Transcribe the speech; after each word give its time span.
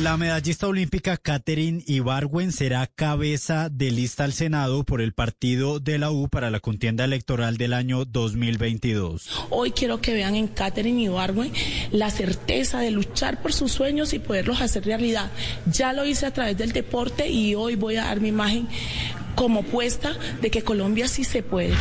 La 0.00 0.16
medallista 0.16 0.68
olímpica 0.68 1.18
Catherine 1.18 1.84
Ibargüen 1.86 2.50
será 2.50 2.86
cabeza 2.86 3.68
de 3.68 3.90
lista 3.90 4.24
al 4.24 4.32
Senado 4.32 4.84
por 4.84 5.02
el 5.02 5.12
partido 5.12 5.80
de 5.80 5.98
la 5.98 6.10
U 6.10 6.30
para 6.30 6.50
la 6.50 6.60
contienda 6.60 7.04
electoral 7.04 7.58
del 7.58 7.74
año 7.74 8.06
2022. 8.06 9.48
Hoy 9.50 9.72
quiero 9.72 10.00
que 10.00 10.14
vean 10.14 10.34
en 10.34 10.48
Catherine 10.48 11.02
Ibargüen 11.02 11.52
la 11.90 12.08
certeza 12.08 12.80
de 12.80 12.90
luchar 12.90 13.42
por 13.42 13.52
sus 13.52 13.70
sueños 13.70 14.14
y 14.14 14.18
poderlos 14.18 14.62
hacer 14.62 14.86
realidad. 14.86 15.30
Ya 15.66 15.92
lo 15.92 16.06
hice 16.06 16.24
a 16.24 16.32
través 16.32 16.56
del 16.56 16.72
deporte 16.72 17.28
y 17.28 17.54
hoy 17.54 17.74
voy 17.76 17.96
a 17.96 18.04
dar 18.04 18.22
mi 18.22 18.28
imagen 18.28 18.68
como 19.34 19.62
puesta 19.62 20.16
de 20.40 20.50
que 20.50 20.62
Colombia 20.62 21.06
sí 21.06 21.24
se 21.24 21.42
puede. 21.42 21.74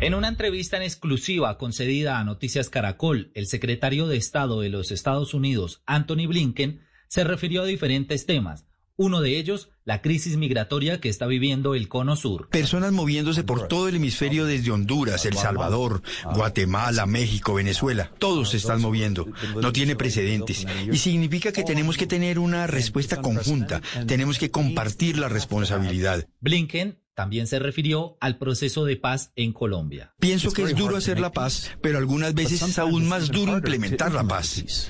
En 0.00 0.14
una 0.14 0.26
entrevista 0.26 0.78
en 0.78 0.82
exclusiva 0.82 1.58
concedida 1.58 2.18
a 2.18 2.24
Noticias 2.24 2.70
Caracol, 2.70 3.30
el 3.34 3.46
secretario 3.46 4.08
de 4.08 4.16
Estado 4.16 4.60
de 4.60 4.68
los 4.68 4.90
Estados 4.90 5.32
Unidos, 5.32 5.80
Anthony 5.86 6.26
Blinken, 6.26 6.80
se 7.12 7.24
refirió 7.24 7.60
a 7.60 7.66
diferentes 7.66 8.24
temas. 8.24 8.64
Uno 8.96 9.20
de 9.20 9.36
ellos, 9.36 9.68
la 9.84 10.00
crisis 10.00 10.38
migratoria 10.38 10.98
que 10.98 11.10
está 11.10 11.26
viviendo 11.26 11.74
el 11.74 11.86
Cono 11.88 12.16
Sur. 12.16 12.48
Personas 12.48 12.90
moviéndose 12.90 13.44
por 13.44 13.68
todo 13.68 13.86
el 13.88 13.96
hemisferio 13.96 14.46
desde 14.46 14.70
Honduras, 14.70 15.26
El 15.26 15.36
Salvador, 15.36 16.00
Guatemala, 16.34 17.04
México, 17.04 17.52
Venezuela. 17.52 18.10
Todos 18.18 18.52
se 18.52 18.56
están 18.56 18.80
moviendo. 18.80 19.26
No 19.60 19.74
tiene 19.74 19.94
precedentes. 19.94 20.66
Y 20.90 20.96
significa 20.96 21.52
que 21.52 21.64
tenemos 21.64 21.98
que 21.98 22.06
tener 22.06 22.38
una 22.38 22.66
respuesta 22.66 23.20
conjunta. 23.20 23.82
Tenemos 24.06 24.38
que 24.38 24.50
compartir 24.50 25.18
la 25.18 25.28
responsabilidad. 25.28 26.26
Blinken 26.40 27.01
también 27.14 27.46
se 27.46 27.58
refirió 27.58 28.16
al 28.20 28.38
proceso 28.38 28.84
de 28.84 28.96
paz 28.96 29.32
en 29.36 29.52
Colombia. 29.52 30.14
Pienso 30.18 30.52
que 30.52 30.62
es 30.62 30.76
duro 30.76 30.96
hacer 30.96 31.20
la 31.20 31.32
paz, 31.32 31.70
pero 31.80 31.98
algunas 31.98 32.34
veces 32.34 32.62
es 32.62 32.78
aún 32.78 33.08
más 33.08 33.28
duro 33.28 33.54
implementar 33.54 34.12
la 34.12 34.24
paz. 34.24 34.88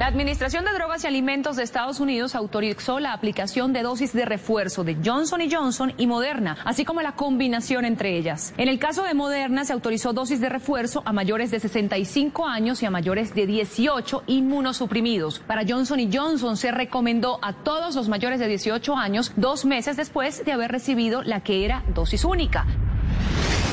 La 0.00 0.06
Administración 0.06 0.64
de 0.64 0.72
Drogas 0.72 1.04
y 1.04 1.08
Alimentos 1.08 1.56
de 1.56 1.62
Estados 1.62 2.00
Unidos 2.00 2.34
autorizó 2.34 3.00
la 3.00 3.12
aplicación 3.12 3.74
de 3.74 3.82
dosis 3.82 4.14
de 4.14 4.24
refuerzo 4.24 4.82
de 4.82 4.96
Johnson 5.04 5.42
Johnson 5.50 5.92
y 5.98 6.06
Moderna, 6.06 6.56
así 6.64 6.86
como 6.86 7.02
la 7.02 7.16
combinación 7.16 7.84
entre 7.84 8.16
ellas. 8.16 8.54
En 8.56 8.68
el 8.68 8.78
caso 8.78 9.02
de 9.02 9.12
Moderna 9.12 9.66
se 9.66 9.74
autorizó 9.74 10.14
dosis 10.14 10.40
de 10.40 10.48
refuerzo 10.48 11.02
a 11.04 11.12
mayores 11.12 11.50
de 11.50 11.60
65 11.60 12.46
años 12.46 12.82
y 12.82 12.86
a 12.86 12.90
mayores 12.90 13.34
de 13.34 13.46
18 13.46 14.22
inmunosuprimidos. 14.26 15.40
Para 15.40 15.66
Johnson 15.68 16.00
Johnson 16.10 16.56
se 16.56 16.70
recomendó 16.70 17.38
a 17.42 17.52
todos 17.52 17.94
los 17.94 18.08
mayores 18.08 18.40
de 18.40 18.48
18 18.48 18.96
años 18.96 19.32
dos 19.36 19.66
meses 19.66 19.98
después 19.98 20.46
de 20.46 20.52
haber 20.52 20.72
recibido 20.72 21.22
la 21.22 21.42
que 21.42 21.59
era 21.64 21.84
dosis 21.94 22.24
única. 22.24 22.66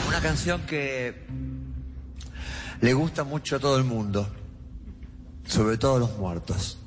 Una 0.08 0.20
canción 0.22 0.62
que 0.62 1.26
le 2.82 2.94
gusta 2.94 3.24
mucho 3.24 3.56
a 3.56 3.60
todo 3.60 3.78
el 3.78 3.84
mundo, 3.84 4.28
sobre 5.46 5.78
todo 5.78 5.96
a 5.96 6.00
los 6.00 6.18
muertos. 6.18 6.80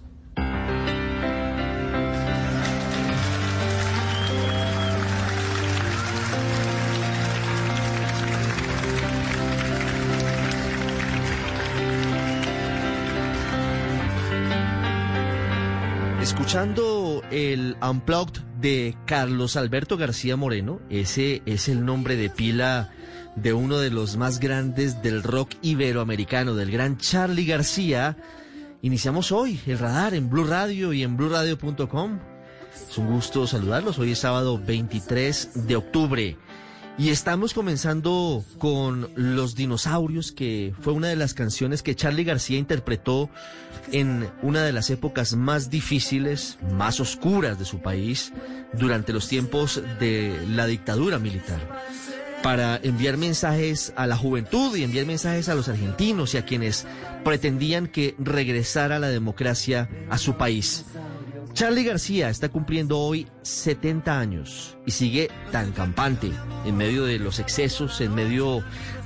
Escuchando 16.20 17.22
el 17.30 17.76
Unplugged 17.82 18.49
de 18.60 18.96
Carlos 19.06 19.56
Alberto 19.56 19.96
García 19.96 20.36
Moreno, 20.36 20.80
ese 20.90 21.42
es 21.46 21.68
el 21.68 21.84
nombre 21.84 22.16
de 22.16 22.30
pila 22.30 22.90
de 23.36 23.52
uno 23.52 23.78
de 23.78 23.90
los 23.90 24.16
más 24.16 24.40
grandes 24.40 25.02
del 25.02 25.22
rock 25.22 25.52
iberoamericano, 25.62 26.54
del 26.54 26.70
gran 26.70 26.98
Charlie 26.98 27.46
García. 27.46 28.16
Iniciamos 28.82 29.32
hoy 29.32 29.60
el 29.66 29.78
radar 29.78 30.14
en 30.14 30.28
Blue 30.28 30.44
Radio 30.44 30.92
y 30.92 31.02
en 31.02 31.16
bluradio.com. 31.16 32.18
Es 32.88 32.98
un 32.98 33.06
gusto 33.06 33.46
saludarlos. 33.46 33.98
Hoy 33.98 34.12
es 34.12 34.18
sábado 34.18 34.60
23 34.64 35.66
de 35.66 35.76
octubre. 35.76 36.36
Y 36.98 37.08
estamos 37.08 37.54
comenzando 37.54 38.44
con 38.58 39.10
Los 39.14 39.54
Dinosaurios, 39.54 40.32
que 40.32 40.74
fue 40.80 40.92
una 40.92 41.08
de 41.08 41.16
las 41.16 41.32
canciones 41.32 41.82
que 41.82 41.94
Charlie 41.94 42.24
García 42.24 42.58
interpretó 42.58 43.30
en 43.90 44.28
una 44.42 44.62
de 44.62 44.72
las 44.72 44.90
épocas 44.90 45.34
más 45.34 45.70
difíciles, 45.70 46.58
más 46.74 47.00
oscuras 47.00 47.58
de 47.58 47.64
su 47.64 47.80
país, 47.80 48.32
durante 48.74 49.14
los 49.14 49.28
tiempos 49.28 49.82
de 49.98 50.38
la 50.50 50.66
dictadura 50.66 51.18
militar, 51.18 51.60
para 52.42 52.78
enviar 52.82 53.16
mensajes 53.16 53.94
a 53.96 54.06
la 54.06 54.16
juventud 54.16 54.76
y 54.76 54.84
enviar 54.84 55.06
mensajes 55.06 55.48
a 55.48 55.54
los 55.54 55.68
argentinos 55.68 56.34
y 56.34 56.36
a 56.38 56.44
quienes 56.44 56.86
pretendían 57.24 57.86
que 57.86 58.14
regresara 58.18 58.98
la 58.98 59.08
democracia 59.08 59.88
a 60.10 60.18
su 60.18 60.36
país. 60.36 60.84
Charlie 61.52 61.84
García 61.84 62.30
está 62.30 62.48
cumpliendo 62.48 62.98
hoy 62.98 63.26
70 63.42 64.18
años 64.18 64.76
y 64.86 64.92
sigue 64.92 65.30
tan 65.52 65.72
campante 65.72 66.30
en 66.64 66.76
medio 66.76 67.04
de 67.04 67.18
los 67.18 67.38
excesos, 67.38 68.00
en 68.00 68.14
medio 68.14 68.62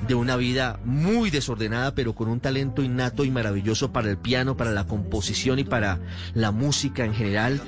de 0.06 0.14
una 0.14 0.36
vida 0.36 0.78
muy 0.84 1.30
desordenada, 1.30 1.94
pero 1.94 2.14
con 2.14 2.28
un 2.28 2.40
talento 2.40 2.82
innato 2.82 3.24
y 3.24 3.30
maravilloso 3.30 3.92
para 3.92 4.10
el 4.10 4.18
piano, 4.18 4.56
para 4.56 4.70
la 4.70 4.86
composición 4.86 5.58
y 5.58 5.64
para 5.64 6.00
la 6.34 6.50
música 6.50 7.04
en 7.04 7.14
general. 7.14 7.60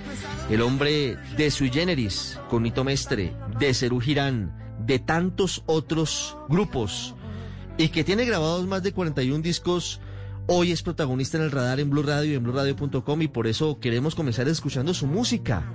El 0.50 0.62
hombre 0.62 1.16
de 1.36 1.50
Sui 1.50 1.70
Generis, 1.70 2.38
con 2.48 2.62
Nito 2.62 2.84
Mestre, 2.84 3.34
de 3.58 3.74
Cerú 3.74 4.00
Girán, 4.00 4.54
de 4.86 4.98
tantos 4.98 5.62
otros 5.66 6.36
grupos 6.48 7.14
y 7.78 7.88
que 7.88 8.04
tiene 8.04 8.24
grabados 8.24 8.66
más 8.66 8.82
de 8.82 8.92
41 8.92 9.42
discos 9.42 10.00
Hoy 10.48 10.70
es 10.70 10.84
protagonista 10.84 11.38
en 11.38 11.42
el 11.42 11.50
radar 11.50 11.80
en 11.80 11.90
Blue 11.90 12.04
Radio 12.04 12.30
y 12.30 12.34
en 12.36 12.44
BlueRadio.com 12.44 13.20
y 13.20 13.26
por 13.26 13.48
eso 13.48 13.80
queremos 13.80 14.14
comenzar 14.14 14.46
escuchando 14.46 14.94
su 14.94 15.08
música. 15.08 15.74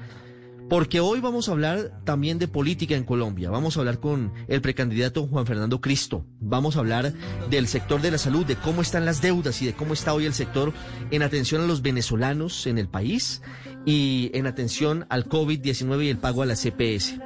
Porque 0.69 1.01
hoy 1.01 1.19
vamos 1.19 1.49
a 1.49 1.51
hablar 1.51 1.99
también 2.05 2.39
de 2.39 2.47
política 2.47 2.95
en 2.95 3.03
Colombia. 3.03 3.49
Vamos 3.49 3.75
a 3.75 3.81
hablar 3.81 3.99
con 3.99 4.31
el 4.47 4.61
precandidato 4.61 5.27
Juan 5.27 5.45
Fernando 5.45 5.81
Cristo. 5.81 6.25
Vamos 6.39 6.77
a 6.77 6.79
hablar 6.79 7.11
del 7.49 7.67
sector 7.67 8.01
de 8.01 8.11
la 8.11 8.17
salud, 8.17 8.45
de 8.45 8.55
cómo 8.55 8.81
están 8.81 9.03
las 9.03 9.21
deudas 9.21 9.61
y 9.61 9.65
de 9.65 9.73
cómo 9.73 9.91
está 9.91 10.13
hoy 10.13 10.25
el 10.25 10.33
sector 10.33 10.71
en 11.11 11.21
atención 11.21 11.61
a 11.61 11.67
los 11.67 11.81
venezolanos 11.81 12.65
en 12.65 12.77
el 12.77 12.87
país 12.87 13.41
y 13.85 14.31
en 14.33 14.47
atención 14.47 15.05
al 15.09 15.27
COVID-19 15.27 16.05
y 16.05 16.09
el 16.09 16.17
pago 16.17 16.43
a 16.43 16.45
la 16.45 16.55
CPS. 16.55 17.19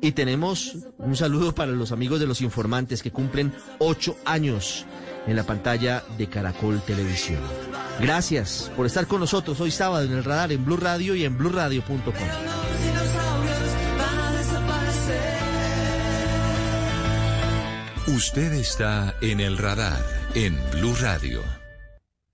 Y 0.00 0.12
tenemos 0.12 0.78
un 0.96 1.14
saludo 1.14 1.54
para 1.54 1.72
los 1.72 1.92
amigos 1.92 2.20
de 2.20 2.26
los 2.26 2.40
informantes 2.40 3.02
que 3.02 3.12
cumplen 3.12 3.52
ocho 3.80 4.16
años 4.24 4.86
en 5.26 5.36
la 5.36 5.44
pantalla 5.44 6.04
de 6.16 6.28
Caracol 6.28 6.80
Televisión. 6.82 7.40
Gracias 8.00 8.70
por 8.76 8.86
estar 8.86 9.06
con 9.06 9.20
nosotros 9.20 9.60
hoy 9.60 9.70
sábado 9.70 10.04
en 10.04 10.12
el 10.12 10.24
radar 10.24 10.52
en 10.52 10.64
Blue 10.64 10.76
Radio 10.76 11.14
y 11.14 11.24
en 11.24 11.36
BlueRadio.com. 11.36 12.14
Usted 18.08 18.52
está 18.52 19.16
en 19.20 19.40
el 19.40 19.58
radar 19.58 20.00
en 20.34 20.56
Blue 20.72 20.94
Radio. 21.00 21.42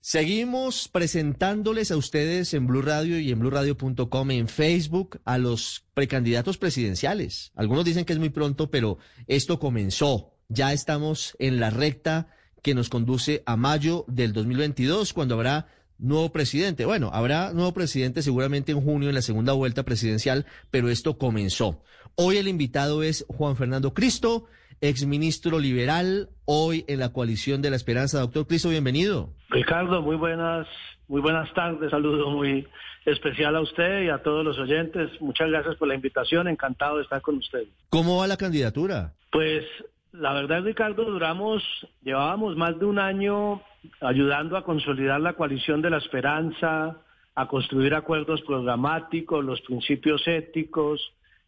Seguimos 0.01 0.89
presentándoles 0.89 1.89
a 1.89 1.97
ustedes 1.97 2.53
en 2.53 2.67
Blue 2.67 2.81
Radio 2.81 3.17
y 3.19 3.31
en 3.31 3.39
BlueRadio.com 3.39 4.31
en 4.31 4.49
Facebook 4.49 5.21
a 5.23 5.37
los 5.37 5.85
precandidatos 5.93 6.57
presidenciales. 6.57 7.53
Algunos 7.55 7.85
dicen 7.85 8.03
que 8.03 8.11
es 8.11 8.19
muy 8.19 8.29
pronto, 8.29 8.69
pero 8.69 8.97
esto 9.27 9.59
comenzó. 9.59 10.35
Ya 10.49 10.73
estamos 10.73 11.35
en 11.39 11.59
la 11.61 11.69
recta 11.69 12.27
que 12.63 12.73
nos 12.73 12.89
conduce 12.89 13.43
a 13.45 13.57
mayo 13.57 14.05
del 14.07 14.33
2022, 14.33 15.13
cuando 15.13 15.35
habrá 15.35 15.67
nuevo 15.99 16.31
presidente. 16.31 16.85
Bueno, 16.85 17.11
habrá 17.13 17.53
nuevo 17.53 17.73
presidente 17.73 18.21
seguramente 18.21 18.71
en 18.71 18.81
junio 18.81 19.09
en 19.09 19.15
la 19.15 19.21
segunda 19.21 19.53
vuelta 19.53 19.83
presidencial, 19.83 20.45
pero 20.71 20.89
esto 20.89 21.17
comenzó. 21.17 21.83
Hoy 22.15 22.37
el 22.37 22.47
invitado 22.47 23.03
es 23.03 23.25
Juan 23.27 23.55
Fernando 23.55 23.93
Cristo, 23.93 24.45
exministro 24.81 25.59
liberal, 25.59 26.29
hoy 26.45 26.85
en 26.87 26.99
la 26.99 27.11
coalición 27.11 27.61
de 27.61 27.69
la 27.69 27.75
esperanza. 27.75 28.19
Doctor 28.19 28.47
Cristo, 28.47 28.69
bienvenido. 28.69 29.29
Ricardo, 29.49 30.01
muy 30.01 30.15
buenas, 30.15 30.67
muy 31.07 31.21
buenas 31.21 31.53
tardes. 31.53 31.91
Saludo 31.91 32.31
muy 32.31 32.67
especial 33.05 33.55
a 33.55 33.61
usted 33.61 34.03
y 34.03 34.09
a 34.09 34.19
todos 34.19 34.45
los 34.45 34.57
oyentes. 34.57 35.09
Muchas 35.19 35.49
gracias 35.49 35.75
por 35.75 35.87
la 35.87 35.95
invitación. 35.95 36.47
Encantado 36.47 36.97
de 36.97 37.03
estar 37.03 37.21
con 37.21 37.37
usted. 37.37 37.63
¿Cómo 37.89 38.17
va 38.17 38.27
la 38.27 38.37
candidatura? 38.37 39.13
Pues 39.31 39.63
la 40.13 40.31
verdad, 40.33 40.63
Ricardo, 40.63 41.05
duramos, 41.05 41.63
llevábamos 42.03 42.55
más 42.55 42.77
de 42.79 42.85
un 42.85 42.99
año 42.99 43.61
ayudando 43.99 44.55
a 44.55 44.63
consolidar 44.63 45.19
la 45.19 45.33
coalición 45.33 45.81
de 45.81 45.89
la 45.89 45.97
esperanza, 45.97 46.97
a 47.35 47.47
construir 47.47 47.95
acuerdos 47.95 48.41
programáticos, 48.43 49.43
los 49.43 49.59
principios 49.61 50.27
éticos, 50.27 51.01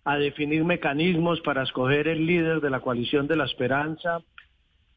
a 0.04 0.18
definir 0.18 0.64
mecanismos 0.64 1.42
para 1.42 1.64
escoger 1.64 2.08
el 2.08 2.26
líder 2.26 2.60
de 2.60 2.72
la 2.72 2.80
coalición 2.80 3.28
de 3.28 3.36
la 3.36 3.46
esperanza, 3.46 4.22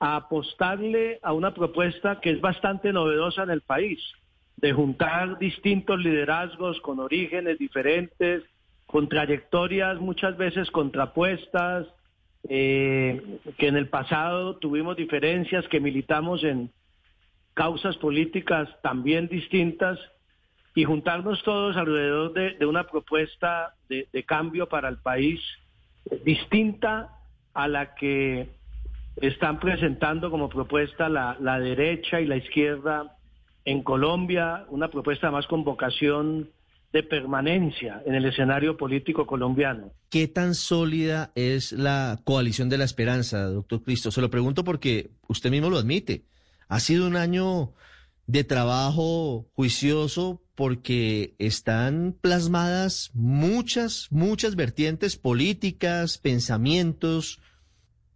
a 0.00 0.16
apostarle 0.16 1.18
a 1.22 1.34
una 1.34 1.52
propuesta 1.52 2.20
que 2.20 2.30
es 2.30 2.40
bastante 2.40 2.92
novedosa 2.92 3.42
en 3.42 3.50
el 3.50 3.60
país, 3.60 4.00
de 4.56 4.72
juntar 4.72 5.38
distintos 5.38 5.98
liderazgos 5.98 6.80
con 6.80 7.00
orígenes 7.00 7.58
diferentes, 7.58 8.44
con 8.86 9.08
trayectorias 9.08 10.00
muchas 10.00 10.38
veces 10.38 10.70
contrapuestas, 10.70 11.86
eh, 12.48 13.40
que 13.58 13.68
en 13.68 13.76
el 13.76 13.88
pasado 13.88 14.56
tuvimos 14.56 14.96
diferencias, 14.96 15.68
que 15.68 15.80
militamos 15.80 16.42
en 16.44 16.70
causas 17.54 17.96
políticas 17.96 18.68
también 18.82 19.28
distintas, 19.28 19.98
y 20.78 20.84
juntarnos 20.84 21.42
todos 21.42 21.76
alrededor 21.76 22.32
de, 22.32 22.64
una 22.64 22.84
propuesta 22.84 23.74
de, 23.88 24.06
cambio 24.24 24.68
para 24.68 24.88
el 24.88 24.98
país 24.98 25.40
distinta 26.24 27.08
a 27.52 27.66
la 27.66 27.96
que 27.96 28.48
están 29.16 29.58
presentando 29.58 30.30
como 30.30 30.48
propuesta 30.48 31.08
la, 31.08 31.36
la 31.40 31.58
derecha 31.58 32.20
y 32.20 32.26
la 32.26 32.36
izquierda 32.36 33.16
en 33.64 33.82
Colombia, 33.82 34.66
una 34.68 34.86
propuesta 34.86 35.32
más 35.32 35.48
con 35.48 35.64
vocación 35.64 36.48
de 36.92 37.02
permanencia 37.02 38.02
en 38.06 38.14
el 38.14 38.24
escenario 38.24 38.76
político 38.76 39.26
colombiano. 39.26 39.92
¿Qué 40.08 40.26
tan 40.26 40.54
sólida 40.54 41.32
es 41.34 41.72
la 41.72 42.20
coalición 42.24 42.68
de 42.68 42.78
la 42.78 42.84
esperanza, 42.84 43.44
doctor 43.44 43.82
Cristo? 43.82 44.10
Se 44.10 44.20
lo 44.20 44.30
pregunto 44.30 44.64
porque 44.64 45.10
usted 45.28 45.50
mismo 45.50 45.68
lo 45.68 45.78
admite. 45.78 46.24
Ha 46.68 46.80
sido 46.80 47.06
un 47.06 47.16
año 47.16 47.72
de 48.26 48.44
trabajo 48.44 49.48
juicioso 49.54 50.42
porque 50.54 51.34
están 51.38 52.16
plasmadas 52.20 53.10
muchas, 53.14 54.08
muchas 54.10 54.56
vertientes 54.56 55.16
políticas, 55.16 56.18
pensamientos. 56.18 57.40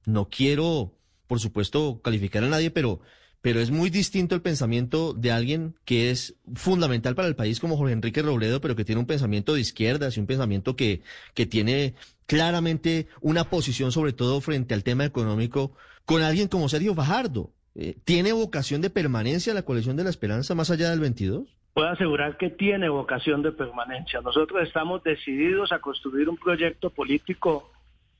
No 0.06 0.28
quiero, 0.28 0.98
por 1.26 1.40
supuesto, 1.40 2.00
calificar 2.02 2.42
a 2.42 2.48
nadie, 2.48 2.70
pero 2.70 3.00
pero 3.42 3.60
es 3.60 3.72
muy 3.72 3.90
distinto 3.90 4.36
el 4.36 4.40
pensamiento 4.40 5.12
de 5.12 5.32
alguien 5.32 5.74
que 5.84 6.10
es 6.10 6.36
fundamental 6.54 7.16
para 7.16 7.28
el 7.28 7.34
país 7.34 7.58
como 7.58 7.76
Jorge 7.76 7.92
Enrique 7.92 8.22
Robledo, 8.22 8.60
pero 8.60 8.76
que 8.76 8.84
tiene 8.84 9.00
un 9.00 9.06
pensamiento 9.06 9.54
de 9.54 9.60
izquierdas 9.60 10.16
y 10.16 10.20
un 10.20 10.26
pensamiento 10.26 10.76
que, 10.76 11.02
que 11.34 11.44
tiene 11.44 11.94
claramente 12.26 13.08
una 13.20 13.44
posición 13.44 13.90
sobre 13.90 14.12
todo 14.12 14.40
frente 14.40 14.74
al 14.74 14.84
tema 14.84 15.04
económico 15.04 15.72
con 16.04 16.22
alguien 16.22 16.48
como 16.48 16.68
Sergio 16.68 16.94
Fajardo. 16.94 17.50
Eh, 17.74 17.96
¿Tiene 18.04 18.32
vocación 18.32 18.80
de 18.80 18.90
permanencia 18.90 19.54
la 19.54 19.62
coalición 19.62 19.96
de 19.96 20.04
la 20.04 20.10
esperanza 20.10 20.54
más 20.54 20.70
allá 20.70 20.90
del 20.90 21.00
22? 21.00 21.48
Puedo 21.74 21.88
asegurar 21.88 22.36
que 22.36 22.50
tiene 22.50 22.90
vocación 22.90 23.42
de 23.42 23.50
permanencia. 23.50 24.20
Nosotros 24.20 24.62
estamos 24.62 25.02
decididos 25.02 25.72
a 25.72 25.80
construir 25.80 26.28
un 26.28 26.36
proyecto 26.36 26.90
político 26.90 27.71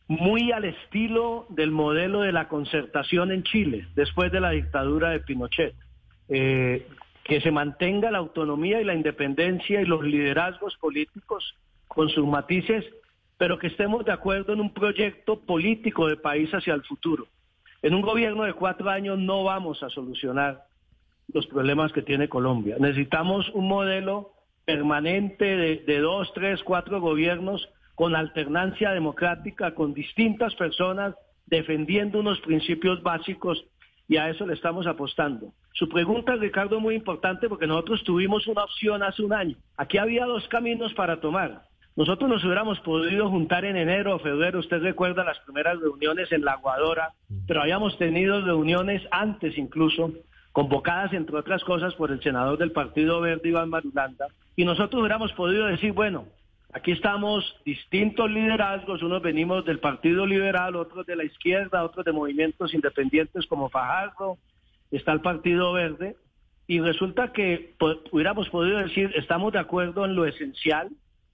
muy 0.09 0.53
al 0.53 0.65
estilo 0.65 1.47
del 1.49 1.71
modelo 1.71 2.21
de 2.21 2.33
la 2.33 2.49
concertación 2.49 3.33
en 3.33 3.43
Chile, 3.45 3.87
después 3.95 4.31
de 4.33 4.41
la 4.41 4.51
dictadura 4.51 5.11
de 5.11 5.21
Pinochet. 5.21 5.75
Eh, 6.29 6.87
que 7.25 7.41
se 7.41 7.51
mantenga 7.51 8.11
la 8.11 8.19
autonomía 8.19 8.81
y 8.81 8.85
la 8.85 8.95
independencia 8.95 9.81
y 9.81 9.85
los 9.85 10.03
liderazgos 10.03 10.77
políticos 10.79 11.55
con 11.87 12.09
sus 12.09 12.27
matices, 12.27 12.85
pero 13.39 13.59
que 13.59 13.69
estemos 13.69 14.05
de 14.05 14.13
acuerdo 14.13 14.53
en 14.53 14.61
un 14.61 14.73
proyecto 14.73 15.41
político 15.41 16.09
de 16.09 16.17
país 16.17 16.51
hacia 16.53 16.75
el 16.75 16.83
futuro. 16.83 17.27
En 17.83 17.95
un 17.95 18.03
gobierno 18.03 18.45
de 18.45 18.55
cuatro 18.55 18.91
años 18.91 19.19
no 19.19 19.45
vamos 19.45 19.83
a 19.83 19.91
solucionar 19.91 20.65
los 21.33 21.47
problemas 21.47 21.93
que 21.93 22.03
tiene 22.03 22.29
Colombia. 22.29 22.77
Necesitamos 22.79 23.49
un 23.51 23.69
modelo 23.69 24.33
permanente 24.65 25.45
de, 25.45 25.77
de 25.79 25.99
dos, 25.99 26.33
tres, 26.35 26.63
cuatro 26.63 27.01
gobiernos 27.01 27.69
con 27.94 28.17
alternancia 28.17 28.93
democrática, 28.93 29.75
con 29.75 29.94
distintas 29.94 30.55
personas 30.55 31.15
defendiendo 31.47 32.21
unos 32.21 32.41
principios 32.41 33.03
básicos 33.03 33.65
y 34.09 34.17
a 34.17 34.31
eso 34.31 34.47
le 34.47 34.55
estamos 34.55 34.87
apostando. 34.87 35.53
Su 35.73 35.89
pregunta, 35.89 36.37
Ricardo, 36.37 36.77
es 36.77 36.83
muy 36.83 36.94
importante 36.94 37.49
porque 37.49 37.67
nosotros 37.67 38.03
tuvimos 38.05 38.47
una 38.47 38.65
opción 38.65 39.03
hace 39.03 39.23
un 39.23 39.33
año. 39.33 39.56
Aquí 39.77 39.99
había 39.99 40.27
dos 40.27 40.47
caminos 40.49 40.93
para 40.94 41.21
tomar. 41.21 41.62
Nosotros 41.94 42.29
nos 42.31 42.43
hubiéramos 42.44 42.81
podido 42.81 43.29
juntar 43.29 43.67
en 43.67 43.77
enero 43.77 44.17
o 44.17 44.19
febrero, 44.19 44.61
usted 44.61 44.81
recuerda 44.81 45.25
las 45.25 45.39
primeras 45.41 45.79
reuniones 45.79 46.33
en 46.33 46.43
La 46.43 46.53
Aguadora, 46.53 47.12
pero 47.47 47.61
habíamos 47.61 47.99
tenido 47.99 48.41
reuniones 48.41 49.03
antes 49.11 49.59
incluso, 49.59 50.11
convocadas 50.53 51.12
entre 51.12 51.37
otras 51.37 51.62
cosas 51.65 51.94
por 51.94 52.11
el 52.11 52.23
senador 52.23 52.59
del 52.59 52.73
Partido 52.73 53.21
Verde, 53.21 53.50
Iván 53.50 53.69
Marulanda, 53.69 54.29
y 54.56 54.65
nosotros 54.65 55.00
hubiéramos 55.00 55.33
podido 55.33 55.67
decir, 55.67 55.93
bueno, 55.93 56.25
Aquí 56.75 56.93
estamos 56.93 57.55
distintos 57.67 58.31
liderazgos, 58.31 59.03
unos 59.03 59.21
venimos 59.21 59.63
del 59.67 59.79
Partido 59.79 60.25
Liberal, 60.25 60.75
otros 60.75 61.05
de 61.05 61.17
la 61.17 61.25
izquierda, 61.25 61.85
otros 61.85 62.03
de 62.03 62.13
movimientos 62.13 62.73
independientes 62.73 63.47
como 63.47 63.69
Fajardo, 63.69 64.39
está 64.91 65.13
el 65.13 65.21
Partido 65.21 65.75
Verde, 65.75 66.17
y 66.67 66.81
resulta 66.81 67.31
que 67.33 67.75
hubiéramos 68.11 68.49
podido 68.49 68.79
decir, 68.79 69.13
estamos 69.17 69.53
de 69.53 69.59
acuerdo 69.59 70.07
en 70.07 70.15
lo 70.15 70.25
esencial, 70.25 70.89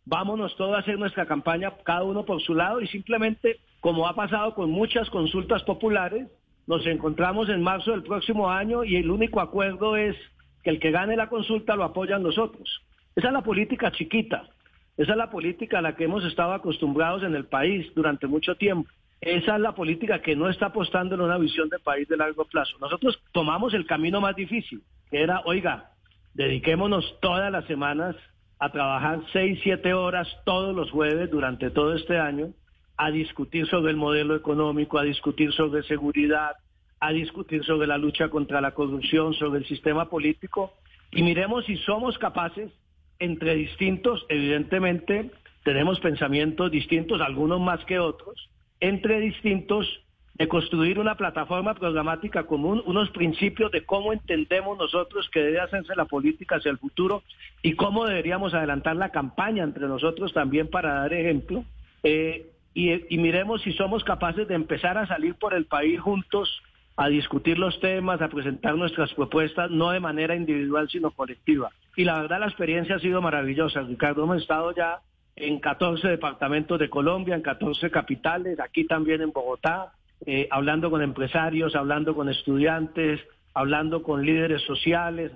vámonos 0.04 0.56
todos 0.56 0.74
a 0.74 0.80
hacer 0.80 0.98
nuestra 0.98 1.26
campaña, 1.26 1.72
cada 1.84 2.02
uno 2.02 2.24
por 2.24 2.42
su 2.42 2.54
lado, 2.54 2.80
y 2.80 2.88
simplemente, 2.88 3.60
como 3.78 4.08
ha 4.08 4.16
pasado 4.16 4.54
con 4.54 4.72
muchas 4.72 5.08
consultas 5.08 5.62
populares, 5.62 6.26
nos 6.66 6.84
encontramos 6.84 7.48
en 7.48 7.62
marzo 7.62 7.92
del 7.92 8.02
próximo 8.02 8.50
año 8.50 8.82
y 8.82 8.96
el 8.96 9.08
único 9.08 9.40
acuerdo 9.40 9.96
es 9.96 10.16
que 10.64 10.70
el 10.70 10.80
que 10.80 10.90
gane 10.90 11.16
la 11.16 11.28
consulta 11.28 11.76
lo 11.76 11.84
apoyan 11.84 12.24
nosotros. 12.24 12.82
Esa 13.14 13.28
es 13.28 13.32
la 13.32 13.42
política 13.42 13.92
chiquita. 13.92 14.48
Esa 14.98 15.12
es 15.12 15.16
la 15.16 15.30
política 15.30 15.78
a 15.78 15.82
la 15.82 15.94
que 15.94 16.04
hemos 16.04 16.24
estado 16.24 16.52
acostumbrados 16.52 17.22
en 17.22 17.36
el 17.36 17.46
país 17.46 17.86
durante 17.94 18.26
mucho 18.26 18.56
tiempo. 18.56 18.90
Esa 19.20 19.54
es 19.54 19.60
la 19.60 19.72
política 19.72 20.20
que 20.20 20.34
no 20.34 20.48
está 20.48 20.66
apostando 20.66 21.14
en 21.14 21.20
una 21.20 21.38
visión 21.38 21.68
de 21.68 21.78
país 21.78 22.08
de 22.08 22.16
largo 22.16 22.44
plazo. 22.44 22.76
Nosotros 22.80 23.22
tomamos 23.32 23.74
el 23.74 23.86
camino 23.86 24.20
más 24.20 24.34
difícil, 24.34 24.82
que 25.08 25.22
era, 25.22 25.42
oiga, 25.44 25.92
dediquémonos 26.34 27.16
todas 27.20 27.50
las 27.52 27.64
semanas 27.66 28.16
a 28.58 28.72
trabajar 28.72 29.20
seis, 29.32 29.60
siete 29.62 29.94
horas 29.94 30.26
todos 30.44 30.74
los 30.74 30.90
jueves 30.90 31.30
durante 31.30 31.70
todo 31.70 31.94
este 31.94 32.18
año 32.18 32.48
a 32.96 33.12
discutir 33.12 33.68
sobre 33.68 33.92
el 33.92 33.96
modelo 33.96 34.34
económico, 34.34 34.98
a 34.98 35.04
discutir 35.04 35.52
sobre 35.52 35.84
seguridad, 35.84 36.56
a 36.98 37.12
discutir 37.12 37.64
sobre 37.64 37.86
la 37.86 37.98
lucha 37.98 38.28
contra 38.30 38.60
la 38.60 38.72
corrupción, 38.72 39.32
sobre 39.34 39.60
el 39.60 39.66
sistema 39.66 40.10
político 40.10 40.72
y 41.12 41.22
miremos 41.22 41.64
si 41.66 41.76
somos 41.78 42.18
capaces 42.18 42.72
entre 43.18 43.54
distintos, 43.54 44.24
evidentemente 44.28 45.30
tenemos 45.64 46.00
pensamientos 46.00 46.70
distintos, 46.70 47.20
algunos 47.20 47.60
más 47.60 47.84
que 47.84 47.98
otros, 47.98 48.48
entre 48.80 49.20
distintos 49.20 49.86
de 50.34 50.46
construir 50.46 51.00
una 51.00 51.16
plataforma 51.16 51.74
programática 51.74 52.44
común, 52.44 52.80
unos 52.86 53.10
principios 53.10 53.72
de 53.72 53.84
cómo 53.84 54.12
entendemos 54.12 54.78
nosotros 54.78 55.28
que 55.30 55.40
debe 55.40 55.60
hacerse 55.60 55.96
la 55.96 56.04
política 56.04 56.56
hacia 56.56 56.70
el 56.70 56.78
futuro 56.78 57.24
y 57.60 57.72
cómo 57.72 58.06
deberíamos 58.06 58.54
adelantar 58.54 58.94
la 58.94 59.10
campaña 59.10 59.64
entre 59.64 59.88
nosotros 59.88 60.32
también 60.32 60.68
para 60.70 60.94
dar 60.94 61.12
ejemplo. 61.12 61.64
Eh, 62.04 62.46
y, 62.72 63.12
y 63.12 63.18
miremos 63.18 63.62
si 63.62 63.72
somos 63.72 64.04
capaces 64.04 64.46
de 64.46 64.54
empezar 64.54 64.96
a 64.96 65.08
salir 65.08 65.34
por 65.34 65.54
el 65.54 65.64
país 65.64 66.00
juntos 66.00 66.62
a 66.96 67.08
discutir 67.08 67.58
los 67.58 67.80
temas, 67.80 68.22
a 68.22 68.28
presentar 68.28 68.76
nuestras 68.76 69.12
propuestas, 69.14 69.72
no 69.72 69.90
de 69.90 69.98
manera 69.98 70.36
individual, 70.36 70.88
sino 70.88 71.10
colectiva. 71.10 71.70
Y 71.98 72.04
la 72.04 72.20
verdad 72.20 72.38
la 72.38 72.46
experiencia 72.46 72.94
ha 72.94 73.00
sido 73.00 73.20
maravillosa, 73.20 73.80
Ricardo. 73.80 74.22
Hemos 74.22 74.42
estado 74.42 74.72
ya 74.72 75.00
en 75.34 75.58
14 75.58 76.06
departamentos 76.06 76.78
de 76.78 76.88
Colombia, 76.88 77.34
en 77.34 77.42
14 77.42 77.90
capitales, 77.90 78.60
aquí 78.60 78.86
también 78.86 79.20
en 79.20 79.32
Bogotá, 79.32 79.94
eh, 80.24 80.46
hablando 80.52 80.92
con 80.92 81.02
empresarios, 81.02 81.74
hablando 81.74 82.14
con 82.14 82.28
estudiantes, 82.28 83.18
hablando 83.52 84.04
con 84.04 84.24
líderes 84.24 84.62
sociales, 84.62 85.32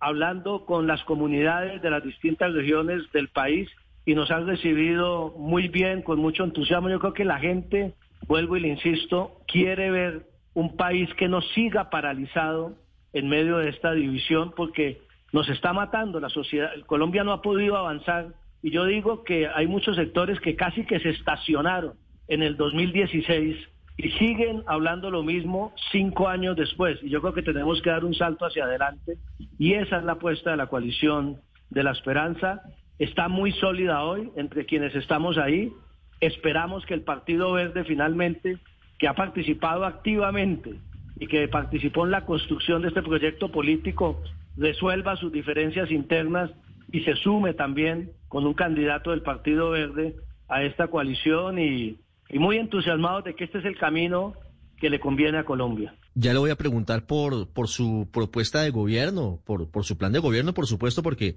hablando 0.00 0.64
con 0.64 0.86
las 0.86 1.04
comunidades 1.04 1.82
de 1.82 1.90
las 1.90 2.02
distintas 2.02 2.54
regiones 2.54 3.02
del 3.12 3.28
país 3.28 3.68
y 4.06 4.14
nos 4.14 4.30
han 4.30 4.46
recibido 4.46 5.34
muy 5.36 5.68
bien, 5.68 6.00
con 6.00 6.20
mucho 6.20 6.42
entusiasmo. 6.42 6.88
Yo 6.88 7.00
creo 7.00 7.12
que 7.12 7.26
la 7.26 7.38
gente, 7.38 7.92
vuelvo 8.26 8.56
y 8.56 8.60
le 8.60 8.68
insisto, 8.68 9.42
quiere 9.46 9.90
ver 9.90 10.22
un 10.54 10.74
país 10.74 11.12
que 11.18 11.28
no 11.28 11.42
siga 11.42 11.90
paralizado 11.90 12.72
en 13.12 13.28
medio 13.28 13.58
de 13.58 13.68
esta 13.68 13.92
división 13.92 14.54
porque 14.56 15.06
nos 15.32 15.48
está 15.48 15.72
matando 15.72 16.20
la 16.20 16.28
sociedad. 16.28 16.70
Colombia 16.86 17.24
no 17.24 17.32
ha 17.32 17.42
podido 17.42 17.76
avanzar 17.76 18.28
y 18.62 18.70
yo 18.70 18.84
digo 18.84 19.24
que 19.24 19.46
hay 19.46 19.66
muchos 19.66 19.96
sectores 19.96 20.40
que 20.40 20.56
casi 20.56 20.84
que 20.84 21.00
se 21.00 21.10
estacionaron 21.10 21.94
en 22.28 22.42
el 22.42 22.56
2016 22.56 23.56
y 23.98 24.10
siguen 24.12 24.62
hablando 24.66 25.10
lo 25.10 25.22
mismo 25.22 25.74
cinco 25.90 26.28
años 26.28 26.56
después. 26.56 26.98
Y 27.02 27.10
yo 27.10 27.20
creo 27.20 27.34
que 27.34 27.42
tenemos 27.42 27.82
que 27.82 27.90
dar 27.90 28.04
un 28.04 28.14
salto 28.14 28.46
hacia 28.46 28.64
adelante 28.64 29.18
y 29.58 29.74
esa 29.74 29.98
es 29.98 30.04
la 30.04 30.12
apuesta 30.12 30.50
de 30.50 30.56
la 30.56 30.66
coalición 30.66 31.40
de 31.70 31.82
la 31.82 31.92
esperanza. 31.92 32.62
Está 32.98 33.28
muy 33.28 33.52
sólida 33.52 34.02
hoy 34.02 34.30
entre 34.36 34.66
quienes 34.66 34.94
estamos 34.94 35.36
ahí. 35.36 35.72
Esperamos 36.20 36.86
que 36.86 36.94
el 36.94 37.02
Partido 37.02 37.52
Verde 37.52 37.84
finalmente 37.84 38.58
que 38.98 39.08
ha 39.08 39.14
participado 39.14 39.84
activamente 39.84 40.74
y 41.18 41.26
que 41.26 41.46
participó 41.48 42.04
en 42.04 42.12
la 42.12 42.24
construcción 42.24 42.82
de 42.82 42.88
este 42.88 43.02
proyecto 43.02 43.50
político 43.50 44.20
resuelva 44.58 45.16
sus 45.16 45.32
diferencias 45.32 45.90
internas 45.90 46.50
y 46.92 47.00
se 47.00 47.14
sume 47.16 47.54
también 47.54 48.12
con 48.28 48.46
un 48.46 48.54
candidato 48.54 49.10
del 49.10 49.22
Partido 49.22 49.70
Verde 49.70 50.16
a 50.48 50.62
esta 50.62 50.88
coalición 50.88 51.58
y, 51.58 52.00
muy 52.34 52.58
entusiasmado 52.58 53.22
de 53.22 53.34
que 53.34 53.44
este 53.44 53.58
es 53.58 53.64
el 53.64 53.78
camino 53.78 54.34
que 54.76 54.90
le 54.90 55.00
conviene 55.00 55.38
a 55.38 55.44
Colombia. 55.44 55.94
Ya 56.14 56.34
le 56.34 56.38
voy 56.38 56.50
a 56.50 56.56
preguntar 56.56 57.06
por, 57.06 57.48
por 57.48 57.68
su 57.68 58.08
propuesta 58.12 58.62
de 58.62 58.70
gobierno, 58.70 59.40
por, 59.46 59.70
por 59.70 59.84
su 59.84 59.96
plan 59.96 60.12
de 60.12 60.18
gobierno, 60.18 60.52
por 60.52 60.66
supuesto, 60.66 61.02
porque 61.02 61.36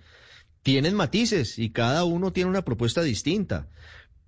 tienen 0.64 0.96
matices 0.96 1.58
y 1.58 1.72
cada 1.72 2.04
uno 2.04 2.34
tiene 2.34 2.50
una 2.50 2.64
propuesta 2.64 3.02
distinta 3.02 3.68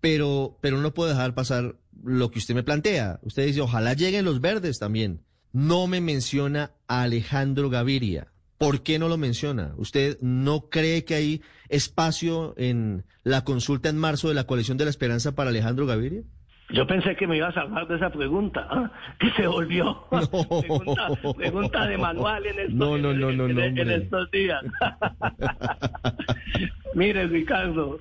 pero, 0.03 0.57
pero 0.59 0.81
no 0.81 0.93
puedo 0.93 1.07
dejar 1.07 1.33
pasar 1.33 1.77
lo 2.03 2.29
que 2.29 2.39
usted 2.39 2.53
me 2.53 2.63
plantea. 2.63 3.21
Usted 3.21 3.45
dice, 3.45 3.61
ojalá 3.61 3.93
lleguen 3.93 4.25
los 4.25 4.41
verdes 4.41 4.77
también. 4.77 5.21
No 5.53 5.87
me 5.87 6.01
menciona 6.01 6.71
a 6.89 7.03
Alejandro 7.03 7.69
Gaviria. 7.69 8.32
¿Por 8.63 8.81
qué 8.81 8.97
no 8.97 9.09
lo 9.09 9.17
menciona? 9.17 9.73
¿Usted 9.75 10.17
no 10.21 10.69
cree 10.69 11.03
que 11.03 11.15
hay 11.15 11.41
espacio 11.67 12.53
en 12.55 13.03
la 13.25 13.43
consulta 13.43 13.89
en 13.89 13.97
marzo 13.97 14.29
de 14.29 14.35
la 14.35 14.45
coalición 14.45 14.77
de 14.77 14.85
la 14.85 14.89
esperanza 14.89 15.35
para 15.35 15.49
Alejandro 15.49 15.85
Gaviria? 15.85 16.21
Yo 16.69 16.87
pensé 16.87 17.17
que 17.17 17.27
me 17.27 17.35
iba 17.35 17.49
a 17.49 17.53
salvar 17.53 17.89
de 17.89 17.97
esa 17.97 18.09
pregunta, 18.09 18.65
¿ah? 18.71 18.89
que 19.19 19.31
se 19.31 19.47
volvió 19.47 20.05
pregunta, 21.35 21.87
de 21.87 21.97
manual 21.97 22.45
en 22.45 23.89
estos, 23.99 24.31
días. 24.31 24.63
Mire, 26.95 27.27
Ricardo, 27.27 27.99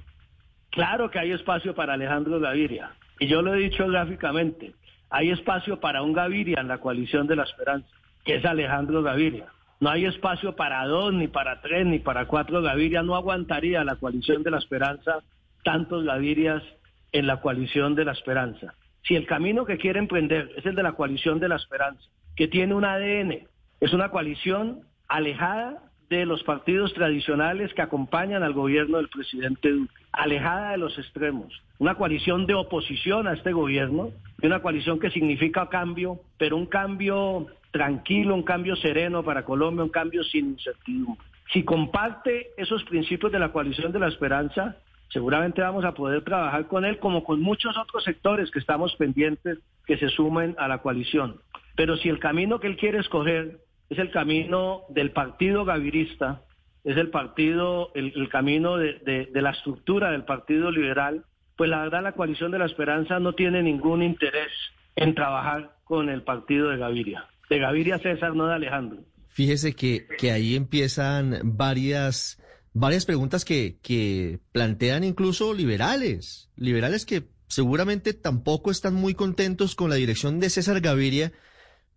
claro 0.71 1.11
que 1.11 1.19
hay 1.19 1.33
espacio 1.33 1.75
para 1.75 1.95
Alejandro 1.95 2.39
Gaviria. 2.39 2.93
Y 3.19 3.27
yo 3.27 3.43
lo 3.43 3.53
he 3.53 3.59
dicho 3.59 3.85
gráficamente, 3.89 4.75
hay 5.11 5.31
espacio 5.31 5.81
para 5.81 6.03
un 6.03 6.13
Gaviria 6.13 6.61
en 6.61 6.69
la 6.69 6.79
coalición 6.79 7.27
de 7.27 7.35
la 7.35 7.43
esperanza, 7.43 7.89
que 8.25 8.37
es 8.37 8.45
Alejandro 8.45 9.03
Gaviria. 9.03 9.49
No 9.83 9.91
hay 9.91 10.05
espacio 10.05 10.55
para 10.55 10.87
dos, 10.87 11.13
ni 11.13 11.27
para 11.27 11.61
tres, 11.61 11.85
ni 11.85 11.99
para 11.99 12.27
cuatro 12.27 12.63
Gaviria. 12.63 13.03
No 13.03 13.17
aguantaría 13.17 13.83
la 13.83 13.97
coalición 13.97 14.45
de 14.45 14.53
la 14.53 14.59
esperanza 14.59 15.25
tantos 15.65 16.05
Gavirias 16.05 16.63
en 17.11 17.27
la 17.27 17.41
coalición 17.41 17.97
de 17.97 18.05
la 18.05 18.13
esperanza. 18.13 18.75
Si 19.03 19.17
el 19.17 19.27
camino 19.27 19.65
que 19.65 19.79
quiere 19.79 19.99
emprender 19.99 20.53
es 20.57 20.65
el 20.67 20.77
de 20.77 20.85
la 20.85 20.93
coalición 20.93 21.41
de 21.41 21.49
la 21.49 21.57
esperanza, 21.57 22.05
que 22.37 22.47
tiene 22.47 22.75
un 22.75 22.85
ADN, 22.85 23.49
es 23.81 23.93
una 23.93 24.11
coalición 24.11 24.83
alejada 25.09 25.83
de 26.09 26.27
los 26.27 26.45
partidos 26.45 26.95
tradicionales 26.95 27.75
que 27.75 27.83
acompañan 27.83 28.45
al 28.45 28.53
gobierno 28.53 28.99
del 28.99 29.09
presidente 29.09 29.69
Duque, 29.69 30.02
alejada 30.13 30.73
de 30.73 30.79
los 30.79 30.99
extremos, 30.99 31.63
una 31.79 31.95
coalición 31.95 32.47
de 32.47 32.55
oposición 32.55 33.27
a 33.27 33.33
este 33.33 33.53
gobierno, 33.53 34.11
una 34.43 34.61
coalición 34.61 35.01
que 35.01 35.11
significa 35.11 35.69
cambio, 35.69 36.21
pero 36.39 36.57
un 36.57 36.67
cambio 36.67 37.47
tranquilo, 37.71 38.35
un 38.35 38.43
cambio 38.43 38.77
sereno 38.77 39.25
para 39.25 39.45
Colombia, 39.45 39.83
un 39.83 39.91
cambio 39.91 40.23
sin 40.25 40.51
incertidumbre. 40.51 41.25
Si 41.53 41.65
comparte 41.65 42.51
esos 42.57 42.85
principios 42.85 43.33
de 43.33 43.39
la 43.39 43.53
coalición 43.53 43.93
de 43.93 43.99
la 43.99 44.09
esperanza, 44.09 44.77
seguramente 45.09 45.63
vamos 45.63 45.85
a 45.85 45.93
poder 45.93 46.23
trabajar 46.23 46.67
con 46.67 46.85
él 46.85 46.99
como 46.99 47.25
con 47.25 47.41
muchos 47.41 47.77
otros 47.77 48.05
sectores 48.05 48.51
que 48.51 48.59
estamos 48.59 48.95
pendientes 48.97 49.59
que 49.87 49.97
se 49.97 50.09
sumen 50.09 50.55
a 50.59 50.69
la 50.69 50.79
coalición. 50.79 51.41
Pero 51.75 51.97
si 51.97 52.09
el 52.09 52.19
camino 52.19 52.61
que 52.61 52.69
él 52.69 52.77
quiere 52.77 52.99
escoger 52.99 53.59
es 53.91 53.99
el 53.99 54.11
camino 54.11 54.83
del 54.89 55.11
partido 55.11 55.65
gavirista, 55.65 56.43
es 56.85 56.97
el 56.97 57.11
partido, 57.11 57.93
el, 57.95 58.29
camino 58.29 58.77
de, 58.77 59.29
la 59.35 59.51
estructura 59.51 60.11
del 60.11 60.25
Partido 60.25 60.71
Liberal, 60.71 61.25
pues 61.57 61.71
la 61.71 61.83
verdad 61.83 62.03
la 62.03 62.13
coalición 62.13 62.51
de 62.51 62.59
la 62.59 62.67
esperanza 62.67 63.21
no 63.21 63.35
tiene 63.35 63.63
ningún 63.63 64.03
interés 64.03 64.51
en 64.97 65.15
trabajar 65.15 65.77
con 65.85 66.09
el 66.09 66.23
partido 66.23 66.71
de 66.71 66.79
Gaviria. 66.79 67.27
De 67.49 67.59
Gaviria 67.59 67.99
César, 67.99 68.35
no 68.35 68.47
de 68.47 68.55
Alejandro. 68.55 69.01
Fíjese 69.29 69.75
que, 69.75 70.07
que 70.19 70.33
ahí 70.33 70.57
empiezan 70.57 71.41
varias 71.45 72.39
varias 72.75 73.05
preguntas 73.05 73.45
que, 73.45 73.79
que 73.83 74.41
plantean 74.53 75.05
incluso 75.05 75.53
liberales, 75.55 76.51
liberales 76.57 77.05
que 77.05 77.25
seguramente 77.49 78.15
tampoco 78.15 78.71
están 78.71 78.95
muy 78.95 79.15
contentos 79.15 79.75
con 79.75 79.91
la 79.91 79.97
dirección 79.97 80.41
de 80.41 80.51
César 80.51 80.81
Gaviria, 80.81 81.33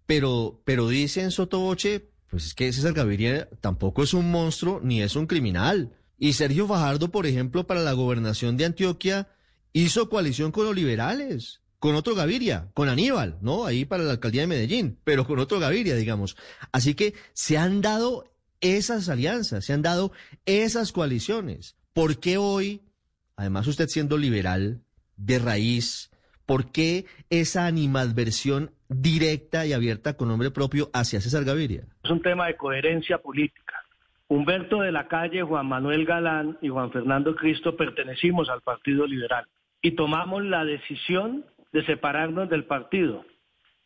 pero, 0.05 0.61
pero 0.65 0.89
dicen 0.89 1.31
Sotoboche, 1.31 2.09
pues 2.29 2.45
es 2.45 2.53
que 2.53 2.71
César 2.71 2.93
Gaviria 2.93 3.49
tampoco 3.61 4.03
es 4.03 4.13
un 4.13 4.31
monstruo 4.31 4.79
ni 4.83 5.01
es 5.01 5.15
un 5.15 5.27
criminal. 5.27 5.93
Y 6.17 6.33
Sergio 6.33 6.67
Fajardo, 6.67 7.11
por 7.11 7.25
ejemplo, 7.25 7.67
para 7.67 7.81
la 7.81 7.93
gobernación 7.93 8.57
de 8.57 8.65
Antioquia, 8.65 9.27
hizo 9.73 10.09
coalición 10.09 10.51
con 10.51 10.65
los 10.65 10.75
liberales, 10.75 11.61
con 11.79 11.95
otro 11.95 12.15
Gaviria, 12.15 12.71
con 12.73 12.89
Aníbal, 12.89 13.37
¿no? 13.41 13.65
Ahí 13.65 13.85
para 13.85 14.03
la 14.03 14.11
alcaldía 14.11 14.41
de 14.41 14.47
Medellín, 14.47 14.97
pero 15.03 15.27
con 15.27 15.39
otro 15.39 15.59
Gaviria, 15.59 15.95
digamos. 15.95 16.37
Así 16.71 16.93
que 16.95 17.13
se 17.33 17.57
han 17.57 17.81
dado 17.81 18.33
esas 18.61 19.09
alianzas, 19.09 19.65
se 19.65 19.73
han 19.73 19.81
dado 19.81 20.11
esas 20.45 20.91
coaliciones. 20.91 21.75
¿Por 21.93 22.19
qué 22.19 22.37
hoy, 22.37 22.81
además 23.35 23.67
usted 23.67 23.89
siendo 23.89 24.17
liberal 24.17 24.81
de 25.17 25.39
raíz, 25.39 26.09
por 26.45 26.71
qué 26.71 27.05
esa 27.29 27.65
animadversión 27.65 28.71
directa 28.89 29.65
y 29.65 29.73
abierta 29.73 30.15
con 30.15 30.27
nombre 30.27 30.51
propio 30.51 30.89
hacia 30.93 31.21
César 31.21 31.43
Gaviria? 31.43 31.83
Es 32.03 32.11
un 32.11 32.21
tema 32.21 32.47
de 32.47 32.55
coherencia 32.55 33.17
política. 33.17 33.83
Humberto 34.27 34.81
de 34.81 34.91
la 34.91 35.07
Calle, 35.07 35.43
Juan 35.43 35.67
Manuel 35.67 36.05
Galán 36.05 36.57
y 36.61 36.69
Juan 36.69 36.91
Fernando 36.91 37.35
Cristo 37.35 37.75
pertenecimos 37.75 38.49
al 38.49 38.61
Partido 38.61 39.05
Liberal 39.05 39.45
y 39.81 39.91
tomamos 39.91 40.43
la 40.43 40.65
decisión 40.65 41.45
de 41.71 41.85
separarnos 41.85 42.49
del 42.49 42.65
partido. 42.65 43.25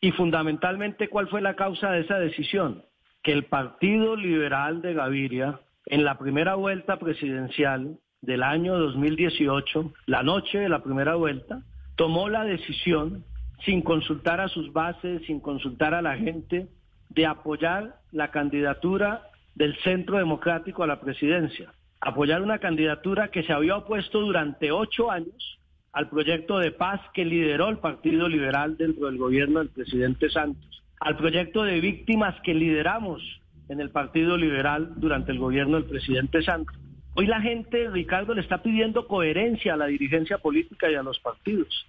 Y 0.00 0.12
fundamentalmente, 0.12 1.08
¿cuál 1.08 1.28
fue 1.28 1.42
la 1.42 1.56
causa 1.56 1.90
de 1.90 2.00
esa 2.00 2.18
decisión? 2.18 2.84
que 3.22 3.32
el 3.32 3.44
Partido 3.44 4.16
Liberal 4.16 4.80
de 4.82 4.94
Gaviria, 4.94 5.60
en 5.86 6.04
la 6.04 6.18
primera 6.18 6.54
vuelta 6.54 6.98
presidencial 6.98 7.98
del 8.22 8.42
año 8.42 8.78
2018, 8.78 9.92
la 10.06 10.22
noche 10.22 10.58
de 10.58 10.68
la 10.68 10.82
primera 10.82 11.14
vuelta, 11.16 11.62
tomó 11.96 12.28
la 12.28 12.44
decisión, 12.44 13.24
sin 13.64 13.82
consultar 13.82 14.40
a 14.40 14.48
sus 14.48 14.72
bases, 14.72 15.22
sin 15.26 15.40
consultar 15.40 15.94
a 15.94 16.02
la 16.02 16.16
gente, 16.16 16.68
de 17.08 17.26
apoyar 17.26 17.96
la 18.12 18.30
candidatura 18.30 19.22
del 19.54 19.76
Centro 19.82 20.18
Democrático 20.18 20.82
a 20.82 20.86
la 20.86 21.00
presidencia. 21.00 21.72
Apoyar 22.00 22.42
una 22.42 22.58
candidatura 22.58 23.28
que 23.28 23.42
se 23.42 23.52
había 23.52 23.76
opuesto 23.76 24.20
durante 24.20 24.72
ocho 24.72 25.10
años 25.10 25.58
al 25.92 26.08
proyecto 26.08 26.58
de 26.58 26.70
paz 26.70 27.00
que 27.12 27.24
lideró 27.24 27.68
el 27.68 27.78
Partido 27.78 28.28
Liberal 28.28 28.76
dentro 28.76 29.06
del 29.06 29.18
gobierno 29.18 29.58
del 29.58 29.70
presidente 29.70 30.30
Santos 30.30 30.70
al 31.00 31.16
proyecto 31.16 31.64
de 31.64 31.80
víctimas 31.80 32.38
que 32.42 32.54
lideramos 32.54 33.22
en 33.68 33.80
el 33.80 33.90
Partido 33.90 34.36
Liberal 34.36 34.92
durante 34.96 35.32
el 35.32 35.38
gobierno 35.38 35.76
del 35.76 35.86
presidente 35.88 36.42
Santos. 36.42 36.76
Hoy 37.14 37.26
la 37.26 37.40
gente, 37.40 37.88
Ricardo, 37.88 38.34
le 38.34 38.42
está 38.42 38.62
pidiendo 38.62 39.08
coherencia 39.08 39.74
a 39.74 39.76
la 39.76 39.86
dirigencia 39.86 40.38
política 40.38 40.90
y 40.90 40.94
a 40.94 41.02
los 41.02 41.18
partidos. 41.20 41.86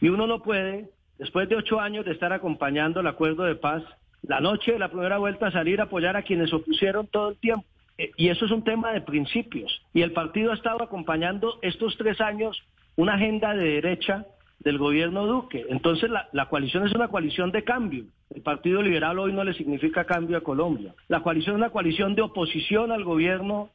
Y 0.00 0.08
uno 0.08 0.26
no 0.26 0.42
puede, 0.42 0.90
después 1.20 1.48
de 1.48 1.56
ocho 1.56 1.78
años 1.78 2.04
de 2.06 2.12
estar 2.12 2.32
acompañando 2.32 3.00
el 3.00 3.06
acuerdo 3.06 3.44
de 3.44 3.54
paz, 3.54 3.84
la 4.22 4.40
noche 4.40 4.72
de 4.72 4.78
la 4.78 4.88
primera 4.88 5.18
vuelta 5.18 5.52
salir 5.52 5.80
a 5.80 5.84
apoyar 5.84 6.16
a 6.16 6.22
quienes 6.22 6.52
opusieron 6.52 7.06
todo 7.06 7.30
el 7.30 7.36
tiempo. 7.36 7.64
Eh, 7.98 8.10
y 8.16 8.28
eso 8.28 8.46
es 8.46 8.50
un 8.50 8.64
tema 8.64 8.92
de 8.92 9.02
principios. 9.02 9.82
Y 9.92 10.00
el 10.00 10.12
partido 10.12 10.50
ha 10.50 10.54
estado 10.54 10.82
acompañando 10.82 11.58
estos 11.60 11.96
tres 11.98 12.20
años 12.20 12.62
una 12.96 13.14
agenda 13.14 13.54
de 13.54 13.64
derecha 13.64 14.26
del 14.60 14.78
gobierno 14.78 15.26
Duque. 15.26 15.66
Entonces 15.68 16.10
la, 16.10 16.46
coalición 16.46 16.86
es 16.86 16.94
una 16.94 17.08
coalición 17.08 17.52
de 17.52 17.64
cambio. 17.64 18.04
El 18.34 18.42
Partido 18.42 18.82
Liberal 18.82 19.18
hoy 19.18 19.32
no 19.32 19.44
le 19.44 19.54
significa 19.54 20.04
cambio 20.04 20.38
a 20.38 20.42
Colombia. 20.42 20.94
La 21.08 21.22
coalición 21.22 21.56
es 21.56 21.58
una 21.58 21.70
coalición 21.70 22.14
de 22.14 22.22
oposición 22.22 22.92
al 22.92 23.04
gobierno 23.04 23.70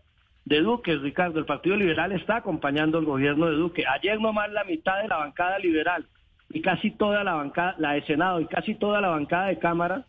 de 0.46 0.62
Duque, 0.62 0.96
Ricardo. 0.96 1.40
El 1.40 1.46
Partido 1.46 1.76
Liberal 1.76 2.12
está 2.12 2.38
acompañando 2.38 2.98
al 2.98 3.06
gobierno 3.06 3.48
de 3.48 3.56
Duque. 3.56 3.84
Ayer 3.88 4.20
nomás 4.20 4.52
la 4.52 4.64
mitad 4.64 5.02
de 5.02 5.08
la 5.08 5.18
bancada 5.18 5.60
liberal 5.60 6.06
y 6.50 6.62
casi 6.62 6.92
toda 6.92 7.24
la 7.24 7.34
bancada, 7.34 7.76
la 7.80 7.94
de 7.94 8.06
Senado 8.06 8.40
y 8.40 8.46
casi 8.46 8.76
toda 8.76 9.02
la 9.02 9.10
bancada 9.10 9.48
de 9.48 9.60
Cámara 9.60 10.06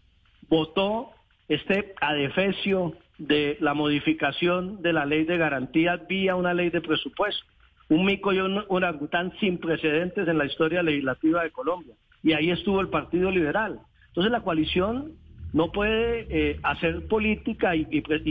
votó 0.48 1.10
este 1.48 1.94
adefesio 2.00 2.94
de 3.18 3.56
la 3.60 3.74
modificación 3.74 4.82
de 4.82 4.92
la 4.92 5.06
ley 5.06 5.24
de 5.24 5.38
garantías 5.38 6.06
vía 6.06 6.36
una 6.36 6.54
ley 6.54 6.70
de 6.70 6.80
presupuesto 6.80 7.46
un 7.88 8.04
mico 8.04 8.32
y 8.32 8.38
un 8.38 8.64
orangután 8.68 9.32
sin 9.38 9.58
precedentes 9.58 10.26
en 10.26 10.38
la 10.38 10.46
historia 10.46 10.82
legislativa 10.82 11.42
de 11.42 11.50
Colombia. 11.50 11.94
Y 12.22 12.32
ahí 12.32 12.50
estuvo 12.50 12.80
el 12.80 12.88
Partido 12.88 13.30
Liberal. 13.30 13.80
Entonces 14.08 14.32
la 14.32 14.40
coalición 14.40 15.12
no 15.52 15.70
puede 15.70 16.26
eh, 16.28 16.60
hacer 16.62 17.06
política 17.06 17.76
y, 17.76 17.84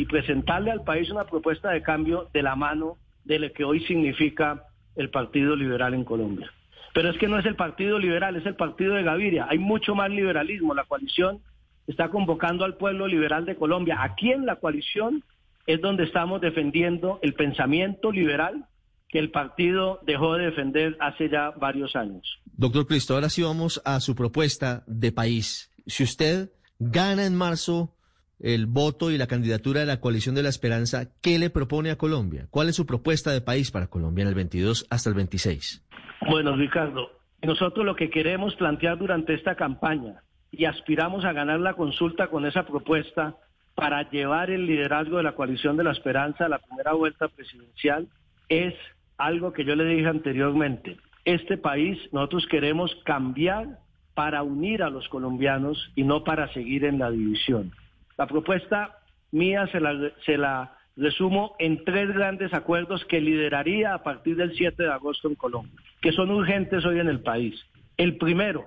presentarle 0.06 0.72
al 0.72 0.84
país 0.84 1.10
una 1.10 1.26
propuesta 1.26 1.72
de 1.72 1.82
cambio 1.82 2.28
de 2.34 2.44
la 2.44 2.56
mano 2.56 2.98
de 3.24 3.40
lo 3.40 3.52
que 3.54 3.64
hoy 3.64 3.80
significa 3.86 4.64
el 4.96 5.10
Partido 5.10 5.56
Liberal 5.56 5.94
en 5.94 6.04
Colombia. 6.04 6.52
Pero 6.96 7.10
es 7.10 7.18
que 7.18 7.28
no 7.28 7.38
es 7.38 7.46
el 7.46 7.58
Partido 7.58 8.00
Liberal, 8.00 8.38
es 8.38 8.46
el 8.46 8.56
Partido 8.56 8.96
de 8.96 9.04
Gaviria. 9.04 9.48
Hay 9.50 9.60
mucho 9.60 9.96
más 9.96 10.10
liberalismo. 10.10 10.74
La 10.74 10.86
coalición 10.86 11.42
está 11.88 12.08
convocando 12.08 12.64
al 12.64 12.78
pueblo 12.78 13.06
liberal 13.06 13.46
de 13.46 13.58
Colombia. 13.58 13.98
Aquí 14.00 14.32
en 14.32 14.46
la 14.46 14.56
coalición 14.56 15.22
es 15.68 15.82
donde 15.82 16.06
estamos 16.06 16.40
defendiendo 16.40 17.20
el 17.22 17.34
pensamiento 17.34 18.14
liberal 18.14 18.66
que 19.10 19.20
el 19.20 19.30
partido 19.30 20.00
dejó 20.04 20.36
de 20.36 20.46
defender 20.46 20.96
hace 21.02 21.30
ya 21.30 21.52
varios 21.52 21.98
años. 21.98 22.40
Doctor 22.46 22.88
Cristo, 22.88 23.16
ahora 23.16 23.28
sí 23.28 23.42
vamos 23.42 23.82
a 23.84 24.00
su 24.00 24.16
propuesta 24.16 24.86
de 24.88 25.12
país. 25.12 25.72
Si 25.88 26.04
usted 26.04 26.54
gana 26.80 27.26
en 27.26 27.36
marzo 27.36 27.94
el 28.40 28.68
voto 28.68 29.12
y 29.12 29.18
la 29.18 29.28
candidatura 29.28 29.82
de 29.82 29.86
la 29.86 30.00
coalición 30.00 30.34
de 30.36 30.44
la 30.44 30.50
esperanza, 30.50 31.10
¿qué 31.22 31.40
le 31.40 31.50
propone 31.50 31.92
a 31.92 31.98
Colombia? 31.98 32.48
¿Cuál 32.50 32.70
es 32.70 32.76
su 32.76 32.86
propuesta 32.86 33.32
de 33.32 33.42
país 33.42 33.72
para 33.72 33.88
Colombia 33.88 34.24
en 34.24 34.30
el 34.30 34.36
22 34.36 34.88
hasta 34.90 35.10
el 35.10 35.16
26? 35.16 35.84
Bueno, 36.22 36.56
Ricardo, 36.56 37.12
nosotros 37.42 37.86
lo 37.86 37.96
que 37.96 38.10
queremos 38.10 38.56
plantear 38.56 38.98
durante 38.98 39.34
esta 39.34 39.56
campaña 39.56 40.22
y 40.52 40.66
aspiramos 40.66 41.26
a 41.26 41.34
ganar 41.34 41.60
la 41.60 41.74
consulta 41.74 42.28
con 42.28 42.46
esa 42.46 42.66
propuesta 42.66 43.36
para 43.76 44.10
llevar 44.10 44.50
el 44.50 44.66
liderazgo 44.66 45.18
de 45.18 45.24
la 45.24 45.34
coalición 45.34 45.76
de 45.78 45.84
la 45.84 45.92
esperanza 45.92 46.46
a 46.46 46.50
la 46.50 46.60
primera 46.60 46.94
vuelta 46.94 47.28
presidencial 47.28 48.08
es 48.48 48.74
algo 49.18 49.54
que 49.54 49.66
yo 49.66 49.76
le 49.76 49.86
dije 49.86 50.08
anteriormente. 50.08 50.98
Este 51.26 51.58
país 51.58 51.98
nosotros 52.12 52.48
queremos 52.48 52.96
cambiar 53.04 53.80
para 54.14 54.44
unir 54.44 54.82
a 54.82 54.90
los 54.90 55.08
colombianos 55.10 55.92
y 55.96 56.04
no 56.04 56.24
para 56.24 56.52
seguir 56.54 56.86
en 56.86 57.00
la 57.00 57.12
división. 57.12 57.72
La 58.18 58.28
propuesta 58.28 59.00
mía 59.32 59.68
se 59.68 59.82
la, 59.82 60.12
se 60.26 60.38
la 60.38 60.78
resumo 60.96 61.56
en 61.60 61.84
tres 61.84 62.14
grandes 62.14 62.54
acuerdos 62.54 63.04
que 63.06 63.20
lideraría 63.20 63.94
a 63.94 64.04
partir 64.04 64.38
del 64.38 64.56
7 64.56 64.84
de 64.84 64.92
agosto 64.92 65.28
en 65.28 65.36
Colombia, 65.36 65.82
que 66.06 66.12
son 66.12 66.30
urgentes 66.30 66.86
hoy 66.86 67.00
en 67.00 67.08
el 67.08 67.22
país. 67.22 67.60
El 67.98 68.18
primero, 68.18 68.64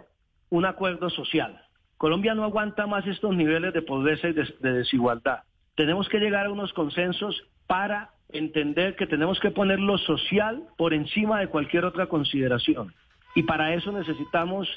un 0.50 0.64
acuerdo 0.64 1.08
social. 1.08 1.62
Colombia 1.96 2.34
no 2.34 2.42
aguanta 2.42 2.88
más 2.88 3.06
estos 3.06 3.32
niveles 3.36 3.72
de 3.72 3.80
pobreza 3.80 4.26
y 4.26 4.32
de, 4.32 4.72
desigualdad. 4.72 5.44
Tenemos 5.76 6.08
que 6.08 6.18
llegar 6.18 6.46
a 6.46 6.50
unos 6.50 6.72
consensos 6.72 7.40
para 7.68 8.10
entender 8.30 8.96
que 8.96 9.06
tenemos 9.06 9.38
que 9.38 9.52
poner 9.52 9.78
lo 9.78 9.98
social 9.98 10.64
por 10.76 10.92
encima 10.92 11.38
de 11.38 11.46
cualquier 11.46 11.84
otra 11.84 12.08
consideración. 12.08 12.92
Y 13.36 13.44
para 13.44 13.72
eso 13.72 13.92
necesitamos 13.92 14.68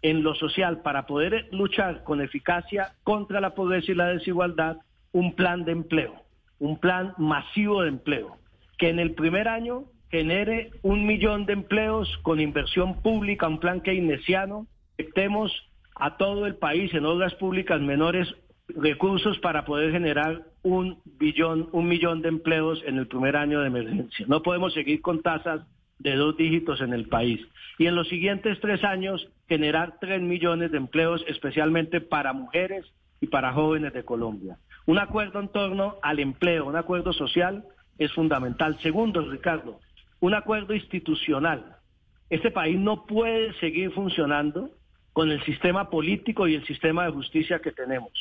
en 0.00 0.22
lo 0.22 0.34
social, 0.36 0.80
para 0.80 1.04
poder 1.04 1.48
luchar 1.52 2.02
con 2.02 2.22
eficacia 2.22 2.94
contra 3.04 3.42
la 3.42 3.54
pobreza 3.54 3.92
y 3.92 3.94
la 3.94 4.06
desigualdad, 4.06 4.78
un 5.12 5.34
plan 5.34 5.66
de 5.66 5.72
empleo, 5.72 6.14
un 6.60 6.80
plan 6.80 7.12
masivo 7.18 7.82
de 7.82 7.90
empleo, 7.90 8.38
que 8.78 8.88
en 8.88 9.00
el 9.00 9.12
primer 9.12 9.48
año 9.48 9.84
genere 10.10 10.70
un 10.82 11.06
millón 11.06 11.46
de 11.46 11.54
empleos 11.54 12.08
con 12.22 12.40
inversión 12.40 13.02
pública, 13.02 13.48
un 13.48 13.60
plan 13.60 13.80
keynesiano, 13.80 14.66
estemos 14.98 15.52
a 15.94 16.16
todo 16.16 16.46
el 16.46 16.56
país 16.56 16.92
en 16.94 17.06
obras 17.06 17.34
públicas 17.34 17.80
menores 17.80 18.28
recursos 18.68 19.38
para 19.38 19.64
poder 19.64 19.92
generar 19.92 20.42
un 20.62 20.98
billón, 21.04 21.68
un 21.72 21.88
millón 21.88 22.22
de 22.22 22.28
empleos 22.28 22.82
en 22.86 22.98
el 22.98 23.06
primer 23.06 23.36
año 23.36 23.60
de 23.60 23.68
emergencia. 23.68 24.26
No 24.28 24.42
podemos 24.42 24.74
seguir 24.74 25.00
con 25.00 25.22
tasas 25.22 25.62
de 25.98 26.14
dos 26.14 26.36
dígitos 26.36 26.80
en 26.80 26.92
el 26.92 27.08
país. 27.08 27.40
Y 27.78 27.86
en 27.86 27.94
los 27.94 28.08
siguientes 28.08 28.58
tres 28.60 28.84
años 28.84 29.28
generar 29.48 29.98
tres 30.00 30.20
millones 30.20 30.70
de 30.72 30.78
empleos, 30.78 31.24
especialmente 31.28 32.00
para 32.00 32.32
mujeres 32.32 32.84
y 33.20 33.28
para 33.28 33.52
jóvenes 33.52 33.92
de 33.92 34.04
Colombia. 34.04 34.58
Un 34.86 34.98
acuerdo 34.98 35.40
en 35.40 35.48
torno 35.48 35.96
al 36.02 36.18
empleo, 36.18 36.66
un 36.66 36.76
acuerdo 36.76 37.12
social 37.12 37.64
es 37.98 38.12
fundamental. 38.12 38.78
Segundo, 38.80 39.22
Ricardo, 39.22 39.80
un 40.20 40.34
acuerdo 40.34 40.74
institucional. 40.74 41.76
Este 42.30 42.50
país 42.50 42.78
no 42.78 43.06
puede 43.06 43.52
seguir 43.60 43.92
funcionando 43.92 44.70
con 45.12 45.30
el 45.30 45.42
sistema 45.44 45.88
político 45.90 46.48
y 46.48 46.54
el 46.54 46.66
sistema 46.66 47.04
de 47.04 47.12
justicia 47.12 47.60
que 47.60 47.72
tenemos. 47.72 48.12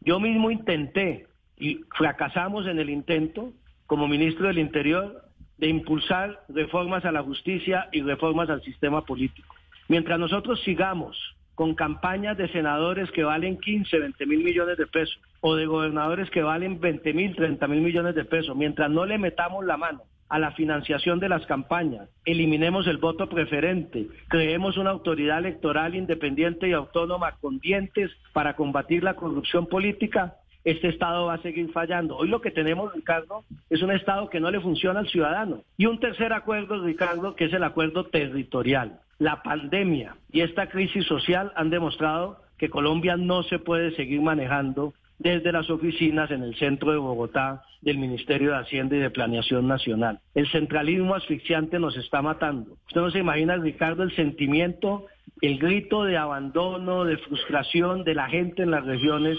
Yo 0.00 0.18
mismo 0.18 0.50
intenté 0.50 1.26
y 1.58 1.80
fracasamos 1.96 2.66
en 2.66 2.78
el 2.78 2.90
intento 2.90 3.52
como 3.86 4.08
ministro 4.08 4.48
del 4.48 4.58
Interior 4.58 5.22
de 5.58 5.68
impulsar 5.68 6.44
reformas 6.48 7.04
a 7.04 7.12
la 7.12 7.22
justicia 7.22 7.88
y 7.92 8.00
reformas 8.02 8.48
al 8.50 8.62
sistema 8.62 9.04
político. 9.04 9.54
Mientras 9.88 10.18
nosotros 10.18 10.60
sigamos 10.64 11.16
con 11.54 11.74
campañas 11.74 12.36
de 12.38 12.48
senadores 12.48 13.10
que 13.10 13.22
valen 13.22 13.58
15, 13.58 13.98
20 13.98 14.26
mil 14.26 14.42
millones 14.42 14.78
de 14.78 14.86
pesos 14.86 15.20
o 15.40 15.54
de 15.54 15.66
gobernadores 15.66 16.30
que 16.30 16.42
valen 16.42 16.80
20 16.80 17.12
mil, 17.12 17.36
30 17.36 17.68
mil 17.68 17.82
millones 17.82 18.14
de 18.14 18.24
pesos, 18.24 18.56
mientras 18.56 18.90
no 18.90 19.04
le 19.04 19.18
metamos 19.18 19.64
la 19.64 19.76
mano 19.76 20.02
a 20.32 20.38
la 20.38 20.52
financiación 20.52 21.20
de 21.20 21.28
las 21.28 21.44
campañas, 21.44 22.08
eliminemos 22.24 22.86
el 22.86 22.96
voto 22.96 23.28
preferente, 23.28 24.08
creemos 24.28 24.78
una 24.78 24.88
autoridad 24.88 25.40
electoral 25.40 25.94
independiente 25.94 26.66
y 26.66 26.72
autónoma 26.72 27.32
con 27.32 27.58
dientes 27.58 28.10
para 28.32 28.56
combatir 28.56 29.04
la 29.04 29.12
corrupción 29.12 29.66
política, 29.66 30.36
este 30.64 30.88
Estado 30.88 31.26
va 31.26 31.34
a 31.34 31.42
seguir 31.42 31.70
fallando. 31.72 32.16
Hoy 32.16 32.28
lo 32.28 32.40
que 32.40 32.50
tenemos, 32.50 32.94
Ricardo, 32.94 33.44
es 33.68 33.82
un 33.82 33.92
Estado 33.92 34.30
que 34.30 34.40
no 34.40 34.50
le 34.50 34.60
funciona 34.60 35.00
al 35.00 35.08
ciudadano. 35.08 35.64
Y 35.76 35.84
un 35.84 36.00
tercer 36.00 36.32
acuerdo, 36.32 36.82
Ricardo, 36.82 37.36
que 37.36 37.44
es 37.44 37.52
el 37.52 37.64
acuerdo 37.64 38.06
territorial. 38.06 39.00
La 39.18 39.42
pandemia 39.42 40.16
y 40.30 40.40
esta 40.40 40.70
crisis 40.70 41.04
social 41.04 41.52
han 41.56 41.68
demostrado 41.68 42.38
que 42.56 42.70
Colombia 42.70 43.18
no 43.18 43.42
se 43.42 43.58
puede 43.58 43.94
seguir 43.96 44.22
manejando 44.22 44.94
desde 45.22 45.52
las 45.52 45.70
oficinas 45.70 46.30
en 46.32 46.42
el 46.42 46.56
centro 46.56 46.90
de 46.90 46.98
Bogotá 46.98 47.62
del 47.80 47.98
Ministerio 47.98 48.50
de 48.50 48.58
Hacienda 48.58 48.96
y 48.96 48.98
de 48.98 49.10
Planeación 49.10 49.68
Nacional. 49.68 50.18
El 50.34 50.48
centralismo 50.48 51.14
asfixiante 51.14 51.78
nos 51.78 51.96
está 51.96 52.22
matando. 52.22 52.76
Usted 52.88 53.00
no 53.00 53.10
se 53.10 53.20
imagina, 53.20 53.56
Ricardo, 53.56 54.02
el 54.02 54.14
sentimiento, 54.16 55.06
el 55.40 55.58
grito 55.58 56.04
de 56.04 56.16
abandono, 56.16 57.04
de 57.04 57.18
frustración 57.18 58.02
de 58.02 58.14
la 58.14 58.28
gente 58.28 58.62
en 58.62 58.72
las 58.72 58.84
regiones 58.84 59.38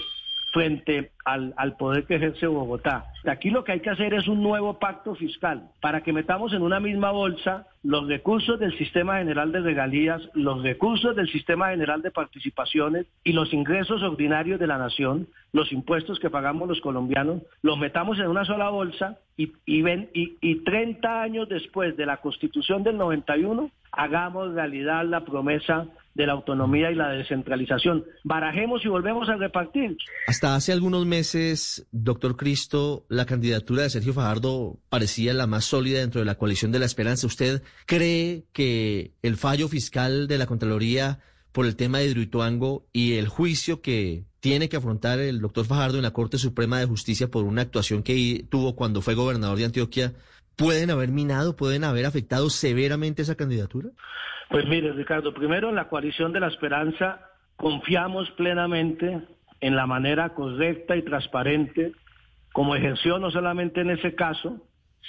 frente 0.54 1.10
al, 1.24 1.76
poder 1.76 2.04
que 2.04 2.14
ejerce 2.14 2.46
Bogotá. 2.46 3.06
Aquí 3.26 3.50
lo 3.50 3.64
que 3.64 3.72
hay 3.72 3.80
que 3.80 3.90
hacer 3.90 4.14
es 4.14 4.28
un 4.28 4.40
nuevo 4.40 4.78
pacto 4.78 5.16
fiscal 5.16 5.70
para 5.80 6.02
que 6.02 6.12
metamos 6.12 6.52
en 6.52 6.62
una 6.62 6.78
misma 6.78 7.10
bolsa 7.10 7.66
los 7.82 8.06
recursos 8.06 8.60
del 8.60 8.76
sistema 8.78 9.18
general 9.18 9.50
de 9.50 9.60
regalías, 9.60 10.22
los 10.34 10.62
recursos 10.62 11.16
del 11.16 11.28
sistema 11.28 11.70
general 11.70 12.02
de 12.02 12.12
participaciones 12.12 13.06
y 13.24 13.32
los 13.32 13.52
ingresos 13.52 14.02
ordinarios 14.02 14.60
de 14.60 14.68
la 14.68 14.78
nación, 14.78 15.26
los 15.52 15.72
impuestos 15.72 16.20
que 16.20 16.30
pagamos 16.30 16.68
los 16.68 16.80
colombianos, 16.80 17.42
los 17.62 17.76
metamos 17.76 18.20
en 18.20 18.28
una 18.28 18.44
sola 18.44 18.70
bolsa 18.70 19.18
y, 19.36 19.52
y, 19.66 19.82
ven, 19.82 20.08
y, 20.14 20.36
y 20.40 20.62
30 20.62 21.20
años 21.20 21.48
después 21.48 21.96
de 21.96 22.06
la 22.06 22.18
constitución 22.18 22.84
del 22.84 22.96
91 22.96 23.70
hagamos 23.90 24.54
realidad 24.54 25.04
la 25.04 25.24
promesa 25.24 25.86
de 26.14 26.26
la 26.26 26.32
autonomía 26.32 26.90
y 26.90 26.94
la 26.94 27.10
descentralización. 27.10 28.04
Barajemos 28.22 28.84
y 28.84 28.88
volvemos 28.88 29.28
a 29.28 29.36
repartir. 29.36 29.96
Hasta 30.26 30.54
hace 30.54 30.72
algunos 30.72 31.06
meses, 31.06 31.86
doctor 31.90 32.36
Cristo, 32.36 33.04
la 33.08 33.26
candidatura 33.26 33.82
de 33.82 33.90
Sergio 33.90 34.12
Fajardo 34.12 34.78
parecía 34.88 35.34
la 35.34 35.46
más 35.46 35.64
sólida 35.64 36.00
dentro 36.00 36.20
de 36.20 36.24
la 36.24 36.36
coalición 36.36 36.72
de 36.72 36.78
la 36.78 36.86
esperanza. 36.86 37.26
¿Usted 37.26 37.62
cree 37.86 38.44
que 38.52 39.12
el 39.22 39.36
fallo 39.36 39.68
fiscal 39.68 40.28
de 40.28 40.38
la 40.38 40.46
Contraloría 40.46 41.18
por 41.52 41.66
el 41.66 41.76
tema 41.76 41.98
de 41.98 42.06
Hidroituango 42.06 42.86
y 42.92 43.14
el 43.14 43.28
juicio 43.28 43.80
que 43.80 44.24
tiene 44.40 44.68
que 44.68 44.76
afrontar 44.76 45.20
el 45.20 45.40
doctor 45.40 45.64
Fajardo 45.64 45.96
en 45.96 46.02
la 46.02 46.12
Corte 46.12 46.36
Suprema 46.36 46.78
de 46.78 46.86
Justicia 46.86 47.30
por 47.30 47.44
una 47.44 47.62
actuación 47.62 48.02
que 48.02 48.44
tuvo 48.50 48.76
cuando 48.76 49.00
fue 49.00 49.14
gobernador 49.14 49.56
de 49.56 49.64
Antioquia, 49.64 50.12
pueden 50.56 50.90
haber 50.90 51.10
minado, 51.10 51.56
pueden 51.56 51.84
haber 51.84 52.06
afectado 52.06 52.50
severamente 52.50 53.22
esa 53.22 53.36
candidatura? 53.36 53.90
Pues 54.50 54.66
mire, 54.66 54.92
Ricardo, 54.92 55.32
primero 55.34 55.68
en 55.68 55.74
la 55.74 55.88
coalición 55.88 56.32
de 56.32 56.40
la 56.40 56.48
esperanza 56.48 57.20
confiamos 57.56 58.30
plenamente 58.32 59.22
en 59.60 59.76
la 59.76 59.86
manera 59.86 60.34
correcta 60.34 60.96
y 60.96 61.02
transparente 61.02 61.92
como 62.54 62.76
ejerció 62.76 63.18
no 63.18 63.32
solamente 63.32 63.80
en 63.80 63.90
ese 63.90 64.14
caso, 64.14 64.60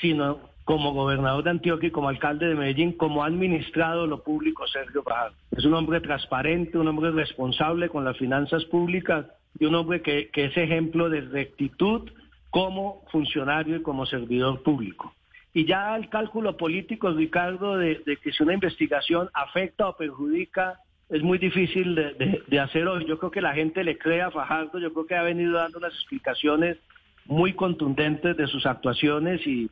sino 0.02 0.40
como 0.64 0.94
gobernador 0.94 1.44
de 1.44 1.52
Antioquia 1.52 1.90
y 1.90 1.92
como 1.92 2.10
alcalde 2.10 2.48
de 2.48 2.56
Medellín, 2.56 2.94
como 2.94 3.24
ha 3.24 3.28
administrado 3.28 4.08
lo 4.08 4.24
público 4.24 4.66
Sergio 4.66 5.04
Fajardo. 5.04 5.36
Es 5.52 5.64
un 5.64 5.76
hombre 5.76 6.02
transparente, 6.02 6.80
un 6.80 6.88
hombre 6.88 7.12
responsable 7.12 7.88
con 7.90 8.04
las 8.04 8.18
finanzas 8.18 8.66
públicas 8.66 9.28
y 9.60 9.66
un 9.66 9.76
hombre 9.76 10.02
que, 10.02 10.32
es 10.34 10.58
ejemplo 10.58 11.08
de 11.08 11.22
rectitud 11.22 12.10
como 12.50 13.04
funcionario 13.12 13.76
y 13.76 13.84
como 13.84 14.08
servidor 14.08 14.64
público. 14.64 15.14
Y 15.56 15.66
ya 15.66 15.96
el 15.96 16.10
cálculo 16.10 16.58
político, 16.58 17.10
Ricardo, 17.12 17.78
de, 17.78 18.04
que 18.22 18.34
si 18.34 18.44
una 18.44 18.54
investigación 18.54 19.30
afecta 19.34 19.88
o 19.88 19.96
perjudica, 19.96 20.82
es 21.08 21.24
muy 21.24 21.38
difícil 21.38 21.96
de, 21.96 22.60
hacer 22.60 22.86
hoy. 22.90 23.06
Yo 23.08 23.18
creo 23.18 23.32
que 23.32 23.40
la 23.40 23.54
gente 23.54 23.86
le 23.86 23.98
cree 23.98 24.22
a 24.22 24.32
Fajardo, 24.32 24.80
yo 24.80 24.92
creo 24.92 25.06
que 25.06 25.16
ha 25.16 25.24
venido 25.24 25.54
dando 25.54 25.78
unas 25.78 25.94
explicaciones 25.94 26.78
muy 27.24 27.54
contundentes 27.54 28.36
de 28.36 28.48
sus 28.48 28.66
actuaciones 28.66 29.48
y, 29.48 29.70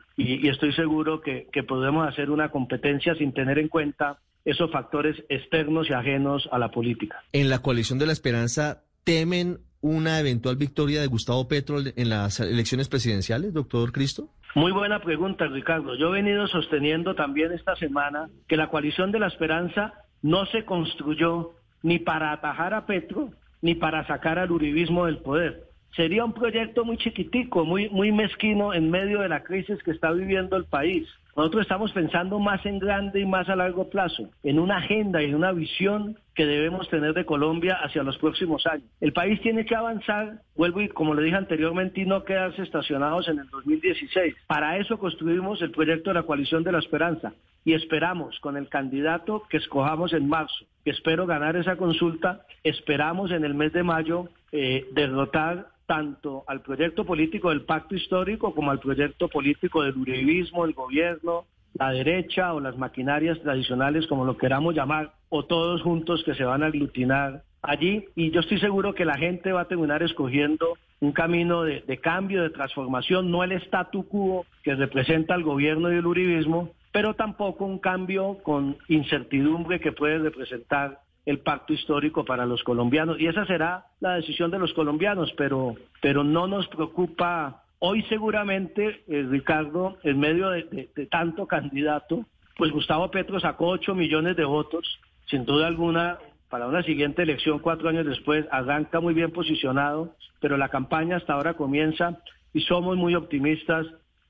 estoy 0.48 0.72
seguro 0.72 1.20
que, 1.20 1.48
que 1.52 1.62
podemos 1.62 2.08
hacer 2.08 2.30
una 2.30 2.50
competencia 2.50 3.14
sin 3.16 3.34
tener 3.34 3.58
en 3.58 3.68
cuenta 3.68 4.16
esos 4.46 4.72
factores 4.72 5.22
externos 5.28 5.90
y 5.90 5.92
ajenos 5.92 6.48
a 6.50 6.58
la 6.58 6.70
política. 6.70 7.22
En 7.34 7.50
la 7.50 7.58
coalición 7.58 7.98
de 7.98 8.06
la 8.06 8.14
esperanza, 8.14 8.84
¿temen 9.04 9.58
una 9.82 10.18
eventual 10.18 10.56
victoria 10.56 11.02
de 11.02 11.08
Gustavo 11.08 11.46
Petro 11.46 11.76
en 11.94 12.08
las 12.08 12.40
elecciones 12.40 12.88
presidenciales, 12.88 13.52
doctor 13.52 13.92
Cristo? 13.92 14.30
Muy 14.54 14.70
buena 14.70 15.00
pregunta, 15.00 15.46
Ricardo. 15.48 15.96
Yo 15.96 16.10
he 16.10 16.22
venido 16.22 16.46
sosteniendo 16.46 17.16
también 17.16 17.50
esta 17.50 17.74
semana 17.74 18.28
que 18.46 18.56
la 18.56 18.68
coalición 18.68 19.10
de 19.10 19.18
la 19.18 19.26
esperanza 19.26 19.94
no 20.22 20.46
se 20.46 20.64
construyó 20.64 21.50
ni 21.82 21.98
para 21.98 22.30
atajar 22.30 22.72
a 22.72 22.86
Petro 22.86 23.30
ni 23.62 23.74
para 23.74 24.06
sacar 24.06 24.38
al 24.38 24.52
uribismo 24.52 25.06
del 25.06 25.18
poder. 25.18 25.64
Sería 25.96 26.24
un 26.24 26.32
proyecto 26.32 26.84
muy 26.84 26.96
chiquitico, 26.96 27.64
muy, 27.64 27.88
muy 27.88 28.10
mezquino 28.10 28.74
en 28.74 28.90
medio 28.90 29.20
de 29.20 29.28
la 29.28 29.44
crisis 29.44 29.82
que 29.82 29.92
está 29.92 30.10
viviendo 30.10 30.56
el 30.56 30.64
país. 30.64 31.08
Nosotros 31.36 31.62
estamos 31.62 31.92
pensando 31.92 32.38
más 32.38 32.64
en 32.66 32.78
grande 32.78 33.20
y 33.20 33.26
más 33.26 33.48
a 33.48 33.56
largo 33.56 33.90
plazo, 33.90 34.28
en 34.42 34.58
una 34.58 34.78
agenda 34.78 35.22
y 35.22 35.26
en 35.26 35.34
una 35.34 35.52
visión 35.52 36.16
que 36.34 36.46
debemos 36.46 36.88
tener 36.88 37.12
de 37.12 37.24
Colombia 37.24 37.78
hacia 37.82 38.02
los 38.02 38.18
próximos 38.18 38.66
años. 38.66 38.86
El 39.00 39.12
país 39.12 39.40
tiene 39.40 39.64
que 39.64 39.74
avanzar, 39.74 40.40
vuelvo 40.56 40.80
y 40.80 40.88
como 40.88 41.14
le 41.14 41.22
dije 41.22 41.36
anteriormente, 41.36 42.00
y 42.00 42.06
no 42.06 42.24
quedarse 42.24 42.62
estacionados 42.62 43.28
en 43.28 43.40
el 43.40 43.48
2016. 43.50 44.34
Para 44.46 44.78
eso 44.78 44.98
construimos 44.98 45.60
el 45.62 45.70
proyecto 45.72 46.10
de 46.10 46.14
la 46.14 46.22
coalición 46.22 46.62
de 46.62 46.72
la 46.72 46.78
esperanza 46.78 47.32
y 47.64 47.72
esperamos 47.72 48.38
con 48.40 48.56
el 48.56 48.68
candidato 48.68 49.42
que 49.48 49.56
escojamos 49.56 50.12
en 50.12 50.28
marzo, 50.28 50.66
que 50.84 50.90
espero 50.90 51.26
ganar 51.26 51.56
esa 51.56 51.76
consulta, 51.76 52.42
esperamos 52.62 53.30
en 53.30 53.44
el 53.44 53.54
mes 53.54 53.72
de 53.72 53.82
mayo 53.82 54.28
eh, 54.52 54.86
derrotar 54.92 55.73
tanto 55.86 56.44
al 56.46 56.62
proyecto 56.62 57.04
político 57.04 57.50
del 57.50 57.62
pacto 57.62 57.94
histórico 57.94 58.54
como 58.54 58.70
al 58.70 58.80
proyecto 58.80 59.28
político 59.28 59.82
del 59.82 59.96
uribismo, 59.96 60.64
el 60.64 60.72
gobierno, 60.72 61.44
la 61.74 61.90
derecha 61.90 62.54
o 62.54 62.60
las 62.60 62.76
maquinarias 62.78 63.40
tradicionales, 63.40 64.06
como 64.06 64.24
lo 64.24 64.36
queramos 64.36 64.74
llamar, 64.74 65.12
o 65.28 65.44
todos 65.44 65.82
juntos 65.82 66.22
que 66.24 66.34
se 66.34 66.44
van 66.44 66.62
a 66.62 66.66
aglutinar 66.66 67.42
allí. 67.62 68.06
Y 68.14 68.30
yo 68.30 68.40
estoy 68.40 68.58
seguro 68.60 68.94
que 68.94 69.04
la 69.04 69.18
gente 69.18 69.52
va 69.52 69.62
a 69.62 69.68
terminar 69.68 70.02
escogiendo 70.02 70.78
un 71.00 71.12
camino 71.12 71.64
de, 71.64 71.98
cambio, 72.00 72.42
de 72.42 72.50
transformación, 72.50 73.30
no 73.30 73.42
el 73.44 73.52
statu 73.52 74.08
quo 74.08 74.46
que 74.62 74.74
representa 74.74 75.34
el 75.34 75.42
gobierno 75.42 75.92
y 75.92 75.96
el 75.96 76.06
uribismo, 76.06 76.70
pero 76.92 77.14
tampoco 77.14 77.64
un 77.64 77.78
cambio 77.78 78.38
con 78.42 78.78
incertidumbre 78.88 79.80
que 79.80 79.92
puede 79.92 80.18
representar 80.18 81.00
el 81.26 81.40
pacto 81.40 81.72
histórico 81.72 82.24
para 82.24 82.46
los 82.46 82.62
colombianos. 82.62 83.18
Y 83.20 83.26
esa 83.26 83.46
será 83.46 83.86
la 84.00 84.14
decisión 84.14 84.50
de 84.50 84.58
los 84.58 84.72
colombianos, 84.74 85.32
pero, 85.36 85.74
pero 86.00 86.22
no 86.22 86.46
nos 86.46 86.68
preocupa 86.68 87.62
hoy 87.78 88.02
seguramente, 88.04 89.04
eh, 89.08 89.26
Ricardo, 89.28 89.98
en 90.02 90.18
medio 90.18 90.50
de, 90.50 90.88
tanto 91.10 91.46
candidato, 91.46 92.26
pues 92.56 92.70
Gustavo 92.70 93.10
Petro 93.10 93.40
sacó 93.40 93.68
8 93.68 93.94
millones 93.94 94.36
de 94.36 94.44
votos, 94.44 94.98
sin 95.26 95.44
duda 95.44 95.66
alguna 95.66 96.18
para 96.50 96.68
una 96.68 96.84
siguiente 96.84 97.22
elección 97.22 97.58
cuatro 97.58 97.88
años 97.88 98.06
después, 98.06 98.46
arranca 98.50 99.00
muy 99.00 99.12
bien 99.12 99.32
posicionado, 99.32 100.14
pero 100.40 100.56
la 100.56 100.68
campaña 100.68 101.16
hasta 101.16 101.32
ahora 101.32 101.54
comienza 101.54 102.20
y 102.52 102.60
somos 102.60 102.96
muy 102.96 103.16
optimistas. 103.16 103.86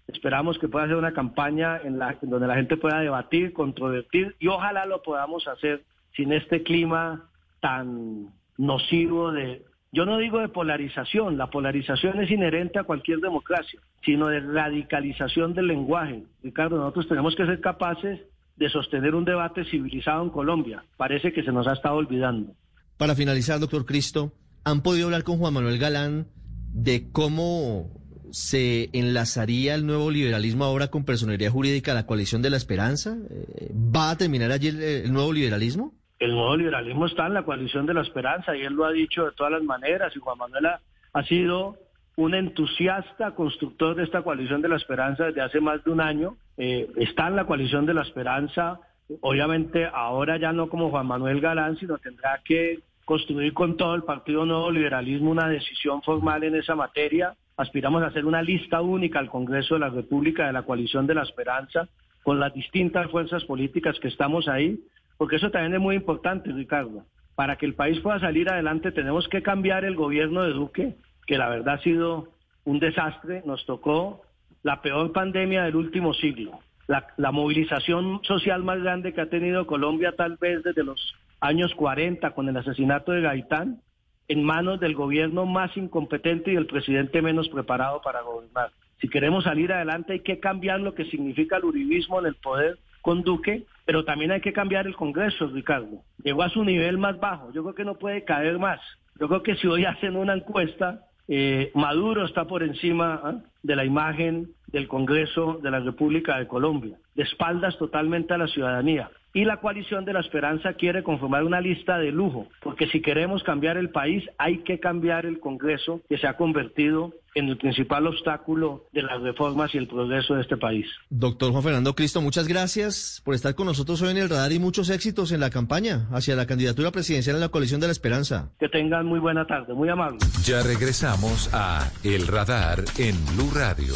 Esperamos 0.09 0.59
que 0.59 0.69
pueda 0.69 0.87
ser 0.87 0.97
una 0.97 1.13
campaña 1.13 1.79
en, 1.85 1.99
la, 1.99 2.17
en 2.23 2.31
donde 2.31 2.47
la 2.47 2.55
gente 2.55 2.79
pueda 2.79 3.01
debatir, 3.01 3.53
controvertir 3.53 4.37
y 4.39 4.49
ojalá 4.49 4.87
lo 4.87 5.03
podamos 5.03 5.47
hacer 5.47 5.83
sin 6.17 6.33
este 6.33 6.63
clima 6.63 7.29
tan 7.61 8.29
nocivo 8.57 9.33
de, 9.33 9.65
yo 9.93 10.05
no 10.05 10.19
digo 10.19 10.39
de 10.41 10.49
polarización, 10.49 11.39
la 11.39 11.51
polarización 11.51 12.21
es 12.21 12.31
inherente 12.31 12.79
a 12.79 12.85
cualquier 12.85 13.19
democracia, 13.19 13.81
sino 14.05 14.29
de 14.29 14.41
radicalización 14.41 15.55
del 15.55 15.69
lenguaje. 15.69 16.25
Ricardo, 16.43 16.77
nosotros 16.77 17.09
tenemos 17.09 17.35
que 17.37 17.47
ser 17.47 17.61
capaces 17.61 18.21
de 18.57 18.69
sostener 18.69 19.15
un 19.15 19.25
debate 19.25 19.65
civilizado 19.65 20.23
en 20.23 20.31
Colombia. 20.31 20.85
Parece 20.97 21.33
que 21.33 21.43
se 21.43 21.53
nos 21.53 21.67
ha 21.67 21.73
estado 21.73 21.97
olvidando. 21.97 22.55
Para 22.97 23.15
finalizar, 23.15 23.59
doctor 23.59 23.85
Cristo, 23.85 24.33
¿han 24.65 24.83
podido 24.83 25.07
hablar 25.07 25.25
con 25.25 25.39
Juan 25.39 25.55
Manuel 25.55 25.79
Galán 25.79 26.29
de 26.73 27.11
cómo 27.11 27.91
se 28.31 28.91
enlazaría 28.93 29.75
el 29.75 29.87
nuevo 29.87 30.11
liberalismo 30.11 30.65
ahora 30.65 30.89
con 30.89 31.05
personería 31.05 31.51
jurídica 31.51 31.95
la 31.95 32.07
coalición 32.07 32.43
de 32.43 32.51
la 32.51 32.57
esperanza? 32.57 33.17
Eh, 33.31 33.73
¿Va 33.73 34.11
a 34.11 34.17
terminar 34.17 34.53
allí 34.53 34.69
el 34.69 35.13
nuevo 35.13 35.33
liberalismo? 35.33 35.95
El 36.19 36.33
nuevo 36.33 36.57
liberalismo 36.57 37.07
está 37.07 37.27
en 37.27 37.35
la 37.35 37.43
coalición 37.43 37.87
de 37.87 37.95
la 37.95 38.03
esperanza 38.03 38.57
y 38.57 38.63
él 38.63 38.75
lo 38.75 38.85
ha 38.85 38.93
dicho 38.93 39.25
de 39.25 39.33
todas 39.33 39.53
las 39.53 39.63
maneras 39.63 40.15
y 40.15 40.21
Juan 40.21 40.39
Manuel 40.39 40.67
ha, 41.13 41.23
sido 41.25 41.77
un 42.17 42.35
entusiasta 42.35 43.33
constructor 43.33 43.97
de 43.97 44.05
esta 44.05 44.23
coalición 44.23 44.63
de 44.63 44.69
la 44.69 44.77
esperanza 44.77 45.25
desde 45.25 45.43
hace 45.43 45.61
más 45.61 45.83
de 45.85 45.91
un 45.91 46.01
año. 46.01 46.37
Eh, 46.57 46.89
está 46.97 47.27
en 47.27 47.37
la 47.37 47.47
coalición 47.47 47.85
de 47.85 47.95
la 47.95 48.03
esperanza, 48.03 48.79
obviamente 49.21 49.87
ahora 49.93 50.37
ya 50.37 50.53
no 50.53 50.69
como 50.69 50.91
Juan 50.91 51.07
Manuel 51.07 51.41
Galán, 51.41 51.77
sino 51.79 51.99
tendrá 51.99 52.41
que 52.45 52.79
construir 53.05 53.53
con 53.53 53.77
todo 53.77 53.95
el 53.95 54.05
Partido 54.05 54.47
Nuevo 54.47 54.71
Liberalismo 54.71 55.31
una 55.31 55.49
decisión 55.49 56.01
formal 56.03 56.45
en 56.45 56.55
esa 56.55 56.75
materia. 56.75 57.35
Aspiramos 57.57 58.03
a 58.03 58.07
hacer 58.07 58.25
una 58.25 58.43
lista 58.43 58.81
única 58.81 59.19
al 59.19 59.29
Congreso 59.29 59.75
de 59.75 59.81
la 59.81 59.91
República 59.91 60.47
de 60.47 60.53
la 60.53 60.63
coalición 60.63 61.07
de 61.07 61.15
la 61.15 61.23
esperanza 61.23 61.89
con 62.23 62.41
las 62.41 62.55
distintas 62.55 63.11
fuerzas 63.11 63.45
políticas 63.45 63.99
que 64.01 64.09
estamos 64.09 64.49
ahí, 64.49 64.81
porque 65.17 65.37
eso 65.37 65.51
también 65.51 65.75
es 65.75 65.81
muy 65.81 65.97
importante, 65.97 66.53
Ricardo. 66.53 67.05
Para 67.35 67.57
que 67.57 67.67
el 67.67 67.75
país 67.75 67.99
pueda 68.01 68.21
salir 68.21 68.49
adelante 68.49 68.93
tenemos 68.93 69.29
que 69.29 69.43
cambiar 69.43 69.85
el 69.85 69.97
gobierno 69.97 70.43
de 70.43 70.53
Duque 70.53 70.97
que 71.27 71.39
la 71.39 71.49
verdad 71.49 71.75
ha 71.75 71.83
sido 71.83 72.29
un 72.65 72.79
desastre, 72.81 73.43
nos 73.45 73.65
tocó 73.67 74.23
la 74.63 74.83
peor 74.83 75.13
pandemia 75.13 75.65
del 75.65 75.77
último 75.77 76.15
siglo, 76.15 76.59
la, 76.87 77.33
movilización 77.33 78.21
social 78.25 78.63
más 78.63 78.81
grande 78.81 79.13
que 79.13 79.21
ha 79.21 79.29
tenido 79.29 79.67
Colombia 79.67 80.15
tal 80.17 80.37
vez 80.37 80.63
desde 80.63 80.85
los 80.85 81.15
años 81.41 81.75
40 81.75 82.31
con 82.31 82.49
el 82.49 82.57
asesinato 82.57 83.13
de 83.13 83.23
Gaitán, 83.23 83.81
en 84.29 84.43
manos 84.43 84.81
del 84.81 84.95
gobierno 84.95 85.45
más 85.45 85.77
incompetente 85.77 86.51
y 86.51 86.55
del 86.55 86.67
presidente 86.67 87.21
menos 87.21 87.49
preparado 87.51 88.01
para 88.01 88.23
gobernar. 88.23 88.71
Si 89.01 89.09
queremos 89.09 89.45
salir 89.45 89.71
adelante 89.73 90.15
hay 90.15 90.21
que 90.21 90.41
cambiar 90.41 90.81
lo 90.81 90.95
que 90.95 91.05
significa 91.07 91.59
el 91.59 91.65
uribismo 91.65 92.21
en 92.21 92.27
el 92.27 92.37
poder 92.37 92.79
con 93.05 93.23
Duque, 93.23 93.67
pero 93.85 94.07
también 94.07 94.33
hay 94.33 94.41
que 94.41 94.55
cambiar 94.55 94.87
el 94.87 94.97
Congreso, 94.97 95.47
Ricardo. 95.49 96.01
Llegó 96.23 96.43
a 96.43 96.49
su 96.49 96.65
nivel 96.65 96.97
más 96.97 97.21
bajo, 97.21 97.53
yo 97.53 97.63
creo 97.63 97.75
que 97.75 97.85
no 97.85 97.97
puede 97.97 98.25
caer 98.25 98.59
más. 98.59 98.81
Yo 99.21 99.29
creo 99.29 99.43
que 99.43 99.57
si 99.57 99.67
hoy 99.67 99.85
hacen 99.85 100.17
una 100.17 100.33
encuesta, 100.33 101.03
eh, 101.29 101.71
Maduro 101.75 102.25
está 102.25 102.47
por 102.47 102.63
encima 102.63 103.21
¿eh? 103.27 103.47
de 103.63 103.77
la 103.77 103.85
imagen 103.85 104.49
del 104.69 104.89
Congreso 104.89 105.61
de 105.63 105.71
la 105.71 105.81
República 105.81 106.39
de 106.39 106.49
Colombia, 106.49 106.97
de 107.15 107.25
espaldas 107.25 107.77
totalmente 107.77 108.33
a 108.33 108.39
la 108.39 108.49
ciudadanía. 108.49 109.11
Y 109.35 109.45
la 109.45 109.59
coalición 109.59 110.07
de 110.07 110.15
la 110.15 110.21
esperanza 110.21 110.73
quiere 110.73 111.03
conformar 111.03 111.45
una 111.45 111.61
lista 111.61 111.99
de 111.99 112.11
lujo, 112.11 112.49
porque 112.63 112.87
si 112.87 113.03
queremos 113.03 113.43
cambiar 113.43 113.77
el 113.77 113.91
país 113.91 114.25
hay 114.39 114.61
que 114.61 114.81
cambiar 114.81 115.27
el 115.27 115.41
Congreso, 115.41 116.01
que 116.09 116.17
se 116.17 116.27
ha 116.27 116.39
convertido 116.39 117.13
en 117.35 117.49
el 117.49 117.59
principal 117.59 118.07
obstáculo 118.07 118.87
de 118.93 119.03
las 119.03 119.21
reformas 119.21 119.75
y 119.75 119.79
el 119.79 119.89
progreso 119.89 120.35
de 120.35 120.43
este 120.43 120.57
país. 120.57 120.87
Doctor 121.11 121.53
Juan 121.53 121.63
Fernando 121.63 121.95
Cristo, 121.95 122.21
muchas 122.21 122.49
gracias 122.49 123.21
por 123.25 123.35
estar 123.35 123.55
con 123.55 123.67
nosotros 123.67 124.01
hoy 124.03 124.11
en 124.11 124.19
el 124.19 124.31
radar 124.31 124.53
y 124.53 124.59
muchos 124.59 124.91
éxitos 124.91 125.33
en 125.33 125.41
la 125.41 125.51
campaña 125.51 126.09
hacia 126.13 126.37
la 126.37 126.47
candidatura 126.47 126.91
presidencial 126.91 127.37
en 127.37 127.41
la 127.41 127.49
coalición 127.49 127.81
de 127.81 127.89
la 127.89 127.93
esperanza. 127.93 128.53
Que 128.59 128.69
tengan 128.69 129.07
muy 129.07 129.19
buena 129.19 129.47
tarde, 129.47 129.75
muy 129.75 129.89
amable. 129.89 130.19
Ya 130.45 130.63
regresamos 130.63 131.51
a 131.53 131.91
El 132.03 132.27
Radar 132.27 132.85
en 132.99 133.15
Blue 133.35 133.51
Radio. 133.55 133.95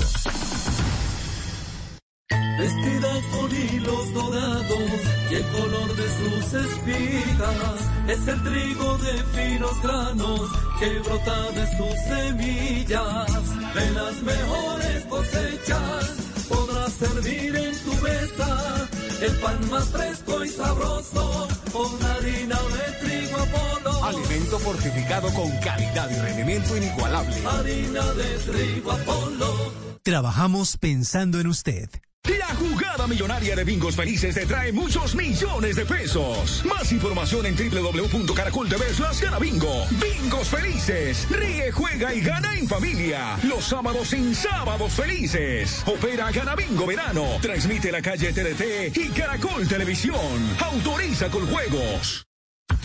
Vestida 2.59 3.13
con 3.31 3.51
hilos 3.53 4.15
dorados 4.15 4.91
y 5.31 5.35
el 5.35 5.45
color 5.45 5.97
de 5.97 6.09
sus 6.09 6.55
espigas 6.55 7.93
es 8.09 8.29
el 8.29 8.43
trigo 8.43 8.99
de 8.99 9.13
finos 9.33 9.83
granos 9.83 10.68
que 10.79 10.99
brota 11.01 11.51
de 11.53 11.77
sus 11.77 12.01
semillas. 12.07 13.75
De 13.75 13.91
las 13.91 14.23
mejores 14.23 15.05
cosechas 15.05 16.05
podrás 16.49 16.93
servir 16.93 17.57
en 17.57 17.79
tu 17.79 17.93
mesa 18.03 18.89
el 19.21 19.33
pan 19.37 19.71
más 19.71 19.87
fresco 19.89 20.45
y 20.45 20.49
sabroso 20.49 21.49
con 21.73 22.07
harina 22.07 22.57
de 22.57 23.07
trigo 23.07 23.37
Apolo. 23.37 24.05
Alimento 24.05 24.59
fortificado 24.59 25.29
con 25.35 25.51
calidad 25.59 26.11
y 26.11 26.21
rendimiento 26.21 26.77
inigualable. 26.77 27.35
Harina 27.47 28.05
de 28.13 28.39
trigo 28.39 28.93
Apolo. 28.93 29.73
Trabajamos 30.03 30.77
pensando 30.77 31.41
en 31.41 31.49
usted. 31.49 31.91
La 32.37 32.55
jugada 32.55 33.07
millonaria 33.07 33.57
de 33.57 33.65
Bingos 33.65 33.97
Felices 33.97 34.35
te 34.35 34.45
trae 34.45 34.71
muchos 34.73 35.15
millones 35.15 35.77
de 35.77 35.87
pesos. 35.87 36.63
Más 36.67 36.93
información 36.93 37.47
en 37.47 37.57
www.caracol.tv 37.57 39.39
bingo. 39.41 39.87
Bingos 39.91 40.49
Felices. 40.49 41.27
Ríe, 41.31 41.73
juega 41.73 42.15
y 42.15 42.21
gana 42.21 42.55
en 42.59 42.69
familia. 42.69 43.39
Los 43.45 43.65
sábados 43.65 44.13
en 44.13 44.35
Sábados 44.35 44.93
Felices. 44.93 45.83
Opera 45.87 46.31
Gana 46.31 46.55
Bingo 46.55 46.87
Verano. 46.87 47.25
Transmite 47.41 47.91
la 47.91 48.03
calle 48.03 48.33
TDT 48.33 48.97
y 48.97 49.09
Caracol 49.11 49.67
Televisión. 49.67 50.57
Autoriza 50.61 51.31
con 51.31 51.47
juegos. 51.47 52.27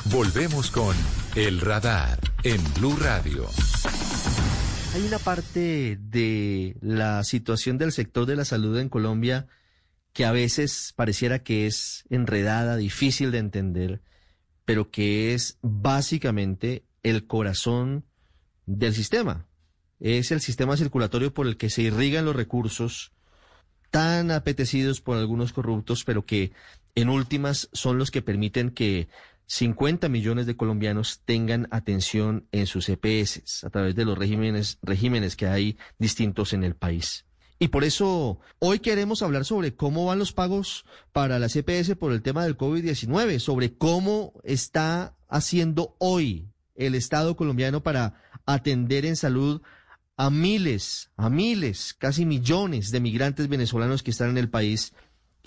Volvemos 0.06 0.70
con 0.72 0.96
El 1.36 1.60
Radar 1.60 2.20
en 2.44 2.62
Blue 2.76 2.96
Radio. 2.98 3.48
Hay 4.94 5.02
una 5.08 5.18
parte 5.18 5.98
de 6.00 6.78
la 6.80 7.24
situación 7.24 7.80
del 7.80 7.92
sector 7.92 8.28
de 8.28 8.36
la 8.36 8.46
salud 8.46 8.78
en 8.78 8.90
Colombia 8.90 9.48
que 10.14 10.24
a 10.24 10.32
veces 10.32 10.94
pareciera 10.96 11.40
que 11.40 11.66
es 11.66 12.04
enredada, 12.12 12.78
difícil 12.78 13.32
de 13.32 13.40
entender, 13.40 14.02
pero 14.66 14.92
que 14.92 15.34
es 15.34 15.58
básicamente 15.64 16.84
el 17.02 17.26
corazón 17.26 18.06
del 18.68 18.94
sistema. 18.94 19.48
Es 20.00 20.32
el 20.32 20.42
sistema 20.42 20.78
circulatorio 20.78 21.34
por 21.34 21.48
el 21.48 21.58
que 21.58 21.72
se 21.72 21.82
irrigan 21.82 22.26
los 22.26 22.36
recursos 22.36 23.14
tan 23.90 24.30
apetecidos 24.30 25.02
por 25.02 25.18
algunos 25.18 25.54
corruptos, 25.54 26.04
pero 26.04 26.24
que 26.24 26.52
en 26.94 27.10
últimas 27.10 27.68
son 27.74 27.98
los 27.98 28.12
que 28.12 28.22
permiten 28.22 28.70
que 28.70 29.08
50 29.48 30.10
millones 30.10 30.46
de 30.46 30.56
colombianos 30.56 31.22
tengan 31.26 31.68
atención 31.72 32.48
en 32.52 32.68
sus 32.68 32.90
EPS 32.90 33.64
a 33.64 33.70
través 33.70 33.96
de 33.96 34.06
los 34.06 34.18
regímenes, 34.18 34.80
regímenes 34.82 35.36
que 35.36 35.48
hay 35.48 35.78
distintos 36.00 36.54
en 36.54 36.64
el 36.64 36.76
país. 36.76 37.26
Y 37.60 37.70
por 37.70 37.84
eso 37.84 38.40
hoy 38.60 38.80
queremos 38.80 39.22
hablar 39.22 39.46
sobre 39.46 39.76
cómo 39.76 40.06
van 40.06 40.20
los 40.20 40.34
pagos 40.34 40.86
para 41.12 41.40
las 41.40 41.56
EPS 41.56 41.96
por 41.96 42.12
el 42.12 42.22
tema 42.22 42.44
del 42.44 42.58
COVID-19, 42.58 43.40
sobre 43.40 43.78
cómo 43.78 44.34
está 44.44 45.16
haciendo 45.30 45.96
hoy 46.00 46.50
el 46.76 46.96
Estado 46.96 47.36
colombiano 47.36 47.82
para 47.84 48.16
atender 48.46 49.06
en 49.06 49.16
salud 49.16 49.62
a 50.18 50.30
miles, 50.30 51.10
a 51.16 51.30
miles, 51.30 51.94
casi 51.94 52.26
millones 52.26 52.92
de 52.92 53.00
migrantes 53.00 53.48
venezolanos 53.48 54.04
que 54.04 54.12
están 54.12 54.30
en 54.30 54.38
el 54.38 54.50
país. 54.50 54.94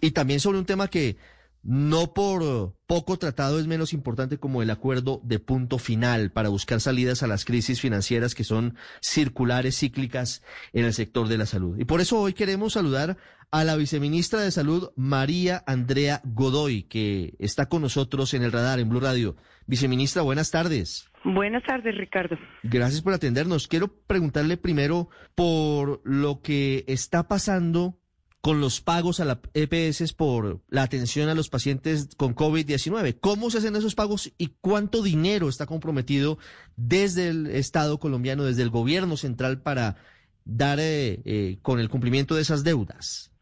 Y 0.01 0.13
también 0.13 0.41
sobre 0.41 0.59
un 0.59 0.67
tema 0.67 0.89
que 0.89 1.17
no 1.63 2.15
por 2.15 2.77
poco 2.87 3.19
tratado 3.19 3.59
es 3.59 3.67
menos 3.67 3.93
importante 3.93 4.39
como 4.39 4.63
el 4.63 4.71
acuerdo 4.71 5.21
de 5.25 5.39
punto 5.39 5.79
final 5.79 6.31
para 6.31 6.49
buscar 6.49 6.81
salidas 6.81 7.23
a 7.23 7.27
las 7.27 7.45
crisis 7.45 7.81
financieras 7.81 8.35
que 8.35 8.45
son 8.45 8.77
circulares, 9.01 9.79
cíclicas 9.79 10.45
en 10.73 10.85
el 10.85 10.95
sector 10.95 11.29
de 11.29 11.39
la 11.39 11.47
salud. 11.47 11.79
Y 11.79 11.85
por 11.85 12.01
eso 12.01 12.21
hoy 12.21 12.33
queremos 12.33 12.75
saludar 12.75 13.17
a 13.51 13.65
la 13.65 13.77
viceministra 13.77 14.41
de 14.41 14.51
Salud, 14.51 14.91
María 14.97 15.63
Andrea 15.67 16.21
Godoy, 16.25 16.85
que 16.85 17.35
está 17.39 17.67
con 17.67 17.83
nosotros 17.83 18.35
en 18.35 18.43
el 18.43 18.53
radar 18.53 18.81
en 18.81 18.89
Blue 18.89 19.01
Radio. 19.01 19.37
Viceministra, 19.67 20.23
buenas 20.23 20.51
tardes. 20.51 21.09
Buenas 21.25 21.65
tardes, 21.65 21.97
Ricardo. 21.97 22.37
Gracias 22.63 23.03
por 23.03 23.13
atendernos. 23.13 23.67
Quiero 23.67 23.89
preguntarle 23.89 24.57
primero 24.57 25.09
por 25.35 26.01
lo 26.05 26.41
que 26.41 26.85
está 26.87 27.27
pasando 27.27 27.99
con 28.47 28.61
los 28.61 28.81
pagos 28.81 29.19
a 29.19 29.25
la 29.25 29.41
EPS 29.55 30.13
por 30.13 30.61
la 30.69 30.85
atención 30.85 31.29
a 31.29 31.35
los 31.35 31.49
pacientes 31.49 32.11
con 32.17 32.37
COVID-19. 32.37 33.19
¿Cómo 33.19 33.51
se 33.51 33.59
hacen 33.59 33.75
esos 33.75 33.97
pagos 33.97 34.33
y 34.39 34.53
cuánto 34.61 35.03
dinero 35.03 35.49
está 35.49 35.67
comprometido 35.67 36.39
desde 36.77 37.27
el 37.27 37.49
Estado 37.49 37.99
colombiano, 37.99 38.45
desde 38.45 38.63
el 38.63 38.71
gobierno 38.71 39.17
central 39.17 39.63
para 39.63 39.97
dar 40.45 40.79
eh, 40.79 41.23
eh, 41.25 41.59
con 41.61 41.81
el 41.81 41.89
cumplimiento 41.89 42.37
de 42.37 42.43
esas 42.43 42.63
deudas? 42.63 43.33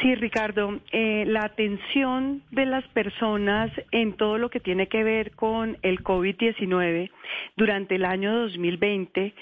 Sí, 0.00 0.14
Ricardo, 0.14 0.80
eh, 0.92 1.24
la 1.26 1.44
atención 1.44 2.42
de 2.50 2.64
las 2.64 2.86
personas 2.88 3.70
en 3.90 4.14
todo 4.14 4.38
lo 4.38 4.48
que 4.48 4.58
tiene 4.58 4.88
que 4.88 5.04
ver 5.04 5.32
con 5.32 5.76
el 5.82 6.02
COVID-19 6.02 7.10
durante 7.56 7.96
el 7.96 8.06
año 8.06 8.32
2020 8.32 9.34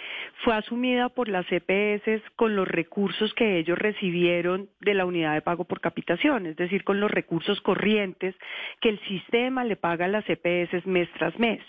fue 0.42 0.54
asumida 0.54 1.10
por 1.10 1.28
las 1.28 1.46
EPS 1.52 2.22
con 2.34 2.56
los 2.56 2.66
recursos 2.66 3.32
que 3.34 3.58
ellos 3.58 3.78
recibieron 3.78 4.68
de 4.80 4.94
la 4.94 5.06
unidad 5.06 5.34
de 5.34 5.42
pago 5.42 5.62
por 5.62 5.80
capitación, 5.80 6.46
es 6.46 6.56
decir, 6.56 6.82
con 6.82 6.98
los 6.98 7.10
recursos 7.10 7.60
corrientes 7.60 8.34
que 8.80 8.88
el 8.88 8.98
sistema 9.06 9.62
le 9.64 9.76
paga 9.76 10.06
a 10.06 10.08
las 10.08 10.24
EPS 10.28 10.84
mes 10.86 11.08
tras 11.18 11.38
mes. 11.38 11.60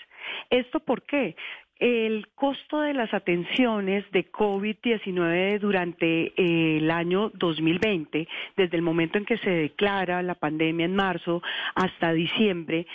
¿Esto 0.49 0.80
por 0.80 1.04
qué? 1.04 1.36
El 1.80 2.28
costo 2.36 2.82
de 2.82 2.94
las 2.94 3.13
atenciones 3.13 4.04
de 4.12 4.30
COVID-19 4.30 5.60
durante 5.60 6.34
eh, 6.36 6.78
el 6.78 6.92
año 6.92 7.32
2020, 7.36 8.28
desde 8.58 8.76
el 8.76 8.82
momento 8.82 9.18
en 9.18 9.24
que 9.24 9.38
se 9.38 9.50
declara 9.50 10.22
la 10.22 10.36
pandemia 10.36 10.86
en 10.86 10.96
marzo 10.96 11.42
hasta 11.76 12.12
diciembre, 12.12 12.86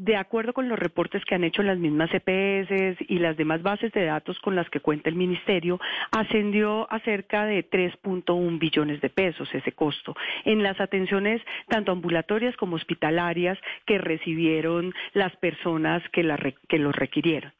de 0.00 0.16
acuerdo 0.16 0.54
con 0.54 0.70
los 0.70 0.78
reportes 0.78 1.22
que 1.26 1.34
han 1.34 1.44
hecho 1.44 1.62
las 1.62 1.76
mismas 1.76 2.08
EPS 2.14 3.02
y 3.06 3.18
las 3.18 3.36
demás 3.36 3.62
bases 3.62 3.92
de 3.92 4.06
datos 4.06 4.38
con 4.38 4.56
las 4.56 4.68
que 4.70 4.80
cuenta 4.80 5.10
el 5.10 5.14
Ministerio, 5.14 5.78
ascendió 6.10 6.90
a 6.90 7.00
cerca 7.00 7.44
de 7.44 7.68
3.1 7.68 8.58
billones 8.58 9.02
de 9.02 9.10
pesos 9.10 9.54
ese 9.54 9.72
costo 9.72 10.16
en 10.46 10.62
las 10.62 10.80
atenciones 10.80 11.42
tanto 11.68 11.92
ambulatorias 11.92 12.56
como 12.56 12.76
hospitalarias 12.76 13.58
que 13.84 13.98
recibieron 13.98 14.94
las 15.12 15.36
personas 15.36 16.02
que, 16.12 16.54
que 16.66 16.78
los 16.78 16.96
requirieron. 16.96 17.52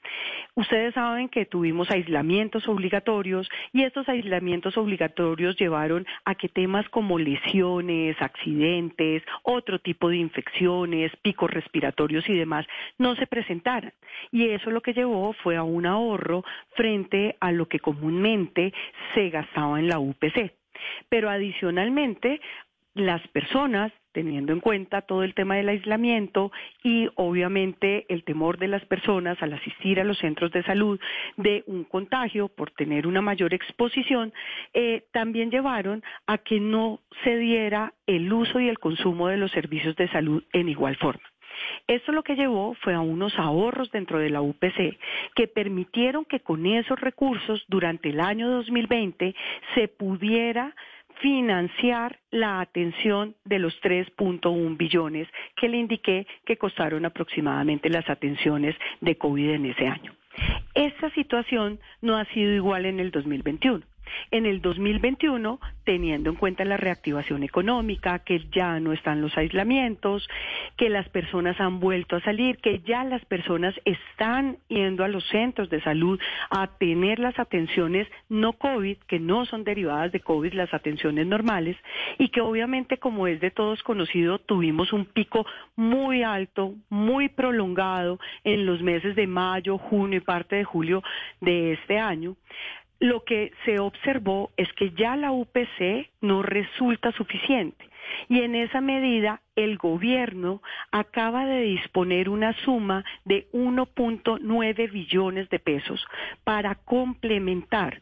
Ustedes 0.55 0.95
saben 0.95 1.29
que 1.29 1.47
tuvimos 1.47 1.91
aislamientos 1.91 2.67
obligatorios 2.69 3.49
y 3.73 3.85
estos 3.85 4.09
aislamientos 4.09 4.77
obligatorios 4.77 5.57
llevaron 5.57 6.07
a 6.25 6.35
que 6.35 6.49
temas 6.49 6.89
como 6.89 7.19
lesiones, 7.19 8.21
accidentes, 8.21 9.23
otro 9.43 9.79
tipo 9.79 10.09
de 10.09 10.17
infecciones, 10.17 11.13
picos 11.23 11.51
respiratorios 11.51 12.29
y 12.31 12.39
demás 12.39 12.67
no 12.99 13.15
se 13.17 13.27
presentaran. 13.27 13.93
Y 14.31 14.49
eso 14.49 14.71
lo 14.71 14.81
que 14.81 14.93
llevó 14.93 15.33
fue 15.33 15.57
a 15.57 15.63
un 15.63 15.87
ahorro 15.87 16.45
frente 16.75 17.37
a 17.41 17.53
lo 17.53 17.67
que 17.67 17.81
comúnmente 17.81 18.73
se 19.15 19.31
gastaba 19.31 19.79
en 19.79 19.89
la 19.89 19.99
UPC. 19.99 20.53
Pero 21.09 21.29
adicionalmente, 21.29 22.41
las 22.95 23.27
personas, 23.29 23.93
teniendo 24.13 24.53
en 24.53 24.61
cuenta 24.61 25.03
todo 25.03 25.23
el 25.23 25.35
tema 25.35 25.57
del 25.57 25.69
aislamiento 25.69 26.51
y 26.83 27.09
obviamente 27.15 28.07
el 28.09 28.25
temor 28.25 28.59
de 28.59 28.69
las 28.69 28.85
personas 28.87 29.41
al 29.43 29.53
asistir 29.53 30.01
a 30.01 30.05
los 30.05 30.19
centros 30.19 30.51
de 30.51 30.65
salud 30.65 30.99
de 31.37 31.63
un 31.67 31.85
contagio 31.85 32.49
por 32.49 32.73
tener 32.73 33.07
una 33.07 33.23
mayor 33.23 33.55
exposición, 33.55 34.33
eh, 34.75 35.05
también 35.13 35.51
llevaron 35.51 36.03
a 36.27 36.39
que 36.39 36.59
no 36.59 37.01
se 37.23 37.37
diera 37.37 37.95
el 38.07 38.33
uso 38.33 38.59
y 38.59 38.69
el 38.69 38.81
consumo 38.81 39.29
de 39.29 39.37
los 39.37 39.53
servicios 39.53 39.95
de 39.97 40.09
salud 40.09 40.43
en 40.53 40.69
igual 40.69 40.97
forma. 40.97 41.30
Esto 41.87 42.13
lo 42.13 42.23
que 42.23 42.37
llevó 42.37 42.75
fue 42.83 42.95
a 42.95 43.01
unos 43.01 43.39
ahorros 43.39 43.91
dentro 43.91 44.19
de 44.19 44.31
la 44.31 44.41
UPC 44.41 44.99
que 45.35 45.49
permitieron 45.49 46.25
que 46.25 46.41
con 46.41 46.67
esos 46.67 46.99
recursos 47.01 47.65
durante 47.69 48.11
el 48.11 48.21
año 48.21 48.49
2020 48.51 49.35
se 49.75 49.89
pudiera 49.89 50.75
financiar 51.21 52.19
la 52.31 52.61
atención 52.61 53.35
de 53.45 53.59
los 53.59 53.79
3.1 53.83 54.77
billones 54.77 55.29
que 55.57 55.69
le 55.69 55.79
indiqué 55.79 56.27
que 56.45 56.57
costaron 56.57 57.05
aproximadamente 57.05 57.91
las 57.91 58.09
atenciones 58.09 58.75
de 59.01 59.17
COVID 59.17 59.51
en 59.51 59.67
ese 59.67 59.87
año. 59.87 60.15
Esta 60.75 61.11
situación 61.11 61.79
no 62.01 62.17
ha 62.17 62.25
sido 62.27 62.53
igual 62.53 62.87
en 62.87 63.01
el 63.01 63.11
2021. 63.11 63.85
En 64.31 64.47
el 64.47 64.61
2021, 64.61 65.61
teniendo 65.85 66.31
en 66.31 66.37
cuenta 66.37 66.65
la 66.65 66.77
reactivación 66.77 67.43
económica, 67.43 68.21
que 68.21 68.47
ya 68.53 68.79
no 68.81 68.93
están 68.93 69.21
los 69.21 69.37
aislamientos, 69.37 70.29
que 70.77 70.89
las 70.89 71.09
personas 71.09 71.61
han 71.61 71.81
vuelto 71.81 72.17
a 72.17 72.21
salir, 72.21 72.59
que 72.59 72.81
ya 72.81 73.05
las 73.05 73.25
personas 73.25 73.75
están 73.85 74.59
yendo 74.69 75.05
a 75.05 75.09
los 75.09 75.27
centros 75.29 75.71
de 75.71 75.83
salud 75.83 76.21
a 76.51 76.69
tener 76.79 77.19
las 77.19 77.39
atenciones 77.39 78.07
no 78.29 78.53
COVID, 78.53 78.99
que 79.09 79.19
no 79.19 79.47
son 79.47 79.65
derivadas 79.65 80.13
de 80.13 80.21
COVID, 80.21 80.53
las 80.55 80.73
atenciones 80.73 81.27
normales, 81.27 81.77
y 82.19 82.29
que 82.29 82.41
obviamente, 82.41 82.99
como 82.99 83.27
es 83.27 83.41
de 83.41 83.51
todos 83.51 83.83
conocido, 83.83 84.39
tuvimos 84.39 84.93
un 84.93 85.07
pico 85.07 85.47
muy 85.77 86.23
alto, 86.23 86.75
muy 86.89 87.29
prolongado 87.29 88.19
en 88.45 88.67
los 88.67 88.83
meses 88.83 89.17
de 89.17 89.27
mayo, 89.27 89.79
junio 89.79 90.19
y 90.19 90.21
parte 90.21 90.57
de 90.57 90.65
julio 90.65 91.03
de 91.41 91.73
este 91.73 91.99
año 91.99 92.37
lo 93.01 93.25
que 93.25 93.53
se 93.65 93.79
observó 93.79 94.51
es 94.57 94.73
que 94.75 94.93
ya 94.93 95.17
la 95.17 95.33
UPC 95.33 96.11
no 96.21 96.43
resulta 96.43 97.13
suficiente 97.13 97.91
y 98.29 98.41
en 98.41 98.55
esa 98.55 98.81
medida 98.81 99.41
el 99.57 99.79
gobierno 99.79 100.63
acaba 100.91 101.47
de 101.47 101.63
disponer 101.63 102.29
una 102.29 102.53
suma 102.65 103.05
de 103.25 103.49
1.9 103.53 104.93
billones 104.93 105.49
de 105.49 105.59
pesos 105.59 106.05
para 106.45 106.75
complementar 106.75 108.01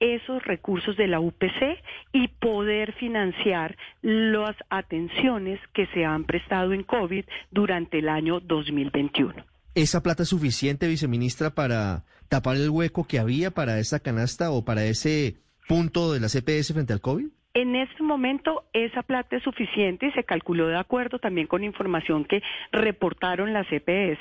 esos 0.00 0.42
recursos 0.42 0.96
de 0.96 1.06
la 1.06 1.20
UPC 1.20 1.80
y 2.12 2.28
poder 2.28 2.92
financiar 2.94 3.76
las 4.02 4.56
atenciones 4.68 5.60
que 5.72 5.86
se 5.88 6.04
han 6.04 6.24
prestado 6.24 6.72
en 6.72 6.82
COVID 6.82 7.24
durante 7.50 8.00
el 8.00 8.08
año 8.08 8.40
2021. 8.40 9.34
¿Esa 9.74 10.02
plata 10.02 10.24
es 10.24 10.28
suficiente, 10.28 10.86
viceministra, 10.88 11.50
para 11.50 12.04
tapar 12.28 12.56
el 12.56 12.70
hueco 12.70 13.06
que 13.06 13.18
había 13.18 13.50
para 13.50 13.78
esa 13.78 14.00
canasta 14.00 14.50
o 14.50 14.64
para 14.64 14.84
ese 14.84 15.36
punto 15.68 16.12
de 16.12 16.20
la 16.20 16.28
CPS 16.28 16.72
frente 16.72 16.92
al 16.92 17.00
COVID? 17.00 17.28
En 17.56 17.76
este 17.76 18.02
momento 18.02 18.64
esa 18.72 19.04
plata 19.04 19.36
es 19.36 19.44
suficiente 19.44 20.06
y 20.06 20.10
se 20.10 20.24
calculó 20.24 20.66
de 20.66 20.76
acuerdo 20.76 21.20
también 21.20 21.46
con 21.46 21.62
información 21.62 22.24
que 22.24 22.42
reportaron 22.72 23.52
las 23.52 23.70
EPS. 23.70 24.18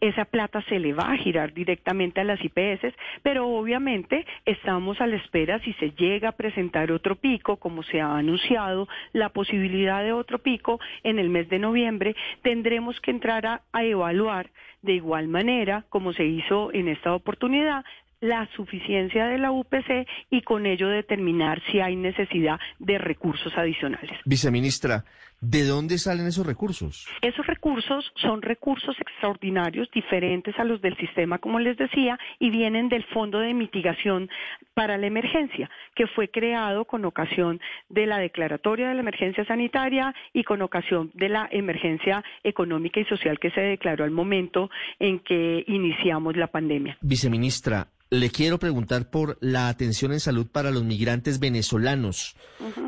Esa 0.00 0.24
plata 0.24 0.62
se 0.62 0.78
le 0.78 0.94
va 0.94 1.12
a 1.12 1.16
girar 1.18 1.52
directamente 1.52 2.22
a 2.22 2.24
las 2.24 2.42
IPS, 2.42 2.94
pero 3.22 3.46
obviamente 3.48 4.24
estamos 4.46 4.98
a 5.02 5.06
la 5.06 5.16
espera 5.16 5.58
si 5.58 5.74
se 5.74 5.90
llega 5.90 6.30
a 6.30 6.36
presentar 6.36 6.90
otro 6.90 7.16
pico, 7.16 7.56
como 7.56 7.82
se 7.82 8.00
ha 8.00 8.16
anunciado, 8.16 8.88
la 9.12 9.28
posibilidad 9.28 10.02
de 10.02 10.14
otro 10.14 10.38
pico 10.38 10.80
en 11.02 11.18
el 11.18 11.28
mes 11.28 11.50
de 11.50 11.58
noviembre, 11.58 12.16
tendremos 12.40 12.98
que 13.02 13.10
entrar 13.10 13.44
a, 13.44 13.60
a 13.72 13.84
evaluar 13.84 14.48
de 14.80 14.94
igual 14.94 15.28
manera, 15.28 15.84
como 15.90 16.14
se 16.14 16.24
hizo 16.24 16.72
en 16.72 16.88
esta 16.88 17.12
oportunidad, 17.12 17.84
la 18.20 18.48
suficiencia 18.54 19.26
de 19.26 19.38
la 19.38 19.50
UPC 19.50 20.06
y 20.30 20.42
con 20.42 20.66
ello 20.66 20.88
determinar 20.88 21.60
si 21.70 21.80
hay 21.80 21.96
necesidad 21.96 22.58
de 22.78 22.98
recursos 22.98 23.52
adicionales. 23.56 24.10
Viceministra, 24.24 25.04
¿de 25.40 25.64
dónde 25.64 25.98
salen 25.98 26.26
esos 26.26 26.46
recursos? 26.46 27.06
Esos 27.22 27.46
recursos 27.46 28.12
son 28.16 28.42
recursos 28.42 28.96
extraordinarios 29.00 29.88
diferentes 29.92 30.58
a 30.58 30.64
los 30.64 30.80
del 30.82 30.96
sistema, 30.96 31.38
como 31.38 31.58
les 31.58 31.76
decía, 31.76 32.18
y 32.38 32.50
vienen 32.50 32.88
del 32.88 33.04
Fondo 33.06 33.40
de 33.40 33.54
Mitigación 33.54 34.28
para 34.74 34.98
la 34.98 35.06
Emergencia, 35.06 35.70
que 35.94 36.06
fue 36.06 36.30
creado 36.30 36.84
con 36.84 37.04
ocasión 37.04 37.60
de 37.88 38.06
la 38.06 38.18
declaratoria 38.18 38.88
de 38.88 38.94
la 38.94 39.00
emergencia 39.00 39.44
sanitaria 39.44 40.14
y 40.32 40.44
con 40.44 40.62
ocasión 40.62 41.10
de 41.14 41.28
la 41.28 41.48
emergencia 41.50 42.22
económica 42.42 43.00
y 43.00 43.04
social 43.04 43.38
que 43.38 43.50
se 43.50 43.60
declaró 43.60 44.04
al 44.04 44.10
momento 44.10 44.70
en 44.98 45.20
que 45.20 45.64
iniciamos 45.66 46.36
la 46.36 46.48
pandemia. 46.48 46.98
Viceministra, 47.00 47.88
le 48.10 48.30
quiero 48.30 48.58
preguntar 48.58 49.08
por 49.08 49.38
la 49.40 49.68
atención 49.68 50.12
en 50.12 50.18
salud 50.18 50.46
para 50.50 50.72
los 50.72 50.82
migrantes 50.82 51.38
venezolanos. 51.38 52.34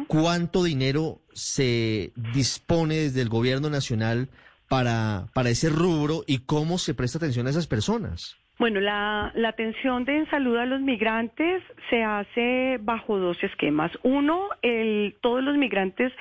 ¿Cuánto 0.08 0.64
dinero 0.64 1.20
se 1.34 2.12
dispone 2.34 2.94
desde 2.96 3.22
el 3.22 3.28
gobierno 3.28 3.70
nacional 3.70 4.28
para, 4.68 5.26
para 5.34 5.50
ese 5.50 5.68
rubro 5.68 6.22
y 6.26 6.46
cómo 6.46 6.78
se 6.78 6.94
presta 6.94 7.18
atención 7.18 7.46
a 7.46 7.50
esas 7.50 7.66
personas? 7.66 8.36
Bueno, 8.58 8.80
la, 8.80 9.32
la, 9.34 9.48
atención 9.48 10.04
de 10.04 10.18
en 10.18 10.30
salud 10.30 10.56
a 10.56 10.66
los 10.66 10.80
migrantes 10.80 11.62
se 11.90 12.02
hace 12.04 12.78
bajo 12.80 13.18
dos 13.18 13.36
esquemas. 13.42 13.90
Uno, 14.02 14.48
el, 14.62 15.16
todos 15.20 15.42
los 15.42 15.56
migrantes 15.56 16.12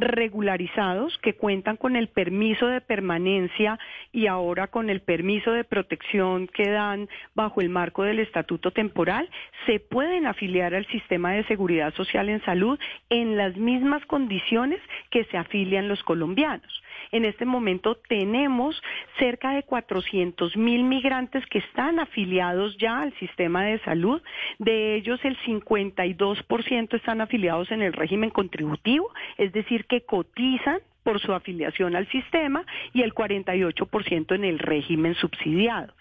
regularizados 0.00 1.18
que 1.18 1.34
cuentan 1.34 1.76
con 1.76 1.96
el 1.96 2.08
permiso 2.08 2.66
de 2.66 2.80
permanencia 2.80 3.78
y 4.12 4.26
ahora 4.26 4.68
con 4.68 4.90
el 4.90 5.00
permiso 5.00 5.52
de 5.52 5.64
protección 5.64 6.46
que 6.48 6.70
dan 6.70 7.08
bajo 7.34 7.60
el 7.60 7.68
marco 7.68 8.04
del 8.04 8.20
estatuto 8.20 8.70
temporal, 8.70 9.28
se 9.66 9.80
pueden 9.80 10.26
afiliar 10.26 10.74
al 10.74 10.86
sistema 10.86 11.32
de 11.32 11.44
seguridad 11.44 11.92
social 11.94 12.28
en 12.28 12.44
salud 12.44 12.78
en 13.10 13.36
las 13.36 13.56
mismas 13.56 14.04
condiciones 14.06 14.80
que 15.10 15.24
se 15.24 15.36
afilian 15.36 15.88
los 15.88 16.02
colombianos. 16.02 16.82
En 17.12 17.24
este 17.24 17.44
momento 17.44 17.96
tenemos 18.08 18.80
cerca 19.18 19.52
de 19.52 19.62
400 19.62 20.56
mil 20.56 20.84
migrantes 20.84 21.44
que 21.46 21.58
están 21.58 21.98
afiliados 21.98 22.76
ya 22.78 23.00
al 23.00 23.12
sistema 23.18 23.64
de 23.64 23.78
salud. 23.80 24.22
De 24.58 24.96
ellos, 24.96 25.20
el 25.24 25.36
52% 25.38 26.94
están 26.94 27.20
afiliados 27.20 27.70
en 27.70 27.82
el 27.82 27.92
régimen 27.92 28.30
contributivo, 28.30 29.10
es 29.36 29.52
decir, 29.52 29.86
que 29.86 30.02
cotizan 30.02 30.80
por 31.02 31.20
su 31.20 31.32
afiliación 31.32 31.96
al 31.96 32.06
sistema 32.08 32.66
y 32.92 33.00
el 33.00 33.14
48% 33.14 34.34
en 34.34 34.44
el 34.44 34.58
régimen 34.58 35.14
subsidiado. 35.14 35.94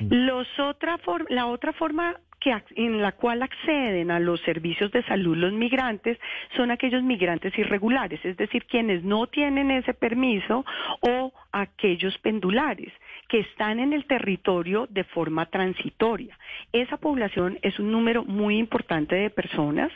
Los 0.00 0.48
otra 0.58 0.98
la 1.28 1.46
otra 1.46 1.72
forma 1.74 2.16
que, 2.40 2.56
en 2.76 3.02
la 3.02 3.12
cual 3.12 3.42
acceden 3.42 4.10
a 4.10 4.20
los 4.20 4.40
servicios 4.42 4.90
de 4.92 5.02
salud 5.04 5.36
los 5.36 5.52
migrantes 5.52 6.18
son 6.56 6.70
aquellos 6.70 7.02
migrantes 7.02 7.56
irregulares, 7.58 8.24
es 8.24 8.36
decir, 8.36 8.64
quienes 8.66 9.02
no 9.04 9.26
tienen 9.26 9.70
ese 9.70 9.94
permiso 9.94 10.64
o 11.00 11.32
aquellos 11.52 12.16
pendulares 12.18 12.92
que 13.28 13.40
están 13.40 13.78
en 13.80 13.92
el 13.92 14.06
territorio 14.06 14.86
de 14.88 15.04
forma 15.04 15.46
transitoria. 15.46 16.38
Esa 16.72 16.96
población 16.96 17.58
es 17.62 17.78
un 17.78 17.92
número 17.92 18.24
muy 18.24 18.58
importante 18.58 19.14
de 19.14 19.30
personas 19.30 19.92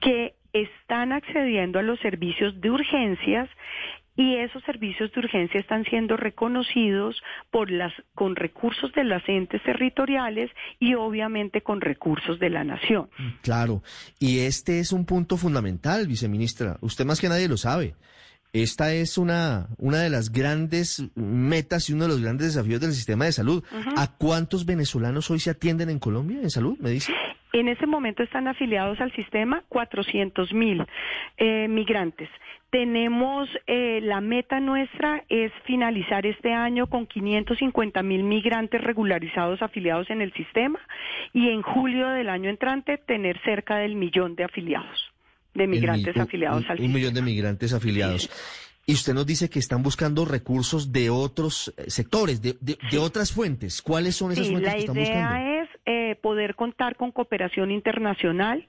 que 0.00 0.34
están 0.52 1.12
accediendo 1.12 1.78
a 1.78 1.82
los 1.82 1.98
servicios 2.00 2.60
de 2.60 2.70
urgencias 2.70 3.48
y 4.16 4.36
esos 4.36 4.62
servicios 4.64 5.12
de 5.12 5.20
urgencia 5.20 5.60
están 5.60 5.84
siendo 5.84 6.16
reconocidos 6.16 7.20
por 7.50 7.70
las 7.70 7.92
con 8.14 8.36
recursos 8.36 8.92
de 8.92 9.04
las 9.04 9.22
entes 9.28 9.62
territoriales 9.62 10.50
y 10.78 10.94
obviamente 10.94 11.62
con 11.62 11.80
recursos 11.80 12.38
de 12.38 12.50
la 12.50 12.64
nación. 12.64 13.08
Claro, 13.42 13.82
y 14.18 14.40
este 14.40 14.78
es 14.78 14.92
un 14.92 15.04
punto 15.04 15.36
fundamental, 15.36 16.06
viceministra. 16.06 16.76
Usted 16.80 17.04
más 17.04 17.20
que 17.20 17.28
nadie 17.28 17.48
lo 17.48 17.56
sabe. 17.56 17.94
Esta 18.52 18.92
es 18.94 19.18
una, 19.18 19.66
una 19.78 19.98
de 19.98 20.10
las 20.10 20.30
grandes 20.30 21.02
metas 21.16 21.90
y 21.90 21.92
uno 21.92 22.04
de 22.04 22.10
los 22.10 22.20
grandes 22.20 22.54
desafíos 22.54 22.80
del 22.80 22.92
sistema 22.92 23.24
de 23.24 23.32
salud. 23.32 23.64
¿A 23.96 24.16
cuántos 24.16 24.64
venezolanos 24.64 25.28
hoy 25.32 25.40
se 25.40 25.50
atienden 25.50 25.90
en 25.90 25.98
Colombia 25.98 26.38
en 26.40 26.50
salud, 26.50 26.78
me 26.78 26.90
dice? 26.90 27.12
En 27.54 27.68
ese 27.68 27.86
momento 27.86 28.24
están 28.24 28.48
afiliados 28.48 29.00
al 29.00 29.12
sistema 29.12 29.62
400 29.68 30.52
mil 30.52 30.84
eh, 31.36 31.68
migrantes. 31.68 32.28
Tenemos, 32.70 33.48
eh, 33.68 34.00
la 34.02 34.20
meta 34.20 34.58
nuestra 34.58 35.22
es 35.28 35.52
finalizar 35.64 36.26
este 36.26 36.52
año 36.52 36.88
con 36.88 37.06
550 37.06 38.02
mil 38.02 38.24
migrantes 38.24 38.80
regularizados 38.82 39.62
afiliados 39.62 40.10
en 40.10 40.20
el 40.20 40.32
sistema 40.32 40.80
y 41.32 41.50
en 41.50 41.62
julio 41.62 42.08
del 42.08 42.28
año 42.28 42.50
entrante 42.50 42.98
tener 42.98 43.40
cerca 43.44 43.76
del 43.76 43.94
millón 43.94 44.34
de 44.34 44.42
afiliados, 44.42 45.12
de 45.54 45.68
migrantes 45.68 46.16
afiliados 46.16 46.68
al 46.68 46.78
sistema. 46.78 46.88
Un 46.88 46.92
millón 46.92 47.14
de 47.14 47.22
migrantes 47.22 47.72
afiliados. 47.72 48.63
Y 48.86 48.92
usted 48.92 49.14
nos 49.14 49.26
dice 49.26 49.48
que 49.48 49.58
están 49.58 49.82
buscando 49.82 50.24
recursos 50.24 50.92
de 50.92 51.08
otros 51.08 51.72
eh, 51.76 51.90
sectores, 51.90 52.42
de, 52.42 52.98
otras 52.98 53.32
fuentes. 53.32 53.80
¿Cuáles 53.80 54.16
son 54.16 54.32
esas 54.32 54.48
fuentes 54.48 54.72
que 54.74 54.80
están 54.80 54.96
buscando? 54.96 55.30
La 55.30 55.40
idea 55.40 55.62
es 55.62 55.68
eh, 55.86 56.16
poder 56.16 56.54
contar 56.54 56.96
con 56.96 57.10
cooperación 57.10 57.70
internacional 57.70 58.68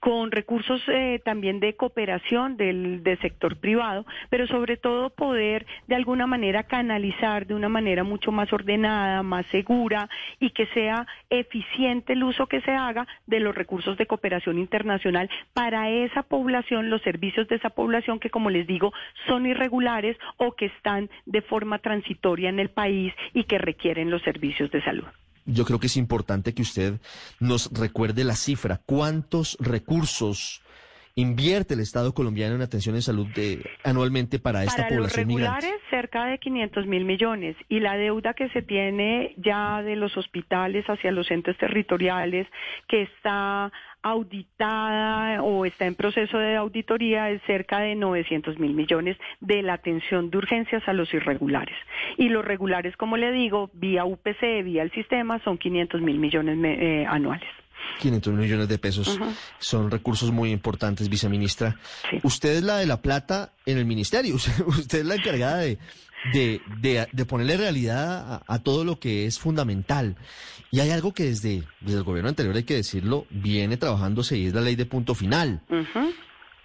con 0.00 0.30
recursos 0.30 0.82
eh, 0.88 1.20
también 1.24 1.60
de 1.60 1.74
cooperación 1.74 2.56
del, 2.56 3.02
sector 3.20 3.56
privado, 3.56 4.06
pero 4.30 4.46
sobre 4.46 4.76
todo 4.76 5.10
poder 5.10 5.66
de 5.86 5.94
alguna 5.94 6.26
manera 6.26 6.64
canalizar 6.64 7.46
de 7.46 7.54
una 7.54 7.68
manera 7.68 8.04
mucho 8.04 8.32
más 8.32 8.52
ordenada, 8.52 9.22
más 9.22 9.46
segura 9.46 10.08
y 10.40 10.50
que 10.50 10.66
sea 10.68 11.06
eficiente 11.30 12.14
el 12.14 12.24
uso 12.24 12.46
que 12.46 12.60
se 12.62 12.72
haga 12.72 13.06
de 13.26 13.40
los 13.40 13.54
recursos 13.54 13.96
de 13.96 14.06
cooperación 14.06 14.58
internacional 14.58 15.28
para 15.52 15.90
esa 15.90 16.22
población, 16.22 16.90
los 16.90 17.02
servicios 17.02 17.48
de 17.48 17.56
esa 17.56 17.70
población 17.70 18.18
que, 18.18 18.30
como 18.30 18.50
les 18.50 18.66
digo, 18.66 18.92
son 19.26 19.46
irregulares 19.46 20.16
o 20.38 20.52
que 20.52 20.66
están 20.66 21.10
de 21.26 21.42
forma 21.42 21.78
transitoria 21.78 22.48
en 22.48 22.58
el 22.58 22.70
país 22.70 23.12
y 23.34 23.44
que 23.44 23.58
requieren 23.58 24.10
los 24.10 24.22
servicios 24.22 24.70
de 24.70 24.82
salud 24.82 25.06
yo 25.44 25.64
creo 25.64 25.78
que 25.78 25.86
es 25.86 25.96
importante 25.96 26.54
que 26.54 26.62
usted 26.62 27.00
nos 27.40 27.70
recuerde 27.72 28.24
la 28.24 28.36
cifra. 28.36 28.80
¿Cuántos 28.84 29.56
recursos 29.60 30.62
invierte 31.14 31.74
el 31.74 31.80
Estado 31.80 32.14
colombiano 32.14 32.54
en 32.54 32.62
atención 32.62 32.94
en 32.94 33.02
salud 33.02 33.26
de, 33.34 33.62
anualmente 33.84 34.38
para 34.38 34.64
esta 34.64 34.88
población 34.88 35.28
los 35.28 35.40
regulares, 35.40 35.74
cerca 35.90 36.24
de 36.26 36.38
500 36.38 36.86
mil 36.86 37.04
millones. 37.04 37.56
Y 37.68 37.80
la 37.80 37.96
deuda 37.96 38.34
que 38.34 38.48
se 38.50 38.62
tiene 38.62 39.34
ya 39.36 39.82
de 39.82 39.96
los 39.96 40.16
hospitales 40.16 40.86
hacia 40.86 41.12
los 41.12 41.30
entes 41.30 41.56
territoriales, 41.58 42.46
que 42.88 43.02
está 43.02 43.70
auditada 44.02 45.42
o 45.42 45.64
está 45.64 45.86
en 45.86 45.94
proceso 45.94 46.38
de 46.38 46.56
auditoría 46.56 47.30
es 47.30 47.40
cerca 47.46 47.80
de 47.80 47.94
900 47.94 48.58
mil 48.58 48.74
millones 48.74 49.16
de 49.40 49.62
la 49.62 49.74
atención 49.74 50.30
de 50.30 50.38
urgencias 50.38 50.82
a 50.86 50.92
los 50.92 51.12
irregulares. 51.14 51.76
Y 52.18 52.28
los 52.28 52.44
regulares, 52.44 52.96
como 52.96 53.16
le 53.16 53.32
digo, 53.32 53.70
vía 53.74 54.04
UPC, 54.04 54.64
vía 54.64 54.82
el 54.82 54.90
sistema, 54.92 55.40
son 55.44 55.58
500 55.58 56.00
mil 56.00 56.18
millones 56.18 56.58
eh, 56.62 57.06
anuales. 57.08 57.48
500 58.00 58.34
millones 58.34 58.68
de 58.68 58.78
pesos 58.78 59.18
son 59.58 59.90
recursos 59.90 60.30
muy 60.30 60.50
importantes, 60.50 61.08
viceministra. 61.08 61.76
Usted 62.22 62.56
es 62.56 62.62
la 62.62 62.78
de 62.78 62.86
la 62.86 63.02
plata 63.02 63.52
en 63.66 63.78
el 63.78 63.84
ministerio, 63.84 64.34
usted 64.66 65.00
es 65.00 65.06
la 65.06 65.16
encargada 65.16 65.58
de, 65.58 65.78
de, 66.32 67.26
ponerle 67.26 67.56
realidad 67.56 68.42
a, 68.46 68.58
todo 68.60 68.84
lo 68.84 68.98
que 68.98 69.26
es 69.26 69.38
fundamental. 69.38 70.16
Y 70.70 70.80
hay 70.80 70.90
algo 70.90 71.12
que 71.12 71.24
desde, 71.24 71.64
desde 71.80 71.98
el 71.98 72.04
gobierno 72.04 72.28
anterior, 72.28 72.54
hay 72.54 72.64
que 72.64 72.76
decirlo, 72.76 73.26
viene 73.30 73.76
trabajándose 73.76 74.38
y 74.38 74.46
es 74.46 74.54
la 74.54 74.60
ley 74.60 74.76
de 74.76 74.86
punto 74.86 75.14
final. 75.14 75.62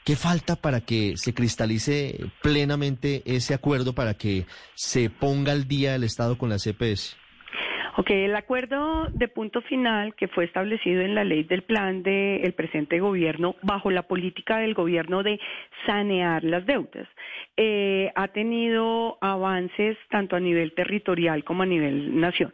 ¿Qué 0.04 0.15
falta 0.15 0.56
para 0.56 0.82
que 0.82 1.15
se 1.17 1.34
cristalice 1.34 2.32
plenamente 2.41 3.24
ese 3.26 3.54
acuerdo 3.54 3.93
para 3.93 4.13
que 4.13 4.46
se 4.74 5.10
ponga 5.10 5.52
al 5.52 5.67
día 5.67 5.96
el 5.96 6.06
Estado 6.06 6.38
con 6.38 6.50
la 6.50 6.58
CPS? 6.58 7.17
Ok, 8.00 8.12
el 8.12 8.36
acuerdo 8.36 9.08
de 9.12 9.28
punto 9.28 9.60
final 9.64 10.14
que 10.14 10.28
fue 10.28 10.46
establecido 10.46 11.02
en 11.02 11.16
la 11.16 11.24
ley 11.24 11.44
del 11.46 11.64
plan 11.64 12.04
del 12.04 12.54
presente 12.54 13.00
gobierno 13.00 13.56
bajo 13.64 13.90
la 13.90 14.04
política 14.04 14.60
del 14.60 14.76
gobierno 14.76 15.24
de 15.24 15.40
sanear 15.88 16.44
las 16.44 16.64
deudas 16.68 17.08
eh, 17.58 18.12
ha 18.14 18.28
tenido 18.28 19.18
avances 19.20 19.98
tanto 20.12 20.36
a 20.36 20.40
nivel 20.40 20.76
territorial 20.76 21.44
como 21.44 21.64
a 21.64 21.66
nivel 21.66 22.20
nación. 22.20 22.54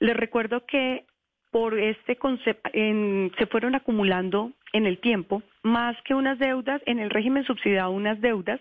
Les 0.00 0.16
recuerdo 0.16 0.66
que 0.66 1.04
por 1.52 1.78
este 1.78 2.16
concepto 2.16 2.68
se 2.72 3.46
fueron 3.46 3.76
acumulando 3.76 4.50
en 4.72 4.86
el 4.86 4.98
tiempo 4.98 5.44
más 5.62 5.96
que 6.02 6.14
unas 6.14 6.38
deudas, 6.38 6.82
en 6.86 6.98
el 6.98 7.10
régimen 7.10 7.44
subsidiado 7.44 7.90
unas 7.90 8.20
deudas 8.20 8.60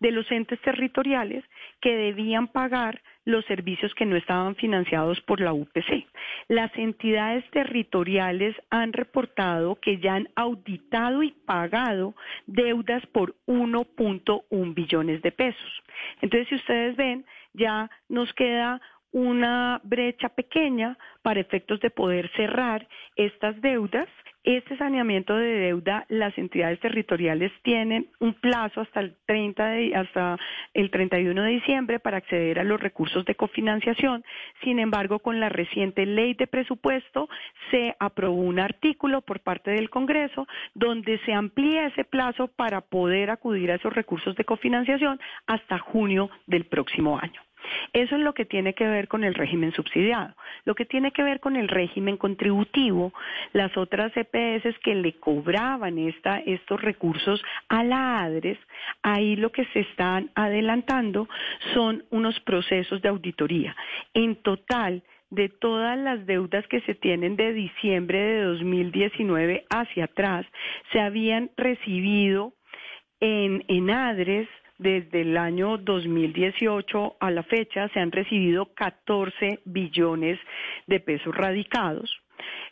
de 0.00 0.10
los 0.10 0.30
entes 0.30 0.60
territoriales 0.60 1.44
que 1.80 1.96
debían 1.96 2.48
pagar 2.48 3.00
los 3.24 3.44
servicios 3.46 3.94
que 3.94 4.04
no 4.04 4.16
estaban 4.16 4.56
financiados 4.56 5.20
por 5.22 5.40
la 5.40 5.52
UPC. 5.52 6.06
Las 6.48 6.76
entidades 6.76 7.48
territoriales 7.50 8.56
han 8.70 8.92
reportado 8.92 9.76
que 9.76 9.98
ya 9.98 10.14
han 10.14 10.28
auditado 10.34 11.22
y 11.22 11.30
pagado 11.30 12.14
deudas 12.46 13.04
por 13.06 13.36
1.1 13.46 14.74
billones 14.74 15.22
de 15.22 15.32
pesos. 15.32 15.82
Entonces, 16.20 16.48
si 16.48 16.56
ustedes 16.56 16.96
ven, 16.96 17.24
ya 17.54 17.90
nos 18.08 18.32
queda 18.34 18.80
una 19.12 19.80
brecha 19.84 20.30
pequeña 20.30 20.96
para 21.22 21.40
efectos 21.40 21.80
de 21.80 21.90
poder 21.90 22.30
cerrar 22.34 22.88
estas 23.16 23.60
deudas 23.60 24.08
este 24.44 24.76
saneamiento 24.76 25.36
de 25.36 25.52
deuda, 25.52 26.04
las 26.08 26.36
entidades 26.36 26.80
territoriales 26.80 27.52
tienen 27.62 28.08
un 28.18 28.34
plazo 28.34 28.80
hasta 28.80 29.00
el 29.00 29.16
30 29.26 29.66
de, 29.66 29.94
hasta 29.94 30.36
el 30.74 30.90
31 30.90 31.42
de 31.42 31.50
diciembre 31.50 32.00
para 32.00 32.16
acceder 32.16 32.58
a 32.58 32.64
los 32.64 32.80
recursos 32.80 33.24
de 33.24 33.36
cofinanciación. 33.36 34.24
Sin 34.64 34.80
embargo, 34.80 35.20
con 35.20 35.38
la 35.38 35.48
reciente 35.48 36.06
ley 36.06 36.34
de 36.34 36.48
presupuesto 36.48 37.28
se 37.70 37.94
aprobó 38.00 38.40
un 38.40 38.58
artículo 38.58 39.20
por 39.20 39.40
parte 39.40 39.70
del 39.70 39.90
Congreso 39.90 40.48
donde 40.74 41.18
se 41.24 41.32
amplía 41.32 41.86
ese 41.86 42.04
plazo 42.04 42.48
para 42.48 42.80
poder 42.80 43.30
acudir 43.30 43.70
a 43.70 43.76
esos 43.76 43.92
recursos 43.92 44.34
de 44.34 44.44
cofinanciación 44.44 45.20
hasta 45.46 45.78
junio 45.78 46.30
del 46.46 46.64
próximo 46.66 47.18
año. 47.18 47.40
Eso 47.92 48.16
es 48.16 48.22
lo 48.22 48.34
que 48.34 48.44
tiene 48.44 48.74
que 48.74 48.86
ver 48.86 49.08
con 49.08 49.24
el 49.24 49.34
régimen 49.34 49.72
subsidiado. 49.72 50.34
Lo 50.64 50.74
que 50.74 50.84
tiene 50.84 51.12
que 51.12 51.22
ver 51.22 51.40
con 51.40 51.56
el 51.56 51.68
régimen 51.68 52.16
contributivo, 52.16 53.12
las 53.52 53.76
otras 53.76 54.12
EPS 54.16 54.78
que 54.82 54.94
le 54.94 55.14
cobraban 55.14 55.98
estos 55.98 56.80
recursos 56.80 57.42
a 57.68 57.84
la 57.84 58.22
ADRES, 58.22 58.58
ahí 59.02 59.36
lo 59.36 59.50
que 59.50 59.64
se 59.66 59.80
están 59.80 60.30
adelantando 60.34 61.28
son 61.74 62.04
unos 62.10 62.38
procesos 62.40 63.02
de 63.02 63.08
auditoría. 63.08 63.76
En 64.14 64.36
total, 64.36 65.02
de 65.30 65.48
todas 65.48 65.98
las 65.98 66.26
deudas 66.26 66.66
que 66.68 66.82
se 66.82 66.94
tienen 66.94 67.36
de 67.36 67.54
diciembre 67.54 68.18
de 68.18 68.42
2019 68.42 69.64
hacia 69.70 70.04
atrás, 70.04 70.46
se 70.92 71.00
habían 71.00 71.50
recibido 71.56 72.52
en, 73.18 73.64
en 73.68 73.90
ADRES 73.90 74.48
desde 74.82 75.22
el 75.22 75.36
año 75.36 75.78
2018 75.78 77.16
a 77.20 77.30
la 77.30 77.42
fecha 77.44 77.88
se 77.88 78.00
han 78.00 78.12
recibido 78.12 78.66
14 78.74 79.60
billones 79.64 80.38
de 80.86 81.00
pesos 81.00 81.34
radicados. 81.34 82.10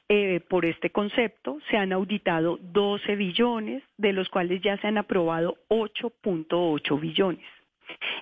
Eh, 0.08 0.40
por 0.48 0.64
este 0.64 0.90
concepto 0.90 1.58
se 1.70 1.76
han 1.76 1.92
auditado 1.92 2.58
12 2.60 3.14
billones, 3.14 3.84
de 3.96 4.12
los 4.12 4.28
cuales 4.28 4.60
ya 4.60 4.76
se 4.78 4.88
han 4.88 4.98
aprobado 4.98 5.56
8.8 5.68 7.00
billones. 7.00 7.46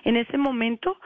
En 0.03 0.15
este 0.15 0.37
momento 0.37 0.97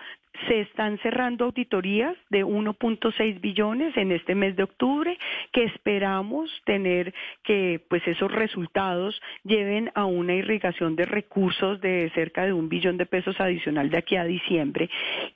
se 0.48 0.62
están 0.62 0.98
cerrando 1.00 1.46
auditorías 1.46 2.16
de 2.30 2.46
1.6 2.46 3.40
billones 3.40 3.96
en 3.98 4.12
este 4.12 4.36
mes 4.36 4.56
de 4.56 4.64
octubre 4.64 5.18
que 5.52 5.64
esperamos 5.64 6.50
tener 6.66 7.14
que 7.44 7.82
pues 7.88 8.06
esos 8.08 8.32
resultados 8.32 9.22
lleven 9.44 9.92
a 9.96 10.06
una 10.06 10.34
irrigación 10.34 10.96
de 10.96 11.06
recursos 11.06 11.80
de 11.82 12.12
cerca 12.16 12.46
de 12.46 12.54
un 12.54 12.70
billón 12.70 12.98
de 12.98 13.06
pesos 13.06 13.40
adicional 13.40 13.90
de 13.90 13.98
aquí 13.98 14.16
a 14.16 14.26
diciembre. 14.26 14.90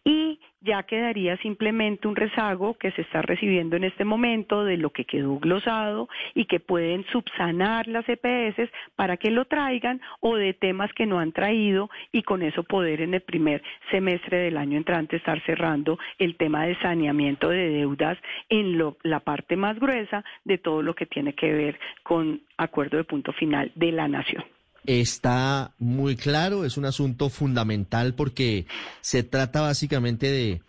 Y 0.03 0.39
ya 0.61 0.83
quedaría 0.83 1.37
simplemente 1.37 2.07
un 2.07 2.15
rezago 2.15 2.77
que 2.77 2.91
se 2.91 3.01
está 3.01 3.21
recibiendo 3.21 3.75
en 3.75 3.83
este 3.83 4.05
momento 4.05 4.65
de 4.65 4.77
lo 4.77 4.89
que 4.89 5.05
quedó 5.05 5.37
glosado 5.39 6.09
y 6.33 6.45
que 6.45 6.59
pueden 6.59 7.05
subsanar 7.05 7.87
las 7.87 8.05
EPS 8.09 8.69
para 8.95 9.17
que 9.17 9.29
lo 9.29 9.45
traigan 9.45 10.01
o 10.19 10.35
de 10.35 10.53
temas 10.53 10.91
que 10.93 11.05
no 11.05 11.19
han 11.19 11.31
traído 11.31 11.89
y 12.11 12.23
con 12.23 12.41
eso 12.41 12.63
poder 12.63 13.01
en 13.01 13.13
el 13.13 13.21
primer 13.21 13.61
semestre 13.91 14.37
del 14.37 14.57
año 14.57 14.77
entrante 14.87 15.17
estar 15.17 15.43
cerrando 15.45 15.99
el 16.17 16.37
tema 16.37 16.65
de 16.65 16.79
saneamiento 16.79 17.49
de 17.49 17.69
deudas 17.69 18.17
en 18.47 18.81
la 19.03 19.19
parte 19.19 19.57
más 19.57 19.77
gruesa 19.79 20.23
de 20.45 20.57
todo 20.57 20.81
lo 20.81 20.95
que 20.95 21.05
tiene 21.05 21.33
que 21.33 21.51
ver 21.51 21.79
con 22.03 22.41
acuerdo 22.57 22.95
de 22.95 23.03
punto 23.03 23.33
final 23.33 23.71
de 23.75 23.91
la 23.91 24.07
nación. 24.07 24.45
Está 24.85 25.71
muy 25.77 26.15
claro, 26.15 26.63
es 26.63 26.77
un 26.77 26.85
asunto 26.85 27.29
fundamental 27.29 28.13
porque 28.15 28.65
se 29.01 29.23
trata 29.23 29.59
básicamente 29.59 30.27
de 30.27 30.61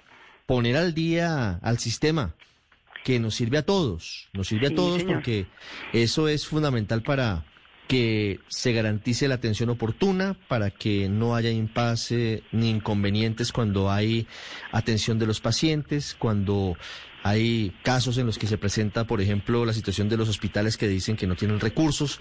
poner 0.46 0.76
al 0.76 0.94
día 0.94 1.60
al 1.62 1.78
sistema 1.78 2.34
que 3.04 3.20
nos 3.20 3.36
sirve 3.36 3.58
a 3.58 3.62
todos, 3.64 4.28
nos 4.32 4.48
sirve 4.48 4.66
a 4.66 4.74
todos 4.74 5.04
porque 5.04 5.46
eso 5.92 6.26
es 6.26 6.48
fundamental 6.48 7.02
para 7.02 7.44
que 7.88 8.38
se 8.48 8.72
garantice 8.72 9.26
la 9.26 9.36
atención 9.36 9.70
oportuna, 9.70 10.36
para 10.46 10.70
que 10.70 11.08
no 11.08 11.34
haya 11.34 11.50
impasse 11.50 12.42
ni 12.52 12.68
inconvenientes 12.68 13.50
cuando 13.50 13.90
hay 13.90 14.26
atención 14.70 15.18
de 15.18 15.26
los 15.26 15.40
pacientes, 15.40 16.14
cuando 16.18 16.76
hay 17.22 17.72
casos 17.82 18.18
en 18.18 18.26
los 18.26 18.38
que 18.38 18.46
se 18.46 18.58
presenta, 18.58 19.04
por 19.04 19.20
ejemplo, 19.20 19.64
la 19.64 19.72
situación 19.72 20.08
de 20.08 20.16
los 20.16 20.28
hospitales 20.28 20.76
que 20.76 20.88
dicen 20.88 21.16
que 21.16 21.26
no 21.26 21.34
tienen 21.34 21.60
recursos, 21.60 22.20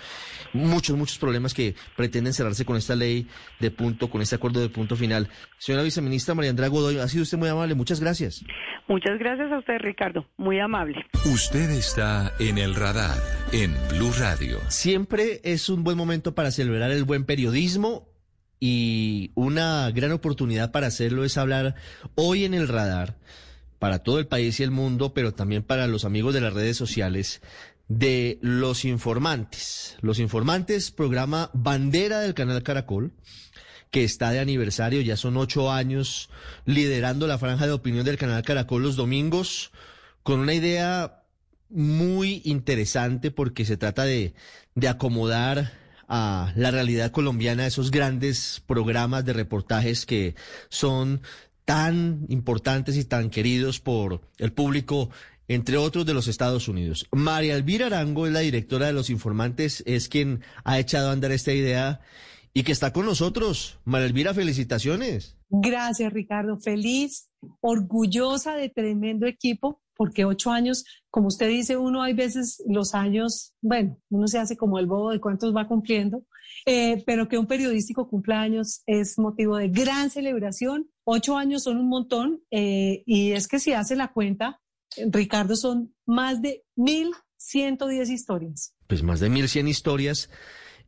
muchos, 0.54 0.98
muchos 0.98 1.18
problemas 1.18 1.54
que 1.54 1.76
pretenden 1.96 2.34
cerrarse 2.34 2.66
con 2.66 2.78
esta 2.78 2.96
ley 2.96 3.28
de 3.60 3.72
punto, 3.72 4.10
con 4.10 4.22
este 4.22 4.36
acuerdo 4.36 4.60
de 4.60 4.70
punto 4.70 4.96
final. 4.96 5.30
Señora 5.58 5.84
viceministra 5.84 6.36
María 6.36 6.52
Andrea 6.52 6.70
Godoy, 6.70 6.98
ha 6.98 7.08
sido 7.08 7.24
usted 7.24 7.38
muy 7.38 7.50
amable, 7.50 7.76
muchas 7.76 8.00
gracias. 8.00 8.44
Muchas 8.88 9.20
gracias 9.20 9.52
a 9.52 9.60
usted, 9.60 9.78
Ricardo, 9.80 10.26
muy 10.38 10.60
amable. 10.60 11.06
Usted 11.26 11.70
está 11.72 12.34
en 12.40 12.58
el 12.58 12.74
radar, 12.76 13.18
en 13.52 13.76
Blue 13.90 14.14
Radio. 14.18 14.60
Siempre 14.70 15.42
es 15.44 15.70
un 15.70 15.84
buen 15.84 15.98
momento 15.98 16.34
para 16.36 16.52
celebrar 16.52 16.92
el 16.92 17.04
buen 17.04 17.26
periodismo 17.26 18.08
y 18.60 19.32
una 19.36 19.92
gran 19.92 20.12
oportunidad 20.12 20.72
para 20.72 20.88
hacerlo 20.88 21.24
es 21.24 21.38
hablar 21.38 21.76
hoy 22.16 22.46
en 22.46 22.54
el 22.54 22.68
radar 22.68 23.18
para 23.80 24.00
todo 24.00 24.20
el 24.20 24.28
país 24.28 24.60
y 24.60 24.64
el 24.64 24.72
mundo, 24.72 25.14
pero 25.14 25.34
también 25.34 25.64
para 25.64 25.88
los 25.88 26.06
amigos 26.06 26.34
de 26.34 26.42
las 26.42 26.54
redes 26.54 26.78
sociales, 26.78 27.42
de 27.88 28.40
Los 28.42 28.86
Informantes. 28.86 29.98
Los 30.02 30.20
Informantes, 30.20 30.92
programa 30.92 31.50
bandera 31.54 32.20
del 32.20 32.34
canal 32.34 32.64
Caracol, 32.64 33.14
que 33.92 34.04
está 34.04 34.32
de 34.32 34.40
aniversario, 34.40 35.02
ya 35.02 35.16
son 35.16 35.38
ocho 35.38 35.72
años 35.72 36.30
liderando 36.66 37.28
la 37.28 37.38
franja 37.38 37.66
de 37.66 37.72
opinión 37.72 38.06
del 38.06 38.18
canal 38.18 38.44
Caracol 38.44 38.84
los 38.84 38.96
domingos, 38.96 39.72
con 40.24 40.40
una 40.40 40.54
idea 40.54 41.24
muy 41.70 42.42
interesante 42.46 43.32
porque 43.32 43.66
se 43.66 43.78
trata 43.78 44.04
de, 44.04 44.34
de 44.76 44.88
acomodar 44.88 45.72
a 46.08 46.54
la 46.56 46.72
realidad 46.72 47.12
colombiana 47.12 47.68
esos 47.68 47.92
grandes 47.92 48.64
programas 48.66 49.26
de 49.26 49.34
reportajes 49.34 50.06
que 50.06 50.36
son 50.70 51.22
tan 51.68 52.26
importantes 52.30 52.96
y 52.96 53.04
tan 53.04 53.30
queridos 53.30 53.82
por 53.82 54.22
el 54.38 54.54
público, 54.54 55.10
entre 55.50 55.76
otros 55.76 56.06
de 56.06 56.14
los 56.14 56.30
Estados 56.30 56.70
Unidos. 56.70 57.10
María 57.12 57.56
Elvira 57.56 57.88
Arango 57.88 58.26
es 58.26 58.32
la 58.32 58.40
directora 58.40 58.88
de 58.88 58.94
Los 58.94 59.10
Informantes, 59.10 59.84
es 59.86 60.08
quien 60.08 60.40
ha 60.64 60.80
echado 60.80 61.10
a 61.10 61.12
andar 61.12 61.34
esta 61.34 61.52
idea 61.52 62.00
y 62.54 62.64
que 62.64 62.72
está 62.72 62.94
con 62.94 63.06
nosotros. 63.06 63.80
María 63.84 64.08
Elvira, 64.08 64.34
felicitaciones. 64.34 65.36
Gracias, 65.50 66.14
Ricardo. 66.14 66.58
Feliz, 66.58 67.30
orgullosa 67.60 68.56
de 68.56 68.70
tremendo 68.70 69.26
equipo, 69.26 69.82
porque 69.94 70.24
ocho 70.24 70.52
años, 70.52 70.86
como 71.10 71.28
usted 71.28 71.50
dice, 71.50 71.76
uno 71.76 72.02
hay 72.02 72.14
veces 72.14 72.64
los 72.66 72.96
años, 72.96 73.54
bueno, 73.60 73.98
uno 74.10 74.30
se 74.30 74.40
hace 74.40 74.56
como 74.56 74.80
el 74.80 74.86
bobo 74.86 75.12
de 75.12 75.20
cuántos 75.20 75.54
va 75.54 75.68
cumpliendo, 75.68 76.24
eh, 76.66 77.04
pero 77.06 77.28
que 77.28 77.38
un 77.38 77.46
periodístico 77.46 78.08
cumpleaños 78.08 78.84
es 78.86 79.20
motivo 79.20 79.58
de 79.58 79.68
gran 79.68 80.10
celebración 80.10 80.88
Ocho 81.10 81.38
años 81.38 81.64
son 81.64 81.78
un 81.78 81.88
montón 81.88 82.42
eh, 82.52 83.02
y 83.06 83.32
es 83.32 83.48
que 83.48 83.60
si 83.60 83.72
hace 83.72 83.96
la 83.96 84.12
cuenta, 84.12 84.60
Ricardo, 85.10 85.56
son 85.56 85.96
más 86.06 86.42
de 86.42 86.66
1.110 86.76 88.10
historias. 88.12 88.74
Pues 88.88 89.04
más 89.04 89.22
de 89.22 89.30
1.100 89.30 89.70
historias 89.70 90.30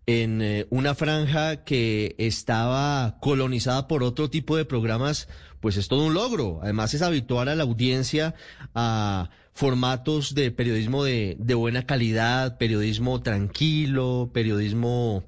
en 0.08 0.42
eh, 0.42 0.68
una 0.72 0.94
franja 0.94 1.64
que 1.64 2.16
estaba 2.18 3.18
colonizada 3.22 3.88
por 3.88 4.04
otro 4.04 4.30
tipo 4.30 4.58
de 4.58 4.66
programas, 4.66 5.30
pues 5.62 5.78
es 5.78 5.88
todo 5.88 6.06
un 6.06 6.14
logro. 6.14 6.60
Además 6.64 6.94
es 6.94 7.02
habitual 7.02 7.48
a 7.48 7.56
la 7.56 7.64
audiencia 7.64 8.36
a 8.76 9.30
formatos 9.54 10.36
de 10.36 10.52
periodismo 10.52 11.06
de, 11.06 11.38
de 11.40 11.54
buena 11.54 11.86
calidad, 11.86 12.58
periodismo 12.58 13.22
tranquilo, 13.22 14.32
periodismo 14.34 15.24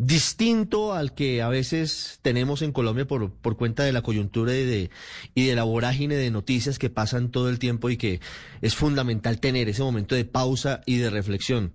distinto 0.00 0.94
al 0.94 1.14
que 1.14 1.42
a 1.42 1.48
veces 1.50 2.20
tenemos 2.22 2.62
en 2.62 2.72
Colombia 2.72 3.06
por, 3.06 3.30
por 3.30 3.58
cuenta 3.58 3.84
de 3.84 3.92
la 3.92 4.00
coyuntura 4.00 4.56
y 4.56 4.64
de, 4.64 4.90
y 5.34 5.44
de 5.44 5.54
la 5.54 5.64
vorágine 5.64 6.16
de 6.16 6.30
noticias 6.30 6.78
que 6.78 6.88
pasan 6.88 7.30
todo 7.30 7.50
el 7.50 7.58
tiempo 7.58 7.90
y 7.90 7.98
que 7.98 8.18
es 8.62 8.74
fundamental 8.74 9.40
tener 9.40 9.68
ese 9.68 9.82
momento 9.82 10.14
de 10.14 10.24
pausa 10.24 10.80
y 10.86 10.96
de 10.96 11.10
reflexión. 11.10 11.74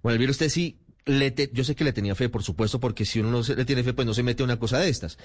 Bueno, 0.00 0.30
usted 0.30 0.48
sí, 0.48 0.78
le 1.06 1.34
yo 1.52 1.64
sé 1.64 1.74
que 1.74 1.82
le 1.82 1.92
tenía 1.92 2.14
fe, 2.14 2.28
por 2.28 2.44
supuesto, 2.44 2.78
porque 2.78 3.04
si 3.04 3.18
uno 3.18 3.32
no 3.32 3.42
le 3.42 3.64
tiene 3.64 3.82
fe, 3.82 3.94
pues 3.94 4.06
no 4.06 4.14
se 4.14 4.22
mete 4.22 4.44
a 4.44 4.46
una 4.46 4.60
cosa 4.60 4.78
de 4.78 4.88
estas. 4.88 5.18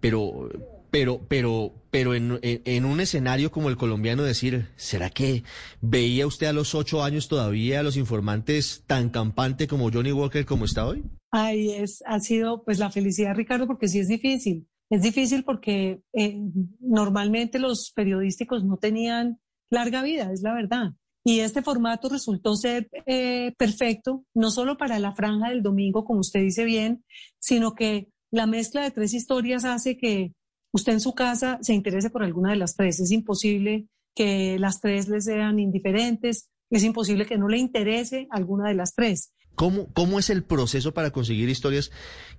Pero, 0.00 0.50
pero, 0.90 1.22
pero, 1.28 1.72
pero 1.90 2.14
en, 2.14 2.40
en, 2.42 2.84
un 2.84 3.00
escenario 3.00 3.50
como 3.50 3.70
el 3.70 3.78
colombiano 3.78 4.22
decir, 4.22 4.68
¿será 4.76 5.08
que 5.08 5.44
veía 5.80 6.26
usted 6.26 6.46
a 6.46 6.52
los 6.52 6.74
ocho 6.74 7.02
años 7.02 7.28
todavía 7.28 7.80
a 7.80 7.82
los 7.82 7.96
informantes 7.96 8.82
tan 8.86 9.08
campante 9.08 9.66
como 9.66 9.90
Johnny 9.90 10.12
Walker 10.12 10.44
como 10.44 10.66
está 10.66 10.84
hoy? 10.84 11.04
Ay, 11.36 11.72
es, 11.72 12.00
ha 12.06 12.20
sido 12.20 12.62
pues 12.62 12.78
la 12.78 12.92
felicidad, 12.92 13.34
Ricardo, 13.34 13.66
porque 13.66 13.88
sí 13.88 13.98
es 13.98 14.06
difícil. 14.06 14.68
Es 14.88 15.02
difícil 15.02 15.42
porque 15.42 16.00
eh, 16.12 16.40
normalmente 16.78 17.58
los 17.58 17.90
periodísticos 17.90 18.62
no 18.62 18.76
tenían 18.76 19.40
larga 19.68 20.04
vida, 20.04 20.30
es 20.32 20.42
la 20.42 20.54
verdad. 20.54 20.92
Y 21.24 21.40
este 21.40 21.60
formato 21.60 22.08
resultó 22.08 22.54
ser 22.54 22.88
eh, 23.06 23.52
perfecto, 23.58 24.24
no 24.32 24.52
solo 24.52 24.76
para 24.76 25.00
la 25.00 25.16
franja 25.16 25.48
del 25.48 25.60
domingo, 25.60 26.04
como 26.04 26.20
usted 26.20 26.38
dice 26.38 26.64
bien, 26.64 27.04
sino 27.40 27.74
que 27.74 28.10
la 28.30 28.46
mezcla 28.46 28.84
de 28.84 28.92
tres 28.92 29.12
historias 29.12 29.64
hace 29.64 29.96
que 29.96 30.34
usted 30.72 30.92
en 30.92 31.00
su 31.00 31.16
casa 31.16 31.58
se 31.62 31.74
interese 31.74 32.10
por 32.10 32.22
alguna 32.22 32.50
de 32.50 32.58
las 32.58 32.76
tres. 32.76 33.00
Es 33.00 33.10
imposible 33.10 33.88
que 34.14 34.56
las 34.60 34.80
tres 34.80 35.08
le 35.08 35.20
sean 35.20 35.58
indiferentes, 35.58 36.48
es 36.70 36.84
imposible 36.84 37.26
que 37.26 37.38
no 37.38 37.48
le 37.48 37.58
interese 37.58 38.28
alguna 38.30 38.68
de 38.68 38.74
las 38.74 38.94
tres. 38.94 39.32
¿Cómo, 39.54 39.88
¿Cómo 39.92 40.18
es 40.18 40.30
el 40.30 40.44
proceso 40.44 40.94
para 40.94 41.10
conseguir 41.10 41.48
historias 41.48 41.90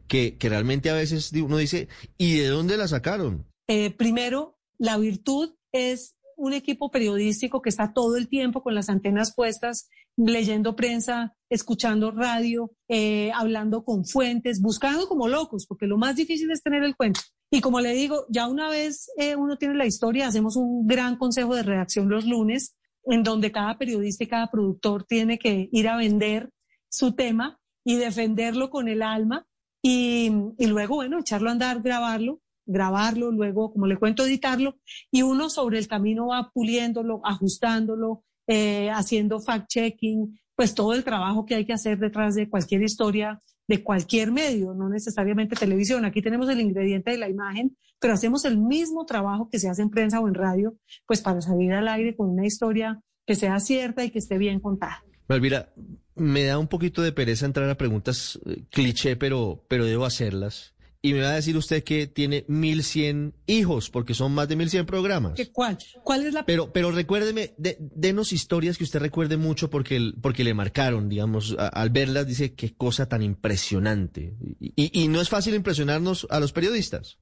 que, 0.08 0.38
que 0.38 0.50
realmente 0.50 0.90
a 0.90 0.94
veces 0.96 1.32
uno 1.34 1.58
dice, 1.58 1.88
¿y 2.18 2.38
de 2.38 2.48
dónde 2.48 2.78
la 2.78 2.88
sacaron? 2.88 3.46
Eh, 3.68 3.92
primero, 3.92 4.60
la 4.78 4.98
virtud 4.98 5.56
es 5.72 6.16
un 6.38 6.54
equipo 6.54 6.92
periodístico 6.92 7.62
que 7.62 7.70
está 7.70 7.94
todo 7.94 8.18
el 8.18 8.28
tiempo 8.28 8.62
con 8.62 8.76
las 8.76 8.90
antenas 8.90 9.34
puestas, 9.34 9.90
leyendo 10.18 10.76
prensa, 10.76 11.36
escuchando 11.50 12.12
radio, 12.12 12.72
eh, 12.88 13.32
hablando 13.34 13.84
con 13.84 14.06
fuentes, 14.06 14.62
buscando 14.62 15.08
como 15.08 15.28
locos, 15.28 15.66
porque 15.66 15.88
lo 15.88 15.98
más 15.98 16.16
difícil 16.16 16.52
es 16.52 16.62
tener 16.62 16.84
el 16.84 16.96
cuento. 16.96 17.22
Y 17.52 17.62
como 17.62 17.80
le 17.80 17.94
digo, 17.94 18.26
ya 18.30 18.48
una 18.48 18.70
vez 18.70 19.10
eh, 19.18 19.36
uno 19.36 19.58
tiene 19.58 19.76
la 19.76 19.86
historia, 19.86 20.28
hacemos 20.28 20.56
un 20.56 20.88
gran 20.88 21.18
consejo 21.18 21.56
de 21.56 21.64
redacción 21.64 22.10
los 22.10 22.26
lunes, 22.26 22.76
en 23.06 23.24
donde 23.24 23.52
cada 23.52 23.78
periodista 23.78 24.24
y 24.24 24.28
cada 24.28 24.50
productor 24.50 25.06
tiene 25.06 25.38
que 25.38 25.70
ir 25.72 25.88
a 25.88 25.98
vender 25.98 26.50
su 26.96 27.14
tema 27.14 27.60
y 27.84 27.98
defenderlo 27.98 28.70
con 28.70 28.88
el 28.88 29.02
alma 29.02 29.46
y, 29.82 30.32
luego, 30.60 30.96
bueno, 30.96 31.20
echarlo 31.20 31.50
a 31.50 31.52
andar, 31.52 31.82
grabarlo, 31.82 32.42
grabarlo, 32.66 33.32
luego, 33.32 33.72
como 33.72 33.86
le 33.86 33.98
cuento, 33.98 34.26
editarlo 34.26 34.78
y 35.12 35.22
uno 35.22 35.50
sobre 35.50 35.78
el 35.78 35.88
camino 35.88 36.28
va 36.28 36.50
puliéndolo, 36.52 37.22
ajustándolo, 37.24 38.24
eh, 38.48 38.90
haciendo 38.90 39.40
fact-checking, 39.40 40.40
pues 40.56 40.74
todo 40.74 40.94
el 40.94 41.04
trabajo 41.04 41.46
que 41.46 41.56
hay 41.56 41.66
que 41.66 41.74
hacer 41.74 42.00
detrás 42.00 42.34
de 42.34 42.50
cualquier 42.50 42.82
historia 42.82 43.40
de 43.68 43.84
cualquier 43.84 44.32
medio, 44.32 44.74
no 44.74 44.90
necesariamente 44.90 45.56
televisión. 45.56 46.06
Aquí 46.06 46.22
tenemos 46.22 46.50
el 46.50 46.62
ingrediente 46.62 47.12
de 47.12 47.18
la 47.18 47.30
imagen, 47.30 47.76
pero 48.00 48.14
hacemos 48.14 48.46
el 48.46 48.58
mismo 48.58 49.06
trabajo 49.06 49.50
que 49.50 49.60
se 49.60 49.70
hace 49.70 49.82
en 49.82 49.90
prensa 49.90 50.20
o 50.20 50.28
en 50.28 50.36
radio, 50.36 50.78
pues 51.08 51.22
para 51.22 51.42
salir 51.42 51.74
al 51.74 51.88
aire 51.88 52.16
con 52.16 52.30
una 52.30 52.46
historia 52.46 53.02
que 53.26 53.36
sea 53.36 53.60
cierta 53.60 54.04
y 54.04 54.12
que 54.12 54.20
esté 54.20 54.38
bien 54.38 54.60
contada. 54.60 55.04
Malvira, 55.28 55.74
me 56.16 56.44
da 56.44 56.58
un 56.58 56.68
poquito 56.68 57.02
de 57.02 57.12
pereza 57.12 57.46
entrar 57.46 57.70
a 57.70 57.78
preguntas 57.78 58.40
eh, 58.46 58.64
cliché, 58.70 59.16
pero, 59.16 59.64
pero 59.68 59.86
debo 59.86 60.06
hacerlas. 60.06 60.76
Y 61.06 61.14
me 61.14 61.22
va 61.22 61.30
a 61.30 61.36
decir 61.36 61.56
usted 61.56 61.84
que 61.84 62.08
tiene 62.08 62.46
1100 62.48 63.36
hijos, 63.46 63.92
porque 63.92 64.16
son 64.16 64.34
más 64.34 64.48
de 64.48 64.56
1100 64.56 64.88
programas. 64.88 65.34
¿Qué, 65.36 65.52
¿Cuál? 65.52 65.78
¿Cuál 66.04 66.26
es 66.26 66.34
la...? 66.34 66.48
Pero, 66.48 66.74
pero 66.74 66.90
recuérdeme, 66.90 67.54
de, 67.58 67.78
denos 67.80 68.34
historias 68.34 68.76
que 68.76 68.86
usted 68.86 69.02
recuerde 69.02 69.38
mucho 69.38 69.70
porque, 69.70 70.14
porque 70.20 70.44
le 70.44 70.56
marcaron, 70.56 71.08
digamos, 71.08 71.56
al 71.60 71.92
verlas 71.92 72.26
dice 72.26 72.56
qué 72.56 72.74
cosa 72.74 73.08
tan 73.08 73.22
impresionante. 73.22 74.36
Y, 74.60 75.00
y, 75.00 75.08
no 75.08 75.22
es 75.22 75.30
fácil 75.30 75.54
impresionarnos 75.54 76.26
a 76.32 76.40
los 76.40 76.52
periodistas. 76.52 77.20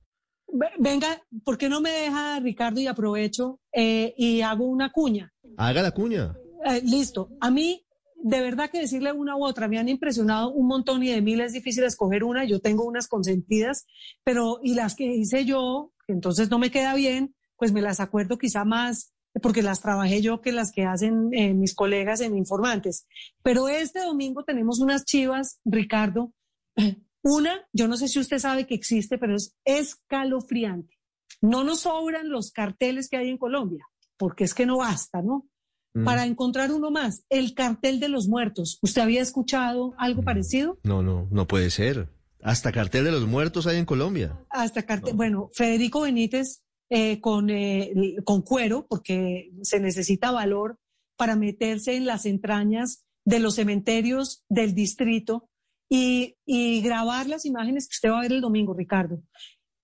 Venga, 0.79 1.21
¿por 1.43 1.57
qué 1.57 1.67
no 1.67 1.81
me 1.81 1.89
deja 1.89 2.39
Ricardo 2.39 2.79
y 2.79 2.87
aprovecho 2.87 3.59
eh, 3.73 4.13
y 4.15 4.39
hago 4.39 4.65
una 4.65 4.93
cuña? 4.93 5.33
Haga 5.57 5.81
la 5.81 5.91
cuña. 5.91 6.37
Eh, 6.65 6.81
listo. 6.85 7.31
A 7.41 7.51
mí 7.51 7.83
de 8.23 8.41
verdad 8.41 8.69
que 8.69 8.79
decirle 8.79 9.11
una 9.11 9.35
u 9.35 9.45
otra, 9.45 9.67
me 9.67 9.77
han 9.77 9.89
impresionado 9.89 10.51
un 10.51 10.67
montón 10.67 11.03
y 11.03 11.09
de 11.09 11.21
mí 11.21 11.39
es 11.39 11.51
difícil 11.51 11.83
escoger 11.83 12.23
una, 12.23 12.45
yo 12.45 12.61
tengo 12.61 12.85
unas 12.85 13.07
consentidas, 13.07 13.85
pero 14.23 14.59
y 14.63 14.75
las 14.75 14.95
que 14.95 15.05
hice 15.05 15.43
yo, 15.43 15.91
entonces 16.07 16.49
no 16.49 16.57
me 16.57 16.71
queda 16.71 16.95
bien, 16.95 17.35
pues 17.57 17.73
me 17.73 17.81
las 17.81 17.99
acuerdo 17.99 18.37
quizá 18.37 18.63
más 18.63 19.13
porque 19.41 19.61
las 19.61 19.81
trabajé 19.81 20.21
yo 20.21 20.41
que 20.41 20.51
las 20.51 20.71
que 20.71 20.85
hacen 20.85 21.29
eh, 21.33 21.53
mis 21.53 21.73
colegas 21.73 22.21
en 22.21 22.37
Informantes. 22.37 23.07
Pero 23.41 23.67
este 23.67 24.01
domingo 24.01 24.43
tenemos 24.43 24.79
unas 24.79 25.05
chivas, 25.05 25.59
Ricardo. 25.65 26.33
Una, 27.25 27.65
yo 27.71 27.87
no 27.87 27.95
sé 27.95 28.09
si 28.09 28.19
usted 28.19 28.37
sabe 28.37 28.67
que 28.67 28.75
existe, 28.75 29.17
pero 29.17 29.35
es 29.35 29.55
escalofriante. 29.63 30.99
No 31.41 31.63
nos 31.63 31.81
sobran 31.81 32.29
los 32.29 32.51
carteles 32.51 33.09
que 33.09 33.17
hay 33.17 33.29
en 33.29 33.37
Colombia, 33.37 33.85
porque 34.17 34.43
es 34.43 34.53
que 34.53 34.65
no 34.65 34.77
basta, 34.77 35.21
¿no? 35.21 35.47
Mm. 35.93 36.05
para 36.05 36.25
encontrar 36.25 36.71
uno 36.71 36.89
más, 36.89 37.23
el 37.29 37.53
cartel 37.53 37.99
de 37.99 38.09
los 38.09 38.27
muertos. 38.27 38.79
¿Usted 38.81 39.01
había 39.01 39.21
escuchado 39.21 39.93
algo 39.97 40.21
mm. 40.21 40.25
parecido? 40.25 40.79
No, 40.83 41.03
no, 41.03 41.27
no 41.29 41.47
puede 41.47 41.69
ser. 41.69 42.09
Hasta 42.41 42.71
cartel 42.71 43.05
de 43.05 43.11
los 43.11 43.27
muertos 43.27 43.67
hay 43.67 43.77
en 43.77 43.85
Colombia. 43.85 44.37
Hasta 44.49 44.83
cartel, 44.83 45.13
bueno, 45.13 45.49
Federico 45.53 46.01
Benítez 46.01 46.63
eh, 46.89 47.21
con, 47.21 47.49
eh, 47.49 47.93
con 48.25 48.41
cuero, 48.41 48.85
porque 48.89 49.51
se 49.61 49.79
necesita 49.79 50.31
valor 50.31 50.79
para 51.15 51.35
meterse 51.35 51.95
en 51.95 52.05
las 52.05 52.25
entrañas 52.25 53.05
de 53.23 53.39
los 53.39 53.55
cementerios 53.55 54.43
del 54.49 54.73
distrito 54.73 55.49
y, 55.89 56.35
y 56.45 56.81
grabar 56.81 57.27
las 57.27 57.45
imágenes 57.45 57.87
que 57.87 57.93
usted 57.93 58.09
va 58.09 58.19
a 58.19 58.23
ver 58.23 58.33
el 58.33 58.41
domingo, 58.41 58.73
Ricardo. 58.73 59.21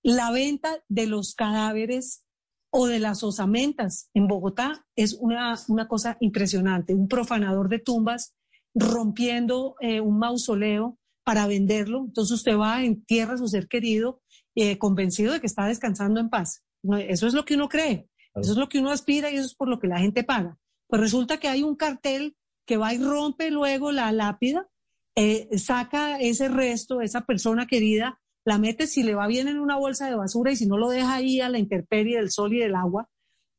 La 0.01 0.31
venta 0.31 0.83
de 0.87 1.07
los 1.07 1.35
cadáveres 1.35 2.25
o 2.71 2.87
de 2.87 2.99
las 2.99 3.23
osamentas 3.23 4.09
en 4.13 4.27
Bogotá 4.27 4.85
es 4.95 5.13
una, 5.13 5.55
una 5.67 5.87
cosa 5.87 6.17
impresionante. 6.19 6.93
Un 6.93 7.07
profanador 7.07 7.69
de 7.69 7.79
tumbas 7.79 8.35
rompiendo 8.75 9.75
eh, 9.81 10.01
un 10.01 10.19
mausoleo 10.19 10.97
para 11.23 11.47
venderlo. 11.47 12.05
Entonces 12.05 12.37
usted 12.37 12.57
va, 12.57 12.83
entierra 12.83 13.33
a 13.33 13.37
su 13.37 13.47
ser 13.47 13.67
querido 13.67 14.21
eh, 14.55 14.77
convencido 14.77 15.33
de 15.33 15.39
que 15.39 15.47
está 15.47 15.65
descansando 15.65 16.19
en 16.19 16.29
paz. 16.29 16.63
Eso 17.07 17.27
es 17.27 17.33
lo 17.33 17.45
que 17.45 17.55
uno 17.55 17.67
cree, 17.67 18.09
eso 18.35 18.51
es 18.51 18.57
lo 18.57 18.69
que 18.69 18.79
uno 18.79 18.91
aspira 18.91 19.29
y 19.29 19.35
eso 19.35 19.45
es 19.45 19.55
por 19.55 19.67
lo 19.67 19.79
que 19.79 19.87
la 19.87 19.99
gente 19.99 20.23
paga. 20.23 20.57
Pues 20.87 21.01
resulta 21.01 21.37
que 21.37 21.47
hay 21.49 21.61
un 21.61 21.75
cartel 21.75 22.35
que 22.65 22.77
va 22.77 22.93
y 22.93 22.97
rompe 22.97 23.51
luego 23.51 23.91
la 23.91 24.11
lápida, 24.11 24.67
eh, 25.15 25.57
saca 25.57 26.19
ese 26.19 26.47
resto, 26.47 27.01
esa 27.01 27.25
persona 27.25 27.67
querida, 27.67 28.19
la 28.49 28.57
mete 28.57 28.87
si 28.87 29.03
le 29.03 29.13
va 29.13 29.27
bien 29.27 29.47
en 29.47 29.59
una 29.59 29.77
bolsa 29.77 30.07
de 30.09 30.15
basura 30.15 30.51
y 30.51 30.55
si 30.55 30.65
no 30.65 30.75
lo 30.75 30.89
deja 30.89 31.13
ahí 31.13 31.39
a 31.39 31.49
la 31.49 31.59
intemperie 31.59 32.17
del 32.17 32.31
sol 32.31 32.51
y 32.51 32.57
del 32.57 32.73
agua, 32.73 33.07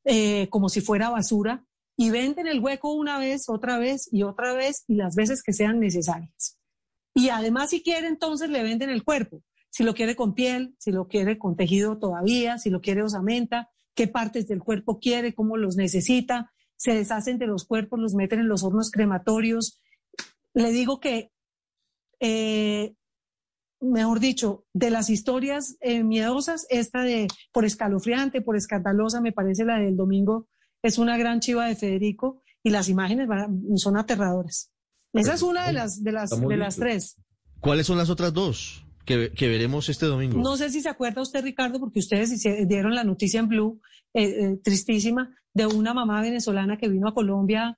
eh, 0.02 0.48
como 0.50 0.68
si 0.68 0.80
fuera 0.80 1.10
basura, 1.10 1.64
y 1.96 2.10
venden 2.10 2.48
el 2.48 2.58
hueco 2.58 2.92
una 2.92 3.16
vez, 3.20 3.48
otra 3.48 3.78
vez 3.78 4.08
y 4.10 4.24
otra 4.24 4.52
vez 4.52 4.82
y 4.88 4.96
las 4.96 5.14
veces 5.14 5.44
que 5.44 5.52
sean 5.52 5.78
necesarias. 5.78 6.58
Y 7.14 7.28
además, 7.28 7.70
si 7.70 7.84
quiere, 7.84 8.08
entonces 8.08 8.50
le 8.50 8.64
venden 8.64 8.90
el 8.90 9.04
cuerpo. 9.04 9.44
Si 9.68 9.84
lo 9.84 9.94
quiere 9.94 10.16
con 10.16 10.34
piel, 10.34 10.74
si 10.80 10.90
lo 10.90 11.06
quiere 11.06 11.38
con 11.38 11.54
tejido 11.54 11.98
todavía, 11.98 12.58
si 12.58 12.68
lo 12.68 12.80
quiere 12.80 13.04
osamenta, 13.04 13.70
qué 13.94 14.08
partes 14.08 14.48
del 14.48 14.58
cuerpo 14.58 14.98
quiere, 14.98 15.34
cómo 15.36 15.56
los 15.56 15.76
necesita. 15.76 16.52
Se 16.74 16.94
deshacen 16.94 17.38
de 17.38 17.46
los 17.46 17.64
cuerpos, 17.64 18.00
los 18.00 18.14
meten 18.14 18.40
en 18.40 18.48
los 18.48 18.64
hornos 18.64 18.90
crematorios. 18.90 19.80
Le 20.52 20.72
digo 20.72 20.98
que 20.98 21.30
eh, 22.18 22.96
mejor 23.80 24.20
dicho, 24.20 24.64
de 24.72 24.90
las 24.90 25.10
historias 25.10 25.76
eh, 25.80 26.02
miedosas, 26.02 26.66
esta 26.70 27.02
de 27.02 27.28
por 27.52 27.64
escalofriante, 27.64 28.40
por 28.40 28.56
escandalosa, 28.56 29.20
me 29.20 29.32
parece 29.32 29.64
la 29.64 29.78
del 29.78 29.96
domingo, 29.96 30.48
es 30.82 30.98
una 30.98 31.16
gran 31.16 31.40
chiva 31.40 31.66
de 31.66 31.76
Federico 31.76 32.42
y 32.62 32.70
las 32.70 32.88
imágenes 32.88 33.28
son 33.76 33.96
aterradoras. 33.96 34.70
Esa 35.12 35.34
es 35.34 35.42
una 35.42 35.66
de 35.66 35.72
las, 35.72 36.02
de 36.02 36.12
las, 36.12 36.30
de 36.30 36.56
las 36.56 36.76
tres. 36.76 37.16
¿Cuáles 37.60 37.86
son 37.86 37.98
las 37.98 38.10
otras 38.10 38.32
dos 38.32 38.86
que, 39.04 39.30
veremos 39.40 39.88
este 39.88 40.06
domingo? 40.06 40.38
No 40.38 40.56
sé 40.56 40.70
si 40.70 40.80
se 40.80 40.88
acuerda 40.88 41.20
usted, 41.20 41.42
Ricardo, 41.42 41.80
porque 41.80 41.98
ustedes 41.98 42.42
dieron 42.68 42.94
la 42.94 43.04
noticia 43.04 43.40
en 43.40 43.48
Blue, 43.48 43.80
eh, 44.14 44.24
eh, 44.24 44.60
tristísima, 44.62 45.34
de 45.52 45.66
una 45.66 45.92
mamá 45.92 46.22
venezolana 46.22 46.78
que 46.78 46.88
vino 46.88 47.08
a 47.08 47.14
Colombia, 47.14 47.76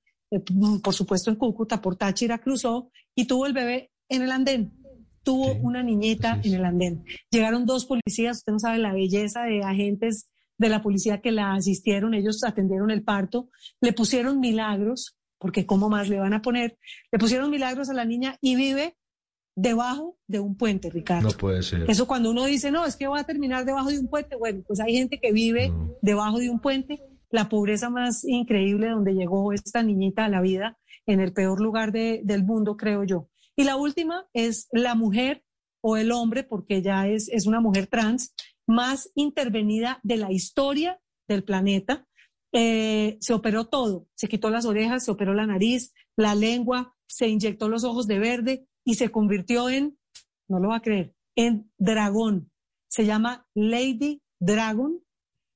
por 0.82 0.94
supuesto 0.94 1.30
en 1.30 1.36
Cúcuta, 1.36 1.80
por 1.80 1.96
Táchira, 1.96 2.38
cruzó 2.38 2.90
y 3.14 3.26
tuvo 3.26 3.46
el 3.46 3.52
bebé 3.54 3.90
en 4.08 4.22
el 4.22 4.30
andén 4.30 4.81
tuvo 5.22 5.54
una 5.54 5.82
niñita 5.82 6.40
en 6.42 6.54
el 6.54 6.64
andén. 6.64 7.04
Llegaron 7.30 7.66
dos 7.66 7.86
policías, 7.86 8.38
usted 8.38 8.52
no 8.52 8.58
sabe 8.58 8.78
la 8.78 8.92
belleza 8.92 9.42
de 9.42 9.62
agentes 9.62 10.28
de 10.58 10.68
la 10.68 10.82
policía 10.82 11.20
que 11.20 11.32
la 11.32 11.54
asistieron, 11.54 12.14
ellos 12.14 12.44
atendieron 12.44 12.90
el 12.90 13.02
parto, 13.02 13.48
le 13.80 13.92
pusieron 13.92 14.40
milagros, 14.40 15.16
porque 15.38 15.66
¿cómo 15.66 15.88
más 15.88 16.08
le 16.08 16.18
van 16.18 16.34
a 16.34 16.42
poner? 16.42 16.78
Le 17.10 17.18
pusieron 17.18 17.50
milagros 17.50 17.90
a 17.90 17.94
la 17.94 18.04
niña 18.04 18.36
y 18.40 18.54
vive 18.54 18.96
debajo 19.56 20.16
de 20.26 20.40
un 20.40 20.56
puente, 20.56 20.88
Ricardo. 20.88 21.28
No 21.28 21.36
puede 21.36 21.62
ser. 21.62 21.90
Eso 21.90 22.06
cuando 22.06 22.30
uno 22.30 22.44
dice, 22.46 22.70
no, 22.70 22.86
es 22.86 22.96
que 22.96 23.06
va 23.06 23.20
a 23.20 23.24
terminar 23.24 23.64
debajo 23.64 23.90
de 23.90 23.98
un 23.98 24.08
puente, 24.08 24.36
bueno, 24.36 24.62
pues 24.66 24.80
hay 24.80 24.94
gente 24.94 25.18
que 25.20 25.32
vive 25.32 25.72
debajo 26.00 26.38
de 26.38 26.48
un 26.48 26.60
puente, 26.60 27.02
la 27.30 27.48
pobreza 27.48 27.90
más 27.90 28.24
increíble 28.24 28.88
donde 28.88 29.14
llegó 29.14 29.52
esta 29.52 29.82
niñita 29.82 30.26
a 30.26 30.28
la 30.28 30.40
vida, 30.40 30.78
en 31.06 31.20
el 31.20 31.32
peor 31.32 31.60
lugar 31.60 31.92
del 31.92 32.44
mundo, 32.44 32.76
creo 32.76 33.04
yo. 33.04 33.28
Y 33.62 33.64
la 33.64 33.76
última 33.76 34.26
es 34.32 34.66
la 34.72 34.96
mujer 34.96 35.44
o 35.84 35.96
el 35.96 36.10
hombre, 36.10 36.42
porque 36.42 36.82
ya 36.82 37.06
es, 37.06 37.28
es 37.28 37.46
una 37.46 37.60
mujer 37.60 37.86
trans, 37.86 38.34
más 38.66 39.12
intervenida 39.14 40.00
de 40.02 40.16
la 40.16 40.32
historia 40.32 41.00
del 41.28 41.44
planeta. 41.44 42.04
Eh, 42.52 43.18
se 43.20 43.32
operó 43.32 43.68
todo, 43.68 44.08
se 44.16 44.26
quitó 44.26 44.50
las 44.50 44.64
orejas, 44.64 45.04
se 45.04 45.12
operó 45.12 45.32
la 45.32 45.46
nariz, 45.46 45.94
la 46.16 46.34
lengua, 46.34 46.96
se 47.06 47.28
inyectó 47.28 47.68
los 47.68 47.84
ojos 47.84 48.08
de 48.08 48.18
verde 48.18 48.66
y 48.84 48.96
se 48.96 49.12
convirtió 49.12 49.68
en, 49.70 49.96
no 50.48 50.58
lo 50.58 50.70
va 50.70 50.78
a 50.78 50.82
creer, 50.82 51.14
en 51.36 51.70
dragón. 51.78 52.50
Se 52.88 53.06
llama 53.06 53.46
Lady 53.54 54.22
Dragon 54.40 55.00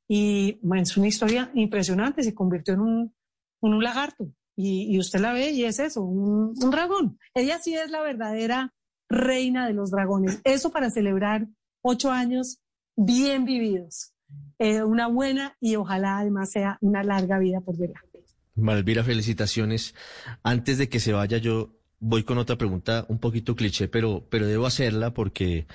y 0.07 0.61
bueno, 0.63 0.85
es 0.85 0.97
una 0.97 1.09
historia 1.09 1.51
impresionante, 1.57 2.23
se 2.23 2.37
convirtió 2.37 2.75
en 2.75 2.81
un, 2.83 3.15
en 3.63 3.75
un 3.75 3.83
lagarto. 3.83 4.33
Y, 4.59 4.99
usted 4.99 5.21
la 5.21 5.35
ve 5.35 5.51
y 5.51 5.65
es 5.65 5.79
eso, 5.79 6.03
un, 6.03 6.55
dragón. 6.71 7.19
Ella 7.35 7.59
sí 7.59 7.75
es 7.75 7.91
la 7.91 8.01
verdadera 8.01 8.73
reina 9.09 9.67
de 9.67 9.75
los 9.75 9.91
dragones. 9.91 10.41
Eso 10.45 10.71
para 10.71 10.91
celebrar 10.91 11.47
ocho 11.83 12.11
años 12.11 12.59
bien 12.97 13.45
vividos. 13.45 14.15
Eh, 14.59 14.83
una 14.83 15.09
buena 15.09 15.57
y 15.61 15.77
ojalá 15.77 16.19
además 16.19 16.51
sea 16.51 16.79
una 16.81 17.05
larga 17.05 17.39
vida 17.39 17.61
por 17.61 17.77
delante. 17.77 18.25
Malvira, 18.55 19.05
felicitaciones. 19.05 19.95
Antes 20.43 20.79
de 20.79 20.89
que 20.89 21.01
se 21.01 21.13
vaya, 21.13 21.37
yo 21.37 21.77
voy 21.99 22.25
con 22.25 22.39
otra 22.39 22.57
pregunta 22.57 23.05
un 23.09 23.19
poquito 23.19 23.55
cliché, 23.55 23.89
pero, 23.89 24.27
pero 24.31 24.47
debo 24.47 24.67
hacerla 24.67 25.13
porque, 25.13 25.67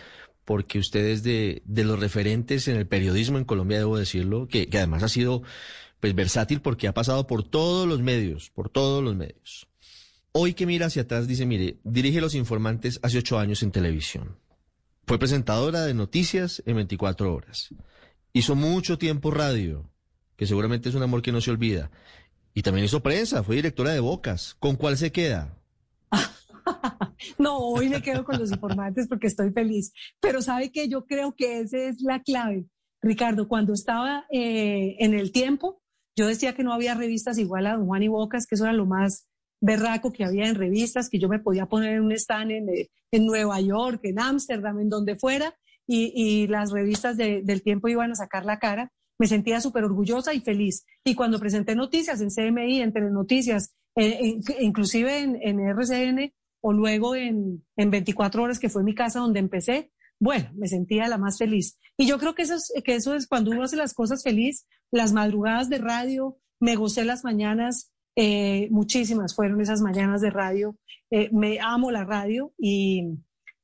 porque 0.46 0.80
usted 0.80 1.06
es 1.06 1.22
de, 1.22 1.62
de 1.66 1.84
los 1.84 2.00
referentes 2.00 2.68
en 2.68 2.78
el 2.78 2.88
periodismo 2.88 3.38
en 3.38 3.46
Colombia, 3.46 3.78
debo 3.78 3.98
decirlo, 3.98 4.48
que, 4.48 4.68
que 4.68 4.80
además 4.80 5.04
ha 5.04 5.10
sido 5.10 5.44
pues 6.02 6.16
versátil 6.16 6.62
porque 6.62 6.88
ha 6.88 6.94
pasado 6.94 7.28
por 7.28 7.44
todos 7.44 7.88
los 7.88 8.02
medios, 8.02 8.50
por 8.50 8.70
todos 8.70 9.04
los 9.04 9.16
medios. 9.16 9.68
Hoy 10.34 10.54
que 10.56 10.66
mira 10.66 10.88
hacia 10.88 11.04
atrás 11.04 11.28
dice, 11.28 11.46
mire, 11.46 11.78
dirige 11.84 12.20
Los 12.20 12.36
Informantes 12.36 13.00
hace 13.04 13.20
ocho 13.20 13.38
años 13.38 13.62
en 13.64 13.72
televisión. 13.72 14.38
Fue 15.06 15.20
presentadora 15.20 15.86
de 15.86 15.94
noticias 15.94 16.64
en 16.66 16.78
24 16.78 17.34
horas. 17.34 17.70
Hizo 18.34 18.56
mucho 18.56 18.98
tiempo 18.98 19.30
radio, 19.30 19.90
que 20.36 20.48
seguramente 20.48 20.90
es 20.90 20.96
un 20.96 21.04
amor 21.04 21.22
que 21.22 21.32
no 21.32 21.40
se 21.40 21.52
olvida. 21.52 21.92
Y 22.54 22.64
también 22.64 22.86
hizo 22.86 23.04
prensa, 23.04 23.44
fue 23.44 23.58
directora 23.58 23.92
de 23.92 24.00
Bocas. 24.00 24.56
¿Con 24.60 24.78
cuál 24.78 24.98
se 24.98 25.12
queda? 25.12 25.56
no, 27.38 27.58
hoy 27.58 27.90
me 27.90 28.02
quedo 28.02 28.24
con 28.24 28.40
los 28.40 28.52
informantes 28.52 29.08
porque 29.08 29.28
estoy 29.28 29.52
feliz. 29.52 29.94
Pero 30.20 30.42
sabe 30.42 30.72
que 30.72 30.88
yo 30.90 31.06
creo 31.06 31.36
que 31.36 31.60
esa 31.60 31.78
es 31.78 32.02
la 32.02 32.22
clave. 32.22 32.66
Ricardo, 33.02 33.48
cuando 33.48 33.74
estaba 33.74 34.26
eh, 34.32 34.96
en 35.00 35.14
el 35.14 35.32
tiempo, 35.32 35.81
yo 36.16 36.28
decía 36.28 36.54
que 36.54 36.64
no 36.64 36.74
había 36.74 36.94
revistas 36.94 37.38
igual 37.38 37.68
a 37.68 37.76
Don 37.76 37.86
Juan 37.86 38.04
y 38.04 38.08
Bocas, 38.08 38.46
que 38.46 38.56
eso 38.56 38.66
era 38.66 38.74
lo 38.74 38.86
más 38.86 39.28
berraco 39.62 40.12
que 40.12 40.26
había 40.26 40.48
en 40.48 40.56
revistas, 40.56 41.10
que 41.10 41.20
yo 41.20 41.30
me 41.30 41.40
podía 41.40 41.68
poner 41.68 41.94
en 41.94 42.02
un 42.04 42.12
stand 42.14 42.52
en, 42.52 42.70
eh, 42.70 42.90
en 43.12 43.26
Nueva 43.26 43.62
York, 43.62 44.00
en 44.04 44.20
Ámsterdam, 44.20 44.80
en 44.80 44.90
donde 44.90 45.16
fuera, 45.18 45.56
y, 45.88 46.12
y 46.16 46.48
las 46.48 46.72
revistas 46.72 47.18
de, 47.18 47.42
del 47.44 47.62
tiempo 47.62 47.88
iban 47.88 48.12
a 48.12 48.16
sacar 48.16 48.46
la 48.46 48.60
cara. 48.60 48.92
Me 49.20 49.28
sentía 49.28 49.62
súper 49.62 49.84
orgullosa 49.84 50.34
y 50.34 50.40
feliz. 50.40 50.86
Y 51.04 51.16
cuando 51.16 51.40
presenté 51.40 51.76
noticias 51.76 52.22
en 52.22 52.30
CMI, 52.30 52.82
en 52.82 52.92
Telenoticias, 52.92 53.76
eh, 53.96 54.40
inclusive 54.60 55.20
en, 55.20 55.38
en, 55.42 55.60
RCN 55.60 56.34
o 56.62 56.74
luego 56.74 57.16
en, 57.16 57.64
en 57.76 57.92
24 57.92 58.44
horas, 58.44 58.60
que 58.60 58.70
fue 58.70 58.84
mi 58.84 58.96
casa 58.96 59.20
donde 59.20 59.40
empecé, 59.40 59.92
bueno, 60.22 60.52
me 60.54 60.68
sentía 60.68 61.08
la 61.08 61.18
más 61.18 61.40
feliz. 61.40 61.80
Y 61.98 62.06
yo 62.06 62.20
creo 62.20 62.36
que 62.36 62.44
eso 62.44 62.54
es, 62.54 62.72
que 62.86 62.94
eso 62.94 63.16
es 63.16 63.26
cuando 63.26 63.50
uno 63.50 63.64
hace 63.64 63.76
las 63.76 63.96
cosas 63.96 64.22
feliz, 64.22 64.68
las 64.92 65.14
madrugadas 65.14 65.68
de 65.68 65.80
radio, 65.80 66.38
me 66.60 66.76
gocé 66.76 67.04
las 67.06 67.24
mañanas, 67.24 67.92
eh, 68.16 68.68
muchísimas 68.70 69.36
fueron 69.36 69.62
esas 69.62 69.82
mañanas 69.82 70.22
de 70.22 70.30
radio, 70.30 70.78
eh, 71.10 71.30
me 71.34 71.60
amo 71.60 71.90
la 71.90 72.04
radio 72.04 72.54
y, 72.60 73.18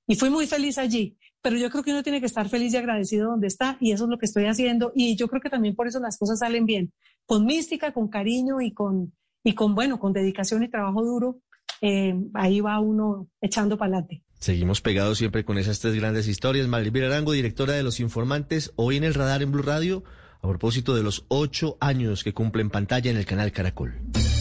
y 0.08 0.16
fui 0.16 0.32
muy 0.32 0.48
feliz 0.48 0.80
allí. 0.80 1.16
Pero 1.44 1.58
yo 1.58 1.70
creo 1.70 1.84
que 1.84 1.92
uno 1.92 2.02
tiene 2.02 2.20
que 2.20 2.26
estar 2.26 2.50
feliz 2.50 2.74
y 2.74 2.78
agradecido 2.78 3.30
donde 3.30 3.46
está 3.46 3.78
y 3.80 3.92
eso 3.92 4.06
es 4.06 4.10
lo 4.10 4.18
que 4.18 4.26
estoy 4.26 4.46
haciendo 4.46 4.92
y 4.96 5.16
yo 5.16 5.28
creo 5.28 5.42
que 5.42 5.52
también 5.52 5.76
por 5.76 5.88
eso 5.88 6.00
las 6.00 6.18
cosas 6.18 6.40
salen 6.40 6.66
bien, 6.66 6.92
con 7.28 7.46
mística, 7.46 7.94
con 7.94 8.08
cariño 8.08 8.62
y 8.62 8.74
con, 8.74 9.14
y 9.44 9.54
con 9.54 9.76
bueno, 9.76 10.00
con 10.00 10.12
dedicación 10.12 10.64
y 10.64 10.70
trabajo 10.70 11.04
duro, 11.04 11.40
eh, 11.82 12.16
ahí 12.34 12.62
va 12.62 12.80
uno 12.80 13.28
echando 13.42 13.78
para 13.78 14.00
adelante. 14.00 14.24
Seguimos 14.40 14.82
pegados 14.82 15.18
siempre 15.18 15.44
con 15.44 15.58
esas 15.58 15.80
tres 15.80 15.96
grandes 15.96 16.28
historias. 16.28 16.68
Maribel 16.68 17.06
Arango, 17.06 17.32
directora 17.32 17.74
de 17.74 17.84
Los 17.84 18.00
Informantes, 18.00 18.72
hoy 18.76 18.98
en 18.98 19.04
el 19.04 19.14
radar 19.14 19.42
en 19.42 19.52
Blue 19.52 19.64
Radio, 19.64 20.04
a 20.42 20.48
propósito 20.48 20.96
de 20.96 21.04
los 21.04 21.26
ocho 21.28 21.78
años 21.80 22.24
que 22.24 22.34
cumple 22.34 22.62
en 22.62 22.70
pantalla 22.70 23.10
en 23.10 23.18
el 23.18 23.26
canal 23.26 23.52
Caracol. 23.52 24.00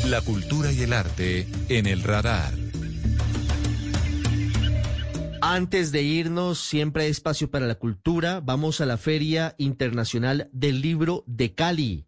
La 0.08 0.20
cultura 0.20 0.70
y 0.70 0.82
el 0.82 0.92
arte 0.92 1.48
en 1.68 1.86
el 1.86 2.02
radar. 2.02 2.52
Antes 5.40 5.92
de 5.92 6.02
irnos, 6.02 6.58
siempre 6.58 7.04
hay 7.04 7.10
espacio 7.10 7.50
para 7.50 7.66
la 7.66 7.76
cultura. 7.76 8.40
Vamos 8.40 8.80
a 8.80 8.86
la 8.86 8.96
Feria 8.96 9.54
Internacional 9.58 10.50
del 10.52 10.80
Libro 10.80 11.24
de 11.26 11.54
Cali. 11.54 12.06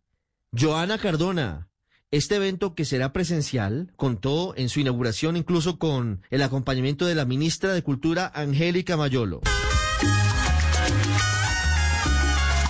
Joana 0.59 0.99
Cardona, 0.99 1.68
este 2.11 2.37
evento 2.37 2.75
que 2.75 2.87
será 2.87 3.13
presencial 3.13 3.93
contó 3.97 4.55
en 4.57 4.71
su 4.71 4.81
inauguración 4.81 5.37
incluso 5.37 5.79
con 5.79 6.23
el 6.31 6.43
acompañamiento 6.43 7.05
de 7.05 7.15
la 7.15 7.27
ministra 7.27 7.75
de 7.75 7.83
Cultura, 7.83 8.33
Angélica 8.35 8.97
Mayolo. 8.97 9.43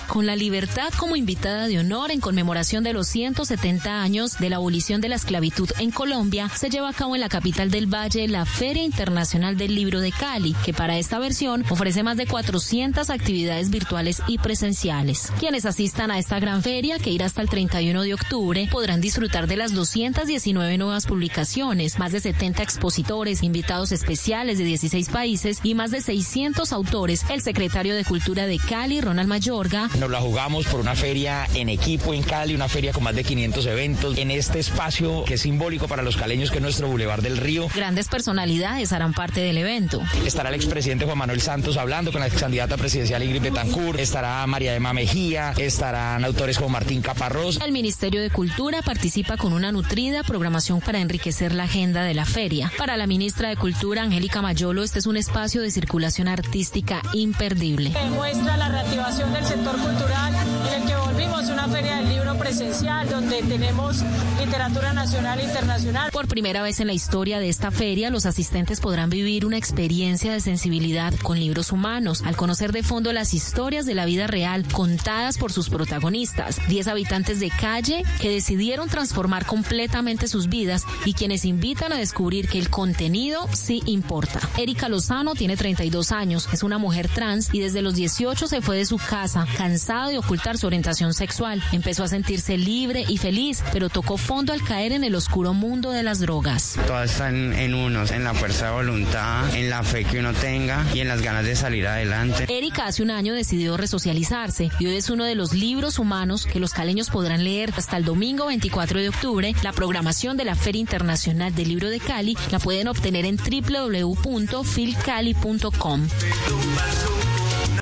Con 0.09 0.25
la 0.25 0.35
libertad 0.35 0.89
como 0.97 1.15
invitada 1.15 1.67
de 1.67 1.77
honor 1.77 2.11
en 2.11 2.19
conmemoración 2.19 2.83
de 2.83 2.93
los 2.93 3.07
170 3.07 4.01
años 4.01 4.39
de 4.39 4.49
la 4.49 4.55
abolición 4.55 5.01
de 5.01 5.09
la 5.09 5.15
esclavitud 5.15 5.69
en 5.77 5.91
Colombia, 5.91 6.49
se 6.49 6.69
lleva 6.69 6.89
a 6.89 6.93
cabo 6.93 7.15
en 7.15 7.21
la 7.21 7.29
capital 7.29 7.69
del 7.69 7.85
Valle 7.85 8.27
la 8.27 8.45
Feria 8.45 8.83
Internacional 8.83 9.55
del 9.55 9.75
Libro 9.75 9.99
de 9.99 10.11
Cali, 10.11 10.55
que 10.65 10.73
para 10.73 10.97
esta 10.97 11.19
versión 11.19 11.63
ofrece 11.69 12.01
más 12.01 12.17
de 12.17 12.25
400 12.25 13.09
actividades 13.09 13.69
virtuales 13.69 14.21
y 14.27 14.39
presenciales. 14.39 15.31
Quienes 15.39 15.65
asistan 15.65 16.09
a 16.09 16.17
esta 16.17 16.39
gran 16.39 16.63
feria, 16.63 16.97
que 16.97 17.11
irá 17.11 17.27
hasta 17.27 17.41
el 17.41 17.49
31 17.49 18.01
de 18.01 18.13
octubre, 18.15 18.67
podrán 18.71 19.01
disfrutar 19.01 19.45
de 19.45 19.57
las 19.57 19.73
219 19.75 20.77
nuevas 20.79 21.05
publicaciones, 21.05 21.99
más 21.99 22.11
de 22.11 22.19
70 22.19 22.63
expositores, 22.63 23.43
invitados 23.43 23.91
especiales 23.91 24.57
de 24.57 24.63
16 24.63 25.09
países 25.09 25.59
y 25.61 25.75
más 25.75 25.91
de 25.91 26.01
600 26.01 26.73
autores. 26.73 27.25
El 27.29 27.41
secretario 27.41 27.93
de 27.93 28.05
Cultura 28.05 28.47
de 28.47 28.57
Cali, 28.57 29.01
Ronald 29.01 29.29
Mayorga, 29.29 29.89
nos 29.99 30.09
la 30.09 30.21
jugamos 30.21 30.65
por 30.67 30.79
una 30.79 30.95
feria 30.95 31.45
en 31.53 31.67
equipo 31.67 32.13
en 32.13 32.23
Cali, 32.23 32.55
una 32.55 32.69
feria 32.69 32.93
con 32.93 33.03
más 33.03 33.13
de 33.13 33.23
500 33.23 33.65
eventos, 33.65 34.17
en 34.17 34.31
este 34.31 34.59
espacio 34.59 35.25
que 35.25 35.33
es 35.33 35.41
simbólico 35.41 35.87
para 35.87 36.03
los 36.03 36.15
caleños, 36.15 36.51
que 36.51 36.57
es 36.57 36.61
nuestro 36.61 36.87
Boulevard 36.87 37.21
del 37.21 37.37
Río. 37.37 37.67
Grandes 37.75 38.07
personalidades 38.07 38.93
harán 38.93 39.13
parte 39.13 39.41
del 39.41 39.57
evento. 39.57 40.01
Estará 40.25 40.49
el 40.49 40.55
expresidente 40.55 41.03
Juan 41.05 41.17
Manuel 41.17 41.41
Santos 41.41 41.75
hablando 41.75 42.13
con 42.13 42.21
la 42.21 42.27
ex 42.27 42.39
candidata 42.39 42.77
presidencial 42.77 43.23
Ingrid 43.23 43.41
Betancourt, 43.41 43.99
estará 43.99 44.45
María 44.47 44.73
Emma 44.73 44.93
Mejía, 44.93 45.53
estarán 45.57 46.23
autores 46.23 46.57
como 46.57 46.69
Martín 46.69 47.01
Caparrós. 47.01 47.59
El 47.61 47.73
Ministerio 47.73 48.21
de 48.21 48.29
Cultura 48.29 48.81
participa 48.81 49.35
con 49.35 49.51
una 49.51 49.73
nutrida 49.73 50.23
programación 50.23 50.79
para 50.79 50.99
enriquecer 50.99 51.53
la 51.53 51.63
agenda 51.63 52.03
de 52.03 52.13
la 52.13 52.25
feria. 52.25 52.71
Para 52.77 52.95
la 52.95 53.05
ministra 53.05 53.49
de 53.49 53.57
Cultura, 53.57 54.03
Angélica 54.03 54.41
Mayolo, 54.41 54.83
este 54.83 54.99
es 54.99 55.07
un 55.07 55.17
espacio 55.17 55.61
de 55.61 55.71
circulación 55.71 56.29
artística 56.29 57.01
imperdible. 57.13 57.89
Demuestra 57.89 58.55
la 58.55 58.69
reactivación 58.69 59.33
del 59.33 59.45
sector 59.45 59.73
cultural 59.73 59.88
cultural 59.89 60.33
en 60.67 60.81
el 60.81 60.87
que 60.87 60.95
volvimos 60.95 61.49
una 61.49 61.67
feria 61.67 61.95
del 61.95 62.09
libro 62.09 62.28
presencial 62.49 63.07
donde 63.07 63.43
tenemos 63.43 63.97
literatura 64.39 64.91
nacional 64.91 65.39
e 65.39 65.43
internacional. 65.43 66.09
Por 66.11 66.27
primera 66.27 66.63
vez 66.63 66.79
en 66.79 66.87
la 66.87 66.93
historia 66.93 67.37
de 67.37 67.47
esta 67.47 67.69
feria, 67.69 68.09
los 68.09 68.25
asistentes 68.25 68.79
podrán 68.79 69.11
vivir 69.11 69.45
una 69.45 69.57
experiencia 69.57 70.33
de 70.33 70.39
sensibilidad 70.39 71.13
con 71.21 71.39
libros 71.39 71.71
humanos 71.71 72.23
al 72.25 72.35
conocer 72.35 72.71
de 72.71 72.81
fondo 72.81 73.13
las 73.13 73.35
historias 73.35 73.85
de 73.85 73.93
la 73.93 74.05
vida 74.05 74.25
real 74.25 74.65
contadas 74.71 75.37
por 75.37 75.51
sus 75.51 75.69
protagonistas, 75.69 76.59
10 76.67 76.87
habitantes 76.87 77.39
de 77.39 77.51
calle 77.51 78.03
que 78.19 78.31
decidieron 78.31 78.89
transformar 78.89 79.45
completamente 79.45 80.27
sus 80.27 80.49
vidas 80.49 80.85
y 81.05 81.13
quienes 81.13 81.45
invitan 81.45 81.93
a 81.93 81.97
descubrir 81.97 82.49
que 82.49 82.57
el 82.57 82.71
contenido 82.71 83.47
sí 83.53 83.83
importa. 83.85 84.39
Erika 84.57 84.89
Lozano 84.89 85.35
tiene 85.35 85.55
32 85.55 86.11
años, 86.11 86.49
es 86.51 86.63
una 86.63 86.79
mujer 86.79 87.09
trans 87.09 87.53
y 87.53 87.59
desde 87.59 87.83
los 87.83 87.93
18 87.93 88.47
se 88.47 88.61
fue 88.61 88.75
de 88.75 88.85
su 88.85 88.97
casa, 88.97 89.45
cansado 89.55 90.09
de 90.09 90.17
ocultar 90.17 90.57
su 90.57 90.65
orientación 90.65 91.13
sexual. 91.13 91.61
Empezó 91.71 92.03
a 92.03 92.07
sentirse 92.39 92.57
libre 92.57 93.05
y 93.07 93.17
feliz, 93.17 93.63
pero 93.73 93.89
tocó 93.89 94.17
fondo 94.17 94.53
al 94.53 94.63
caer 94.63 94.93
en 94.93 95.03
el 95.03 95.15
oscuro 95.15 95.53
mundo 95.53 95.91
de 95.91 96.03
las 96.03 96.19
drogas. 96.19 96.77
Todo 96.87 97.03
está 97.03 97.27
en, 97.29 97.73
uno, 97.73 98.05
en 98.05 98.23
la 98.23 98.33
fuerza 98.33 98.67
de 98.67 98.71
voluntad, 98.71 99.53
en 99.55 99.69
la 99.69 99.83
fe 99.83 100.05
que 100.05 100.19
uno 100.19 100.33
tenga 100.33 100.85
y 100.93 101.01
en 101.01 101.07
las 101.07 101.21
ganas 101.21 101.45
de 101.45 101.55
salir 101.55 101.87
adelante. 101.87 102.45
Erika 102.47 102.85
hace 102.85 103.03
un 103.03 103.11
año 103.11 103.33
decidió 103.33 103.75
resocializarse 103.77 104.71
y 104.79 104.85
hoy 104.85 104.95
es 104.95 105.09
uno 105.09 105.25
de 105.25 105.35
los 105.35 105.53
libros 105.53 105.99
humanos 105.99 106.45
que 106.45 106.59
los 106.59 106.73
caleños 106.73 107.09
podrán 107.09 107.43
leer 107.43 107.73
hasta 107.75 107.97
el 107.97 108.05
domingo 108.05 108.45
24 108.47 108.99
de 108.99 109.09
octubre. 109.09 109.53
La 109.63 109.73
programación 109.73 110.37
de 110.37 110.45
la 110.45 110.55
Feria 110.55 110.79
Internacional 110.79 111.53
del 111.53 111.67
Libro 111.69 111.89
de 111.89 111.99
Cali 111.99 112.37
la 112.51 112.59
pueden 112.59 112.87
obtener 112.87 113.25
en 113.25 113.37
www.filcali.com. 113.37 116.07